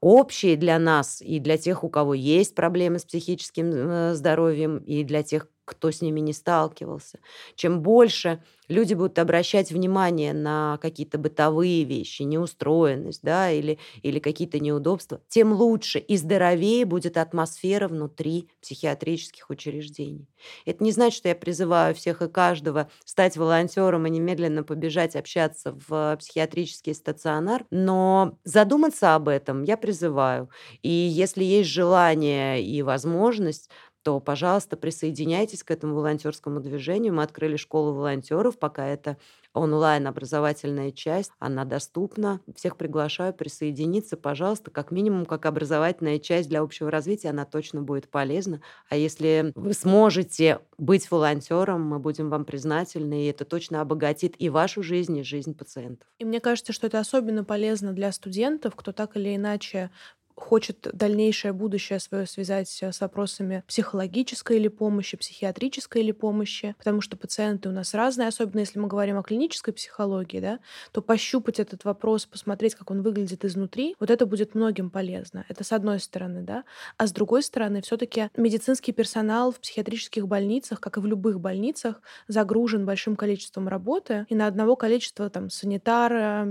общие 0.00 0.56
для 0.56 0.78
нас 0.78 1.22
и 1.22 1.38
для 1.38 1.56
тех, 1.56 1.84
у 1.84 1.88
кого 1.88 2.12
есть 2.12 2.54
проблемы 2.54 2.98
с 2.98 3.04
психическим 3.04 3.70
э, 3.72 4.14
здоровьем, 4.14 4.78
и 4.78 5.04
для 5.04 5.22
тех, 5.22 5.46
кто 5.64 5.90
с 5.90 6.00
ними 6.02 6.20
не 6.20 6.32
сталкивался. 6.32 7.18
Чем 7.54 7.82
больше 7.82 8.42
люди 8.68 8.94
будут 8.94 9.18
обращать 9.18 9.70
внимание 9.70 10.32
на 10.32 10.78
какие-то 10.80 11.18
бытовые 11.18 11.84
вещи, 11.84 12.22
неустроенность, 12.22 13.20
да, 13.22 13.50
или, 13.50 13.78
или 14.02 14.18
какие-то 14.18 14.58
неудобства, 14.60 15.20
тем 15.28 15.52
лучше 15.52 15.98
и 15.98 16.16
здоровее 16.16 16.84
будет 16.84 17.16
атмосфера 17.16 17.88
внутри 17.88 18.48
психиатрических 18.60 19.50
учреждений. 19.50 20.28
Это 20.64 20.82
не 20.82 20.92
значит, 20.92 21.18
что 21.18 21.28
я 21.28 21.34
призываю 21.34 21.94
всех 21.94 22.22
и 22.22 22.28
каждого 22.28 22.90
стать 23.04 23.36
волонтером 23.36 24.06
и 24.06 24.10
немедленно 24.10 24.62
побежать 24.64 25.16
общаться 25.16 25.76
в 25.86 26.16
психиатрический 26.18 26.94
стационар, 26.94 27.64
но 27.70 28.38
задуматься 28.44 29.14
об 29.14 29.28
этом 29.28 29.62
я 29.64 29.76
призываю. 29.76 30.48
И 30.82 30.88
если 30.90 31.44
есть 31.44 31.70
желание 31.70 32.62
и 32.62 32.82
возможность, 32.82 33.70
то, 34.02 34.20
пожалуйста, 34.20 34.76
присоединяйтесь 34.76 35.62
к 35.62 35.70
этому 35.70 35.94
волонтерскому 35.94 36.60
движению. 36.60 37.14
Мы 37.14 37.22
открыли 37.22 37.56
школу 37.56 37.92
волонтеров, 37.94 38.58
пока 38.58 38.86
это 38.86 39.16
онлайн-образовательная 39.54 40.92
часть, 40.92 41.32
она 41.38 41.64
доступна. 41.64 42.40
Всех 42.54 42.76
приглашаю 42.76 43.34
присоединиться, 43.34 44.16
пожалуйста, 44.16 44.70
как 44.70 44.90
минимум, 44.90 45.26
как 45.26 45.46
образовательная 45.46 46.18
часть 46.18 46.48
для 46.48 46.60
общего 46.60 46.90
развития, 46.90 47.30
она 47.30 47.44
точно 47.44 47.82
будет 47.82 48.08
полезна. 48.08 48.60
А 48.88 48.96
если 48.96 49.52
вы 49.54 49.74
сможете 49.74 50.60
быть 50.78 51.10
волонтером, 51.10 51.82
мы 51.82 51.98
будем 51.98 52.30
вам 52.30 52.44
признательны, 52.44 53.24
и 53.24 53.26
это 53.26 53.44
точно 53.44 53.80
обогатит 53.80 54.34
и 54.38 54.48
вашу 54.48 54.82
жизнь, 54.82 55.16
и 55.18 55.22
жизнь 55.22 55.54
пациентов. 55.54 56.08
И 56.18 56.24
мне 56.24 56.40
кажется, 56.40 56.72
что 56.72 56.86
это 56.86 56.98
особенно 56.98 57.44
полезно 57.44 57.92
для 57.92 58.10
студентов, 58.12 58.74
кто 58.74 58.92
так 58.92 59.16
или 59.16 59.36
иначе 59.36 59.90
хочет 60.34 60.88
дальнейшее 60.92 61.52
будущее 61.52 61.98
свое 62.00 62.26
связать 62.26 62.78
э, 62.82 62.92
с 62.92 63.00
вопросами 63.00 63.62
психологической 63.66 64.56
или 64.56 64.68
помощи, 64.68 65.16
психиатрической 65.16 66.02
или 66.02 66.12
помощи, 66.12 66.74
потому 66.78 67.00
что 67.00 67.16
пациенты 67.16 67.68
у 67.68 67.72
нас 67.72 67.94
разные, 67.94 68.28
особенно 68.28 68.60
если 68.60 68.78
мы 68.78 68.88
говорим 68.88 69.18
о 69.18 69.22
клинической 69.22 69.74
психологии, 69.74 70.40
да, 70.40 70.58
то 70.92 71.02
пощупать 71.02 71.60
этот 71.60 71.84
вопрос, 71.84 72.26
посмотреть, 72.26 72.74
как 72.74 72.90
он 72.90 73.02
выглядит 73.02 73.44
изнутри, 73.44 73.96
вот 74.00 74.10
это 74.10 74.26
будет 74.26 74.54
многим 74.54 74.90
полезно. 74.90 75.44
Это 75.48 75.64
с 75.64 75.72
одной 75.72 76.00
стороны, 76.00 76.42
да. 76.42 76.64
А 76.96 77.06
с 77.06 77.12
другой 77.12 77.42
стороны, 77.42 77.82
все 77.82 77.96
таки 77.96 78.30
медицинский 78.36 78.92
персонал 78.92 79.52
в 79.52 79.60
психиатрических 79.60 80.26
больницах, 80.26 80.80
как 80.80 80.96
и 80.96 81.00
в 81.00 81.06
любых 81.06 81.40
больницах, 81.40 82.00
загружен 82.28 82.86
большим 82.86 83.16
количеством 83.16 83.68
работы, 83.68 84.26
и 84.28 84.34
на 84.34 84.46
одного 84.46 84.76
количества 84.76 85.30
там 85.30 85.50
санитара, 85.50 86.46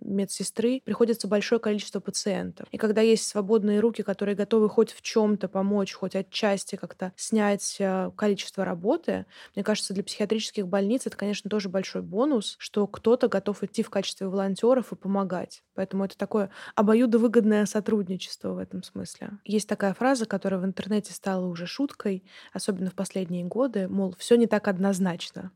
медсестры 0.00 0.80
приходится 0.84 1.28
большое 1.28 1.60
количество 1.60 2.00
пациентов. 2.00 2.66
И 2.70 2.78
когда 2.78 3.00
есть 3.00 3.25
свободные 3.28 3.80
руки, 3.80 4.02
которые 4.02 4.34
готовы 4.34 4.68
хоть 4.68 4.92
в 4.92 5.02
чем-то 5.02 5.48
помочь, 5.48 5.92
хоть 5.92 6.16
отчасти 6.16 6.76
как-то 6.76 7.12
снять 7.16 7.76
э, 7.78 8.10
количество 8.16 8.64
работы, 8.64 9.26
мне 9.54 9.64
кажется, 9.64 9.94
для 9.94 10.04
психиатрических 10.04 10.66
больниц 10.66 11.06
это, 11.06 11.16
конечно, 11.16 11.50
тоже 11.50 11.68
большой 11.68 12.02
бонус, 12.02 12.56
что 12.58 12.86
кто-то 12.86 13.28
готов 13.28 13.62
идти 13.62 13.82
в 13.82 13.90
качестве 13.90 14.28
волонтеров 14.28 14.92
и 14.92 14.96
помогать. 14.96 15.62
Поэтому 15.74 16.04
это 16.04 16.16
такое 16.16 16.50
обоюдовыгодное 16.74 17.66
сотрудничество 17.66 18.52
в 18.52 18.58
этом 18.58 18.82
смысле. 18.82 19.30
Есть 19.44 19.68
такая 19.68 19.94
фраза, 19.94 20.26
которая 20.26 20.60
в 20.60 20.64
интернете 20.64 21.12
стала 21.12 21.46
уже 21.46 21.66
шуткой, 21.66 22.24
особенно 22.52 22.90
в 22.90 22.94
последние 22.94 23.44
годы, 23.44 23.88
мол, 23.88 24.14
все 24.18 24.36
не 24.36 24.46
так 24.46 24.68
однозначно. 24.68 25.52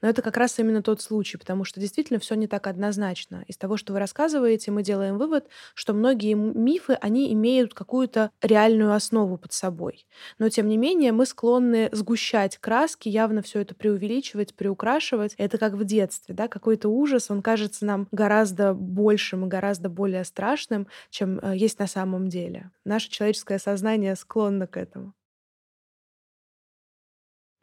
Но 0.00 0.08
это 0.08 0.22
как 0.22 0.36
раз 0.36 0.58
именно 0.58 0.82
тот 0.82 1.00
случай, 1.00 1.36
потому 1.36 1.64
что 1.64 1.80
действительно 1.80 2.18
все 2.18 2.34
не 2.34 2.46
так 2.46 2.66
однозначно. 2.66 3.44
Из 3.48 3.56
того, 3.56 3.76
что 3.76 3.92
вы 3.92 3.98
рассказываете, 3.98 4.70
мы 4.70 4.82
делаем 4.82 5.18
вывод, 5.18 5.48
что 5.74 5.92
многие 5.92 6.34
мифы, 6.34 6.94
они 7.00 7.32
имеют 7.32 7.74
какую-то 7.74 8.30
реальную 8.42 8.92
основу 8.92 9.36
под 9.38 9.52
собой. 9.52 10.06
Но 10.38 10.48
тем 10.48 10.68
не 10.68 10.76
менее 10.76 11.12
мы 11.12 11.26
склонны 11.26 11.88
сгущать 11.92 12.58
краски, 12.58 13.08
явно 13.08 13.42
все 13.42 13.60
это 13.60 13.74
преувеличивать, 13.74 14.54
приукрашивать. 14.54 15.34
Это 15.38 15.58
как 15.58 15.74
в 15.74 15.84
детстве, 15.84 16.34
да, 16.34 16.48
какой-то 16.48 16.88
ужас, 16.88 17.30
он 17.30 17.42
кажется 17.42 17.84
нам 17.84 18.08
гораздо 18.12 18.74
большим 18.74 19.46
и 19.46 19.48
гораздо 19.48 19.88
более 19.88 20.24
страшным, 20.24 20.86
чем 21.10 21.38
э, 21.38 21.56
есть 21.56 21.78
на 21.78 21.86
самом 21.86 22.28
деле. 22.28 22.70
Наше 22.84 23.10
человеческое 23.10 23.58
сознание 23.58 24.16
склонно 24.16 24.66
к 24.66 24.76
этому. 24.76 25.14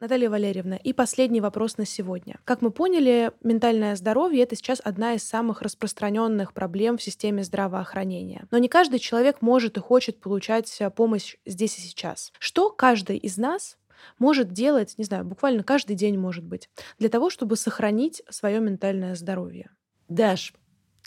Наталья 0.00 0.30
Валерьевна, 0.30 0.76
и 0.76 0.92
последний 0.92 1.40
вопрос 1.40 1.76
на 1.76 1.84
сегодня. 1.84 2.38
Как 2.44 2.62
мы 2.62 2.70
поняли, 2.70 3.32
ментальное 3.42 3.96
здоровье— 3.96 4.42
это 4.44 4.54
сейчас 4.54 4.80
одна 4.84 5.14
из 5.14 5.24
самых 5.24 5.60
распространенных 5.60 6.52
проблем 6.52 6.98
в 6.98 7.02
системе 7.02 7.42
здравоохранения. 7.42 8.46
Но 8.52 8.58
не 8.58 8.68
каждый 8.68 9.00
человек 9.00 9.42
может 9.42 9.76
и 9.76 9.80
хочет 9.80 10.20
получать 10.20 10.80
э, 10.80 10.88
помощь 10.90 11.34
здесь 11.44 11.78
и 11.78 11.80
сейчас. 11.80 12.32
Что 12.38 12.70
каждый 12.70 13.16
из 13.16 13.38
нас 13.38 13.76
может 14.20 14.52
делать, 14.52 14.94
не 14.98 15.04
знаю, 15.04 15.24
буквально 15.24 15.64
каждый 15.64 15.96
день, 15.96 16.16
может 16.16 16.44
быть, 16.44 16.70
для 17.00 17.08
того, 17.08 17.28
чтобы 17.28 17.56
сохранить 17.56 18.22
свое 18.30 18.60
ментальное 18.60 19.16
здоровье? 19.16 19.70
Даш, 20.08 20.52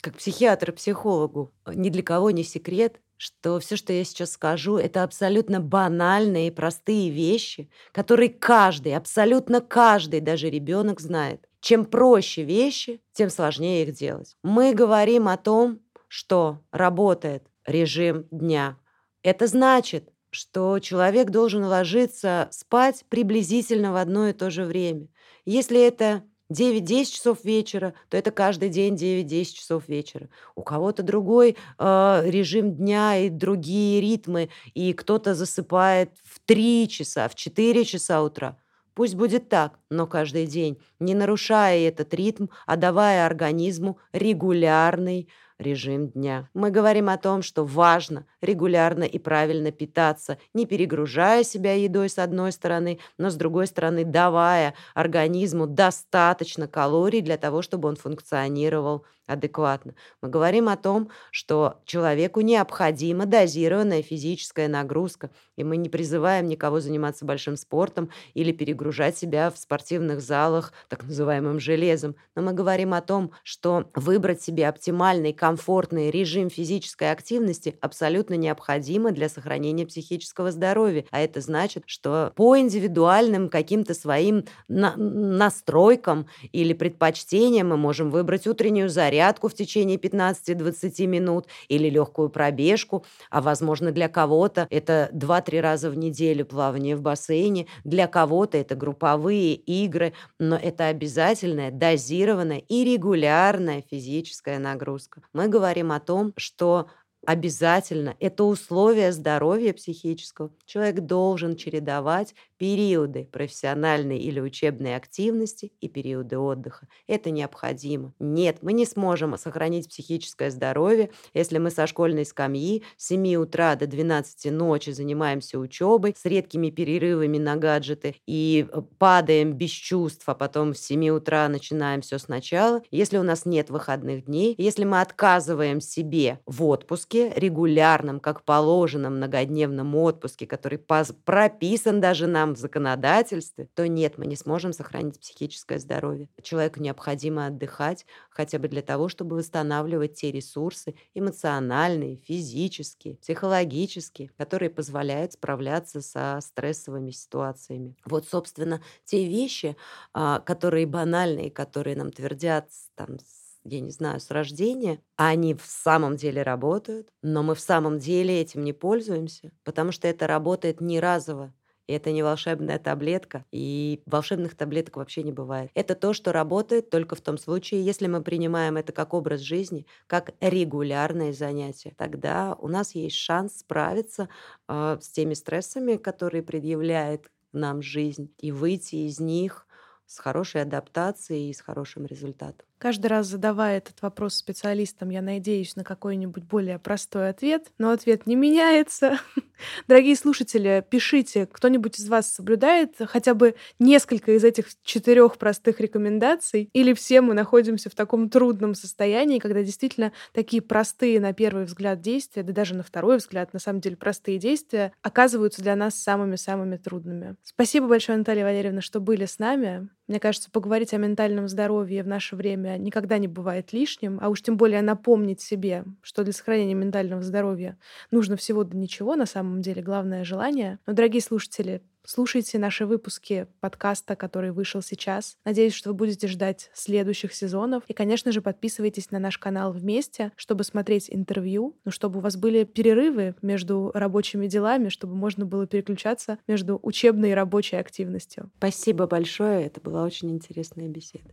как 0.02 0.16
психиатр 0.16 0.70
и 0.70 0.74
психологу, 0.74 1.54
ни 1.66 1.88
для 1.88 2.02
кого 2.02 2.30
не 2.30 2.42
секрет, 2.42 3.00
что 3.16 3.60
все, 3.60 3.76
что 3.76 3.92
я 3.92 4.02
сейчас 4.02 4.32
скажу, 4.32 4.76
это 4.76 5.04
абсолютно 5.04 5.60
банальные 5.60 6.48
и 6.48 6.50
простые 6.50 7.08
вещи, 7.08 7.70
которые 7.92 8.30
каждый, 8.30 8.96
абсолютно 8.96 9.60
каждый, 9.60 10.20
даже 10.20 10.50
ребенок 10.50 11.00
знает. 11.00 11.48
Чем 11.60 11.84
проще 11.84 12.42
вещи, 12.42 13.00
тем 13.12 13.30
сложнее 13.30 13.84
их 13.84 13.94
делать. 13.94 14.36
Мы 14.42 14.74
говорим 14.74 15.28
о 15.28 15.36
том, 15.36 15.78
что 16.08 16.58
работает 16.72 17.46
режим 17.64 18.26
дня. 18.32 18.76
Это 19.22 19.46
значит, 19.46 20.10
что 20.30 20.80
человек 20.80 21.30
должен 21.30 21.62
ложиться 21.64 22.48
спать 22.50 23.04
приблизительно 23.08 23.92
в 23.92 23.96
одно 23.96 24.28
и 24.28 24.32
то 24.32 24.50
же 24.50 24.64
время. 24.64 25.06
Если 25.44 25.80
это 25.80 26.24
9-10 26.52 27.04
часов 27.06 27.44
вечера, 27.44 27.94
то 28.08 28.16
это 28.16 28.30
каждый 28.30 28.68
день 28.68 28.94
9-10 28.94 29.44
часов 29.44 29.88
вечера. 29.88 30.28
У 30.54 30.62
кого-то 30.62 31.02
другой 31.02 31.56
э, 31.78 32.22
режим 32.26 32.74
дня 32.74 33.16
и 33.16 33.28
другие 33.28 34.00
ритмы, 34.00 34.50
и 34.74 34.92
кто-то 34.92 35.34
засыпает 35.34 36.10
в 36.22 36.40
3 36.44 36.88
часа, 36.88 37.28
в 37.28 37.34
4 37.34 37.84
часа 37.84 38.22
утра. 38.22 38.56
Пусть 38.94 39.14
будет 39.14 39.48
так, 39.48 39.78
но 39.88 40.06
каждый 40.06 40.46
день, 40.46 40.78
не 41.00 41.14
нарушая 41.14 41.88
этот 41.88 42.12
ритм, 42.12 42.46
а 42.66 42.76
давая 42.76 43.24
организму 43.24 43.98
регулярный 44.12 45.28
режим 45.58 46.08
дня. 46.08 46.48
Мы 46.54 46.70
говорим 46.70 47.08
о 47.08 47.18
том, 47.18 47.42
что 47.42 47.64
важно 47.64 48.26
регулярно 48.40 49.04
и 49.04 49.18
правильно 49.18 49.70
питаться, 49.72 50.38
не 50.54 50.66
перегружая 50.66 51.44
себя 51.44 51.74
едой 51.74 52.08
с 52.08 52.18
одной 52.18 52.52
стороны, 52.52 52.98
но 53.18 53.30
с 53.30 53.34
другой 53.36 53.66
стороны 53.66 54.04
давая 54.04 54.74
организму 54.94 55.66
достаточно 55.66 56.66
калорий 56.68 57.20
для 57.20 57.36
того, 57.36 57.62
чтобы 57.62 57.88
он 57.88 57.96
функционировал 57.96 59.04
адекватно. 59.26 59.94
Мы 60.20 60.28
говорим 60.28 60.68
о 60.68 60.76
том, 60.76 61.10
что 61.30 61.80
человеку 61.84 62.40
необходима 62.40 63.26
дозированная 63.26 64.02
физическая 64.02 64.68
нагрузка, 64.68 65.30
и 65.56 65.64
мы 65.64 65.76
не 65.76 65.88
призываем 65.88 66.46
никого 66.46 66.80
заниматься 66.80 67.24
большим 67.24 67.56
спортом 67.56 68.10
или 68.34 68.52
перегружать 68.52 69.16
себя 69.16 69.50
в 69.50 69.58
спортивных 69.58 70.20
залах 70.20 70.72
так 70.88 71.04
называемым 71.04 71.60
железом. 71.60 72.16
Но 72.34 72.42
мы 72.42 72.52
говорим 72.52 72.94
о 72.94 73.00
том, 73.00 73.32
что 73.42 73.90
выбрать 73.94 74.42
себе 74.42 74.68
оптимальный, 74.68 75.32
комфортный 75.32 76.10
режим 76.10 76.50
физической 76.50 77.10
активности 77.10 77.76
абсолютно 77.80 78.34
необходимо 78.34 79.12
для 79.12 79.28
сохранения 79.28 79.86
психического 79.86 80.50
здоровья. 80.50 81.04
А 81.10 81.20
это 81.20 81.40
значит, 81.40 81.84
что 81.86 82.32
по 82.36 82.58
индивидуальным 82.58 83.48
каким-то 83.48 83.94
своим 83.94 84.44
на 84.68 84.94
настройкам 84.96 86.26
или 86.52 86.72
предпочтениям 86.72 87.68
мы 87.68 87.76
можем 87.76 88.10
выбрать 88.10 88.46
утреннюю 88.46 88.88
зарядку, 88.88 89.11
зарядку 89.12 89.48
в 89.48 89.54
течение 89.54 89.98
15-20 89.98 91.06
минут 91.06 91.46
или 91.68 91.90
легкую 91.90 92.30
пробежку, 92.30 93.04
а 93.30 93.42
возможно 93.42 93.92
для 93.92 94.08
кого-то 94.08 94.66
это 94.70 95.10
2-3 95.12 95.60
раза 95.60 95.90
в 95.90 95.98
неделю 95.98 96.46
плавание 96.46 96.96
в 96.96 97.02
бассейне, 97.02 97.66
для 97.84 98.06
кого-то 98.06 98.56
это 98.56 98.74
групповые 98.74 99.54
игры, 99.54 100.14
но 100.38 100.56
это 100.56 100.86
обязательная, 100.86 101.70
дозированная 101.70 102.62
и 102.68 102.84
регулярная 102.84 103.84
физическая 103.90 104.58
нагрузка. 104.58 105.20
Мы 105.34 105.48
говорим 105.48 105.92
о 105.92 106.00
том, 106.00 106.32
что 106.38 106.86
обязательно, 107.26 108.16
это 108.18 108.44
условие 108.44 109.12
здоровья 109.12 109.72
психического. 109.72 110.50
Человек 110.66 111.00
должен 111.00 111.56
чередовать 111.56 112.34
периоды 112.58 113.28
профессиональной 113.32 114.18
или 114.18 114.40
учебной 114.40 114.96
активности 114.96 115.72
и 115.80 115.88
периоды 115.88 116.38
отдыха. 116.38 116.88
Это 117.06 117.30
необходимо. 117.30 118.14
Нет, 118.18 118.58
мы 118.62 118.72
не 118.72 118.86
сможем 118.86 119.36
сохранить 119.36 119.88
психическое 119.88 120.50
здоровье, 120.50 121.10
если 121.34 121.58
мы 121.58 121.70
со 121.70 121.86
школьной 121.86 122.24
скамьи 122.24 122.82
с 122.96 123.08
7 123.08 123.34
утра 123.36 123.76
до 123.76 123.86
12 123.86 124.52
ночи 124.52 124.90
занимаемся 124.90 125.58
учебой 125.58 126.14
с 126.16 126.24
редкими 126.24 126.70
перерывами 126.70 127.38
на 127.38 127.56
гаджеты 127.56 128.16
и 128.26 128.66
э, 128.70 128.82
падаем 128.98 129.52
без 129.54 129.70
чувств, 129.70 130.22
а 130.26 130.34
потом 130.34 130.74
с 130.74 130.80
7 130.80 131.08
утра 131.10 131.48
начинаем 131.48 132.00
все 132.00 132.18
сначала. 132.18 132.82
Если 132.90 133.18
у 133.18 133.22
нас 133.22 133.44
нет 133.44 133.70
выходных 133.70 134.26
дней, 134.26 134.54
если 134.56 134.84
мы 134.84 135.00
отказываем 135.00 135.80
себе 135.80 136.38
в 136.46 136.64
отпуске 136.64 137.11
регулярном, 137.14 138.20
как 138.20 138.44
положено, 138.44 139.10
многодневном 139.10 139.94
отпуске, 139.96 140.46
который 140.46 140.78
прописан 140.78 142.00
даже 142.00 142.26
нам 142.26 142.54
в 142.54 142.58
законодательстве, 142.58 143.68
то 143.74 143.86
нет, 143.86 144.18
мы 144.18 144.26
не 144.26 144.36
сможем 144.36 144.72
сохранить 144.72 145.20
психическое 145.20 145.78
здоровье. 145.78 146.28
Человеку 146.42 146.80
необходимо 146.80 147.46
отдыхать 147.46 148.06
хотя 148.30 148.58
бы 148.58 148.68
для 148.68 148.82
того, 148.82 149.08
чтобы 149.08 149.36
восстанавливать 149.36 150.14
те 150.14 150.30
ресурсы 150.32 150.94
эмоциональные, 151.14 152.16
физические, 152.16 153.16
психологические, 153.16 154.30
которые 154.36 154.70
позволяют 154.70 155.32
справляться 155.34 156.00
со 156.02 156.38
стрессовыми 156.40 157.10
ситуациями. 157.10 157.96
Вот, 158.04 158.26
собственно, 158.28 158.82
те 159.04 159.26
вещи, 159.26 159.76
а, 160.12 160.40
которые 160.40 160.86
банальные, 160.86 161.50
которые 161.50 161.96
нам 161.96 162.10
твердят 162.12 162.68
там, 162.94 163.18
я 163.64 163.80
не 163.80 163.90
знаю, 163.90 164.20
с 164.20 164.30
рождения, 164.30 165.00
они 165.16 165.54
в 165.54 165.64
самом 165.64 166.16
деле 166.16 166.42
работают, 166.42 167.08
но 167.22 167.42
мы 167.42 167.54
в 167.54 167.60
самом 167.60 167.98
деле 167.98 168.40
этим 168.40 168.64
не 168.64 168.72
пользуемся, 168.72 169.52
потому 169.64 169.92
что 169.92 170.08
это 170.08 170.26
работает 170.26 170.80
не 170.80 171.00
разово. 171.00 171.52
И 171.88 171.94
это 171.94 172.12
не 172.12 172.22
волшебная 172.22 172.78
таблетка, 172.78 173.44
и 173.50 174.02
волшебных 174.06 174.56
таблеток 174.56 174.96
вообще 174.96 175.24
не 175.24 175.32
бывает. 175.32 175.70
Это 175.74 175.96
то, 175.96 176.12
что 176.12 176.32
работает 176.32 176.90
только 176.90 177.16
в 177.16 177.20
том 177.20 177.36
случае, 177.38 177.84
если 177.84 178.06
мы 178.06 178.22
принимаем 178.22 178.76
это 178.76 178.92
как 178.92 179.14
образ 179.14 179.40
жизни, 179.40 179.86
как 180.06 180.30
регулярное 180.40 181.32
занятие. 181.32 181.92
Тогда 181.96 182.54
у 182.60 182.68
нас 182.68 182.94
есть 182.94 183.16
шанс 183.16 183.58
справиться 183.58 184.28
э, 184.68 184.98
с 185.00 185.08
теми 185.08 185.34
стрессами, 185.34 185.96
которые 185.96 186.42
предъявляет 186.44 187.30
нам 187.52 187.82
жизнь, 187.82 188.32
и 188.38 188.52
выйти 188.52 188.96
из 189.08 189.18
них 189.18 189.66
с 190.06 190.18
хорошей 190.18 190.62
адаптацией 190.62 191.50
и 191.50 191.54
с 191.54 191.60
хорошим 191.60 192.06
результатом. 192.06 192.66
Каждый 192.82 193.06
раз 193.06 193.28
задавая 193.28 193.78
этот 193.78 194.02
вопрос 194.02 194.34
специалистам, 194.34 195.10
я 195.10 195.22
надеюсь 195.22 195.76
на 195.76 195.84
какой-нибудь 195.84 196.42
более 196.42 196.80
простой 196.80 197.28
ответ, 197.28 197.68
но 197.78 197.92
ответ 197.92 198.26
не 198.26 198.34
меняется. 198.34 199.20
Дорогие 199.86 200.16
слушатели, 200.16 200.84
пишите, 200.90 201.46
кто-нибудь 201.46 202.00
из 202.00 202.08
вас 202.08 202.26
соблюдает 202.26 202.96
хотя 203.06 203.34
бы 203.34 203.54
несколько 203.78 204.32
из 204.32 204.42
этих 204.42 204.66
четырех 204.82 205.38
простых 205.38 205.78
рекомендаций, 205.78 206.70
или 206.72 206.92
все 206.92 207.20
мы 207.20 207.34
находимся 207.34 207.88
в 207.88 207.94
таком 207.94 208.28
трудном 208.28 208.74
состоянии, 208.74 209.38
когда 209.38 209.62
действительно 209.62 210.10
такие 210.32 210.60
простые 210.60 211.20
на 211.20 211.32
первый 211.32 211.66
взгляд 211.66 212.00
действия, 212.00 212.42
да 212.42 212.52
даже 212.52 212.74
на 212.74 212.82
второй 212.82 213.18
взгляд, 213.18 213.52
на 213.52 213.60
самом 213.60 213.80
деле 213.80 213.96
простые 213.96 214.38
действия, 214.38 214.92
оказываются 215.02 215.62
для 215.62 215.76
нас 215.76 215.94
самыми-самыми 215.94 216.78
трудными. 216.78 217.36
Спасибо 217.44 217.86
большое, 217.86 218.18
Наталья 218.18 218.42
Валерьевна, 218.42 218.80
что 218.80 218.98
были 218.98 219.26
с 219.26 219.38
нами. 219.38 219.88
Мне 220.08 220.18
кажется, 220.18 220.50
поговорить 220.50 220.92
о 220.92 220.98
ментальном 220.98 221.48
здоровье 221.48 222.02
в 222.02 222.08
наше 222.08 222.34
время 222.36 222.71
никогда 222.78 223.18
не 223.18 223.28
бывает 223.28 223.72
лишним, 223.72 224.18
а 224.20 224.28
уж 224.28 224.42
тем 224.42 224.56
более 224.56 224.82
напомнить 224.82 225.40
себе, 225.40 225.84
что 226.02 226.24
для 226.24 226.32
сохранения 226.32 226.74
ментального 226.74 227.22
здоровья 227.22 227.78
нужно 228.10 228.36
всего 228.36 228.64
до 228.64 228.76
ничего, 228.76 229.16
на 229.16 229.26
самом 229.26 229.62
деле, 229.62 229.82
главное— 229.82 230.24
желание. 230.24 230.78
Но, 230.86 230.92
дорогие 230.92 231.22
слушатели, 231.22 231.82
Слушайте 232.04 232.58
наши 232.58 232.84
выпуски 232.84 233.46
подкаста, 233.60 234.16
который 234.16 234.50
вышел 234.50 234.82
сейчас. 234.82 235.36
Надеюсь, 235.44 235.72
что 235.72 235.90
вы 235.90 235.94
будете 235.94 236.26
ждать 236.26 236.70
следующих 236.74 237.32
сезонов. 237.32 237.84
И, 237.86 237.92
конечно 237.92 238.32
же, 238.32 238.42
подписывайтесь 238.42 239.12
на 239.12 239.20
наш 239.20 239.38
канал 239.38 239.72
вместе, 239.72 240.32
чтобы 240.34 240.64
смотреть 240.64 241.08
интервью, 241.10 241.76
ну, 241.84 241.92
чтобы 241.92 242.18
у 242.18 242.22
вас 242.22 242.36
были 242.36 242.64
перерывы 242.64 243.36
между 243.40 243.92
рабочими 243.94 244.48
делами, 244.48 244.88
чтобы 244.88 245.14
можно 245.14 245.46
было 245.46 245.66
переключаться 245.66 246.38
между 246.48 246.78
учебной 246.82 247.30
и 247.30 247.34
рабочей 247.34 247.76
активностью. 247.76 248.50
Спасибо 248.58 249.06
большое. 249.06 249.66
Это 249.66 249.80
была 249.80 250.02
очень 250.02 250.32
интересная 250.32 250.88
беседа. 250.88 251.32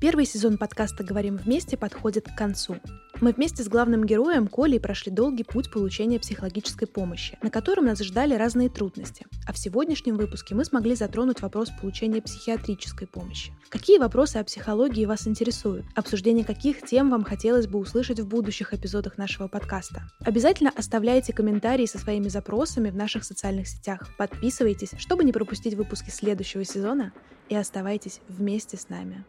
Первый 0.00 0.24
сезон 0.24 0.56
подкаста 0.56 1.04
«Говорим 1.04 1.36
вместе» 1.36 1.76
подходит 1.76 2.24
к 2.24 2.34
концу. 2.34 2.76
Мы 3.20 3.32
вместе 3.32 3.62
с 3.62 3.68
главным 3.68 4.06
героем 4.06 4.48
Колей 4.48 4.80
прошли 4.80 5.12
долгий 5.12 5.44
путь 5.44 5.70
получения 5.70 6.18
психологической 6.18 6.88
помощи, 6.88 7.36
на 7.42 7.50
котором 7.50 7.84
нас 7.84 7.98
ждали 7.98 8.32
разные 8.32 8.70
трудности. 8.70 9.26
А 9.46 9.52
в 9.52 9.58
сегодняшнем 9.58 10.16
выпуске 10.16 10.54
мы 10.54 10.64
смогли 10.64 10.94
затронуть 10.94 11.42
вопрос 11.42 11.68
получения 11.82 12.22
психиатрической 12.22 13.08
помощи. 13.08 13.52
Какие 13.68 13.98
вопросы 13.98 14.38
о 14.38 14.44
психологии 14.44 15.04
вас 15.04 15.28
интересуют? 15.28 15.84
Обсуждение 15.94 16.46
каких 16.46 16.80
тем 16.80 17.10
вам 17.10 17.22
хотелось 17.22 17.66
бы 17.66 17.78
услышать 17.78 18.20
в 18.20 18.26
будущих 18.26 18.72
эпизодах 18.72 19.18
нашего 19.18 19.48
подкаста? 19.48 20.04
Обязательно 20.20 20.72
оставляйте 20.74 21.34
комментарии 21.34 21.84
со 21.84 21.98
своими 21.98 22.28
запросами 22.28 22.88
в 22.88 22.96
наших 22.96 23.22
социальных 23.22 23.68
сетях. 23.68 24.08
Подписывайтесь, 24.16 24.92
чтобы 24.96 25.24
не 25.24 25.32
пропустить 25.32 25.74
выпуски 25.74 26.08
следующего 26.08 26.64
сезона 26.64 27.12
и 27.50 27.54
оставайтесь 27.54 28.22
вместе 28.28 28.78
с 28.78 28.88
нами. 28.88 29.26